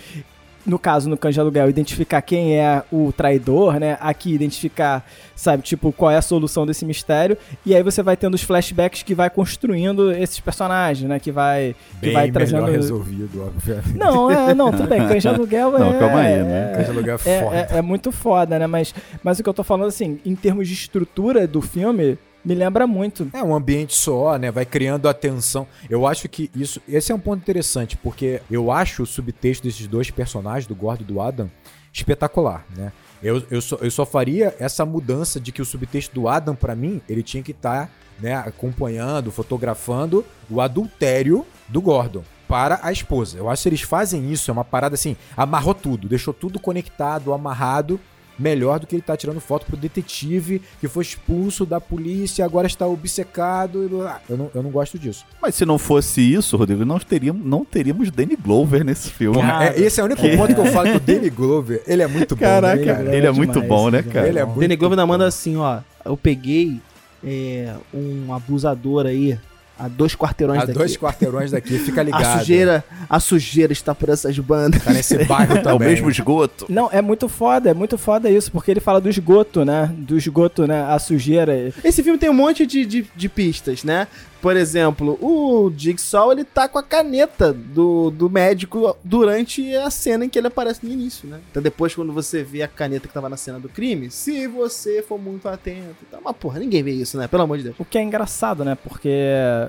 [0.66, 3.96] no caso, no de Aluguel, identificar quem é o traidor, né?
[4.00, 5.04] Aqui, identificar,
[5.34, 7.36] sabe, tipo, qual é a solução desse mistério.
[7.64, 11.18] E aí você vai tendo os flashbacks que vai construindo esses personagens, né?
[11.18, 12.66] Que vai, que Bem vai melhor trazendo...
[12.66, 13.96] resolvido, obviamente.
[13.96, 15.00] Não, é, não, tudo bem.
[15.18, 15.98] De aluguel Não, é.
[15.98, 16.82] calma aí, é- né?
[16.84, 17.56] De Aluguel é é, foda.
[17.56, 18.66] é- é muito foda, né?
[18.66, 22.54] Mas, mas o que eu tô falando, assim, em termos de estrutura do filme, me
[22.54, 23.28] lembra muito.
[23.32, 24.50] É um ambiente só, né?
[24.50, 25.66] Vai criando a tensão.
[25.88, 26.80] Eu acho que isso.
[26.88, 31.02] Esse é um ponto interessante, porque eu acho o subtexto desses dois personagens, do Gordo
[31.02, 31.50] e do Adam,
[31.92, 32.92] espetacular, né?
[33.22, 36.74] Eu, eu, só, eu só faria essa mudança de que o subtexto do Adam, pra
[36.74, 43.38] mim, ele tinha que estar né, acompanhando, fotografando o adultério do Gordon para a esposa.
[43.38, 47.32] Eu acho que eles fazem isso, é uma parada assim, amarrou tudo, deixou tudo conectado,
[47.32, 48.00] amarrado,
[48.40, 52.66] melhor do que ele tá tirando foto pro detetive que foi expulso da polícia, agora
[52.66, 53.84] está obcecado.
[53.84, 54.20] e blá.
[54.28, 55.24] Eu não, eu não gosto disso.
[55.40, 59.36] Mas se não fosse isso, Rodrigo, nós teríamos, não teríamos Danny Glover nesse filme.
[59.36, 62.02] Porra, é- esse é o único ponto que eu falo que o Danny Glover, ele
[62.02, 62.40] é muito bom.
[62.40, 63.16] Caraca, né, cara?
[63.16, 64.28] ele é muito demais, bom, né, ele é cara?
[64.28, 64.52] Ele é bom.
[64.52, 65.80] muito Danny Glover ainda manda assim, ó.
[66.04, 66.80] Eu peguei
[67.24, 69.38] é, um abusador aí
[69.84, 70.78] a dois quarteirões A daqui.
[70.78, 72.22] dois quarteirões daqui, fica ligado.
[72.24, 74.82] a sujeira, a sujeira está por essas bandas.
[74.82, 75.88] Tá nesse bairro É o também.
[75.88, 76.66] mesmo esgoto.
[76.68, 79.90] Não, é muito foda, é muito foda isso, porque ele fala do esgoto, né?
[79.96, 80.82] Do esgoto, né?
[80.84, 81.72] A sujeira.
[81.82, 84.06] Esse filme tem um monte de, de, de pistas, né?
[84.40, 90.24] Por exemplo, o Jigsaw, ele tá com a caneta do, do médico durante a cena
[90.24, 91.38] em que ele aparece no início, né?
[91.50, 95.02] Então depois, quando você vê a caneta que tava na cena do crime, se você
[95.02, 96.20] for muito atento e tal.
[96.24, 97.26] Mas, porra, ninguém vê isso, né?
[97.28, 97.76] Pelo amor de Deus.
[97.78, 98.76] O que é engraçado, né?
[98.82, 99.10] Porque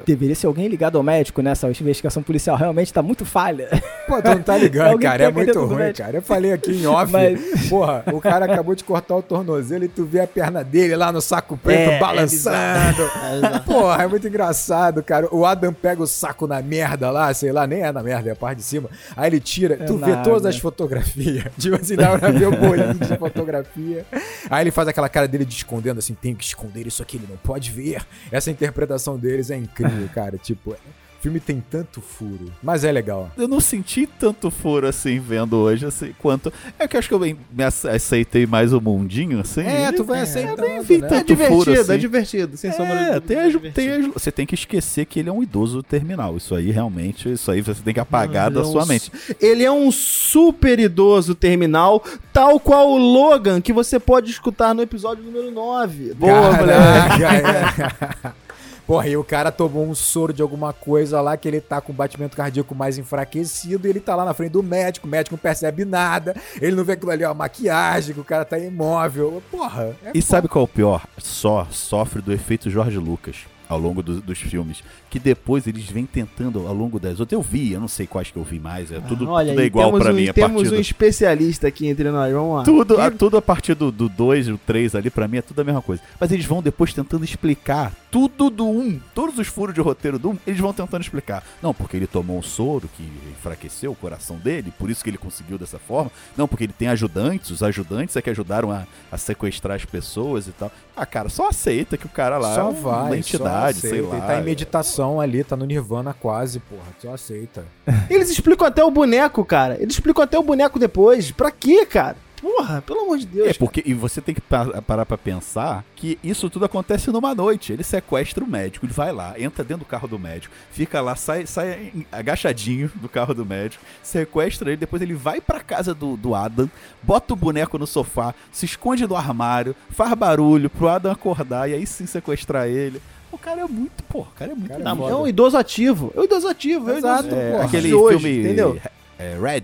[0.06, 2.56] deveria ser alguém ligado ao médico nessa investigação policial.
[2.57, 3.69] Realmente tá muito falha.
[4.07, 5.23] Pô, tu não tá ligando, cara.
[5.26, 6.18] É muito ruim, cara.
[6.18, 7.11] Eu falei aqui em off.
[7.11, 10.95] Mas- Porra, o cara acabou de cortar o tornozelo e tu vê a perna dele
[10.95, 13.02] lá no saco preto É, é balançando.
[13.02, 13.65] É, exato.
[13.65, 14.60] Porra, é muito engraçado,
[15.03, 15.27] cara.
[15.33, 18.33] O Adam pega o saco na merda lá, sei lá, nem é na merda, é
[18.33, 18.89] a parte de cima.
[19.15, 20.23] Aí ele tira, tu vê nada.
[20.23, 21.45] todas as fotografias.
[21.57, 24.05] Tipo assim, dá pra ver o bolinho de fotografia.
[24.49, 27.27] Aí ele faz aquela cara dele de escondendo, assim, tem que esconder isso aqui, ele
[27.29, 28.05] não pode ver.
[28.31, 30.38] Essa interpretação deles é incrível, cara.
[30.38, 30.75] Tipo,
[31.22, 33.30] o filme tem tanto furo, mas é legal.
[33.38, 36.52] Eu não senti tanto furo assim vendo hoje, assim, quanto.
[36.80, 39.61] É que eu acho que eu bem- me ace- aceitei mais o mundinho, assim.
[39.61, 41.06] É, tu vai Eu aceitando, nem vi né?
[41.06, 41.93] É tanto divertido, furo assim.
[41.93, 43.73] é divertido, sem sombra É, dúvida, tem é as, divertido.
[43.76, 46.35] tem as- você tem que esquecer que ele é um idoso terminal.
[46.38, 49.11] Isso aí realmente, isso aí você tem que apagar Não, da é sua um mente.
[49.39, 52.03] Ele é um super idoso terminal,
[52.34, 56.15] tal qual o Logan, que você pode escutar no episódio número 9.
[56.15, 57.22] Boa, moleque.
[58.88, 61.91] Porra, e o cara tomou um soro de alguma coisa lá que ele tá com
[61.91, 65.36] o batimento cardíaco mais enfraquecido e ele tá lá na frente do médico, o médico
[65.36, 69.41] não percebe nada, ele não vê aquilo ali, ó, maquiagem, que o cara tá imóvel.
[69.49, 71.06] Porra, é E sabe qual é o pior?
[71.18, 73.38] Só sofre do efeito Jorge Lucas
[73.70, 74.84] ao longo do- dos filmes.
[75.11, 77.33] Que depois eles vêm tentando ao longo das outras.
[77.38, 78.91] Eu vi, eu não sei quais que eu vi mais.
[78.91, 80.29] É tudo, Ah, Olha tudo é igual pra um, mim.
[80.29, 82.63] A Temos um do- especialista aqui entre nós, vamos lá.
[82.63, 85.59] Tudo, a, tudo a partir do 2 e o 3 ali, pra mim, é tudo
[85.59, 86.01] a mesma coisa.
[86.17, 88.79] Mas eles vão depois tentando explicar tudo do 1.
[88.79, 91.43] Um, todos os furos de roteiro do 1, um, eles vão tentando explicar.
[91.61, 95.17] Não, porque ele tomou um soro que enfraqueceu o coração dele, por isso que ele
[95.17, 96.09] conseguiu dessa forma.
[96.38, 100.47] Não, porque ele tem ajudantes, os ajudantes é que ajudaram a, a sequestrar as pessoas
[100.47, 100.71] e tal.
[100.95, 104.01] Ah, cara, só aceita que o cara lá é só uma vai, entidade, só sei
[104.01, 104.15] lá.
[104.17, 107.65] Ele tá em meditação ali, tá no nirvana quase, porra, só aceita.
[108.10, 109.76] Eles explicam até o boneco, cara.
[109.82, 111.32] Eles explicam até o boneco depois.
[111.32, 112.18] Pra quê, cara?
[112.41, 113.49] Porra, pelo amor de Deus.
[113.49, 117.36] É, porque e você tem que pa- parar pra pensar que isso tudo acontece numa
[117.36, 117.72] noite.
[117.72, 121.15] Ele sequestra o médico, ele vai lá, entra dentro do carro do médico, fica lá,
[121.15, 126.18] sai, sai agachadinho do carro do médico, sequestra ele, depois ele vai pra casa do,
[126.18, 126.68] do Adam,
[127.03, 131.76] bota o boneco no sofá, se esconde no armário, faz barulho pro Adam acordar e
[131.76, 132.99] aí sim sequestrar ele.
[133.32, 135.12] O cara é muito, pô, o cara é muito Cara, foda.
[135.14, 136.12] é um idoso ativo.
[136.16, 136.90] É um idoso ativo.
[136.90, 137.64] É um Exato, É, porra.
[137.66, 138.80] aquele hoje, filme entendeu?
[139.18, 139.64] é, Red,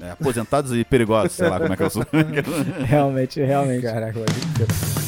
[0.00, 2.06] é, aposentados e perigosos, sei lá como é que eu sou.
[2.84, 3.82] Realmente, realmente.
[3.82, 5.04] Caraca, olha.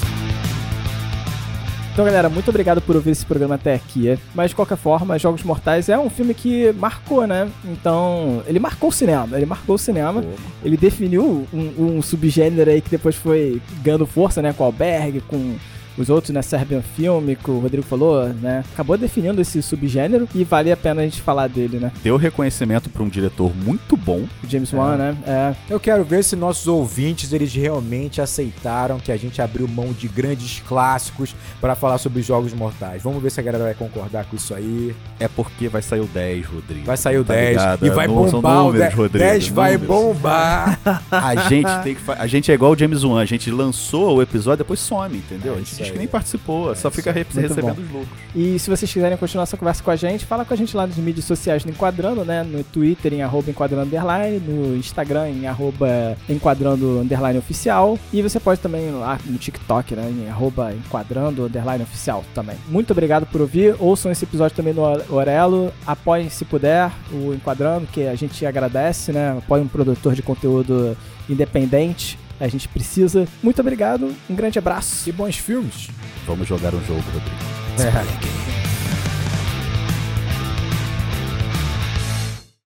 [1.93, 4.19] Então, galera, muito obrigado por ouvir esse programa até aqui.
[4.35, 7.49] Mas, de qualquer forma, Jogos Mortais é um filme que marcou, né?
[7.65, 9.35] Então, ele marcou o cinema.
[9.35, 10.23] Ele marcou o cinema.
[10.63, 14.53] Ele definiu um, um subgênero aí que depois foi ganhando força, né?
[14.53, 15.57] Com o Alberg, com
[15.97, 16.43] os outros, né?
[16.43, 18.65] Serbian Film, que o Rodrigo falou, né?
[18.73, 21.91] Acabou definindo esse subgênero e vale a pena a gente falar dele, né?
[22.03, 24.25] Deu reconhecimento pra um diretor muito bom.
[24.43, 25.17] O James Wan, né?
[25.27, 25.55] É.
[25.69, 30.09] Eu quero ver se nossos ouvintes eles realmente aceitaram que a gente abriu mão de
[30.09, 33.03] grandes clássicos para falar sobre jogos mortais.
[33.03, 34.95] Vamos ver se a galera vai concordar com isso aí.
[35.19, 36.85] É porque vai sair o 10, Rodrigo.
[36.87, 37.87] Vai sair o Tá 10 ligado?
[37.87, 38.95] e vai Não, bombar o números, 10.
[38.95, 39.89] Rodrigo, 10 vai números.
[39.97, 40.79] bombar.
[41.11, 43.21] A gente tem que fa- A gente é igual o James Wan.
[43.21, 45.55] A gente lançou o episódio, depois some, entendeu?
[45.55, 47.25] É a gente diz que nem participou, só É fica isso aí.
[47.25, 47.83] re- Muito recebendo bom.
[47.83, 48.19] os lucros.
[48.35, 50.87] E se vocês quiserem continuar essa conversa com a gente, fala com a gente lá
[50.87, 52.43] nas mídias sociais no Enquadrando, né?
[52.43, 57.99] No Twitter em arroba enquadrando underline, no Instagram em arroba enquadrando underline oficial.
[58.13, 60.09] E você pode também ir lá no TikTok, né?
[60.11, 62.57] Em arroba enquadrando underline oficial também.
[62.69, 63.75] Muito obrigado por ouvir.
[63.79, 65.73] Ouçam esse episódio também no Orelo.
[65.87, 69.37] Apoiem se puder o Enquadrando, que a gente agradece, né?
[69.39, 70.97] Apoie um produtor de conteúdo
[71.29, 72.19] independente.
[72.41, 73.27] A gente precisa.
[73.43, 75.09] Muito obrigado, um grande abraço.
[75.09, 75.89] e bons filmes.
[76.27, 77.37] Vamos jogar um jogo, Rodrigo.
[77.79, 78.76] É.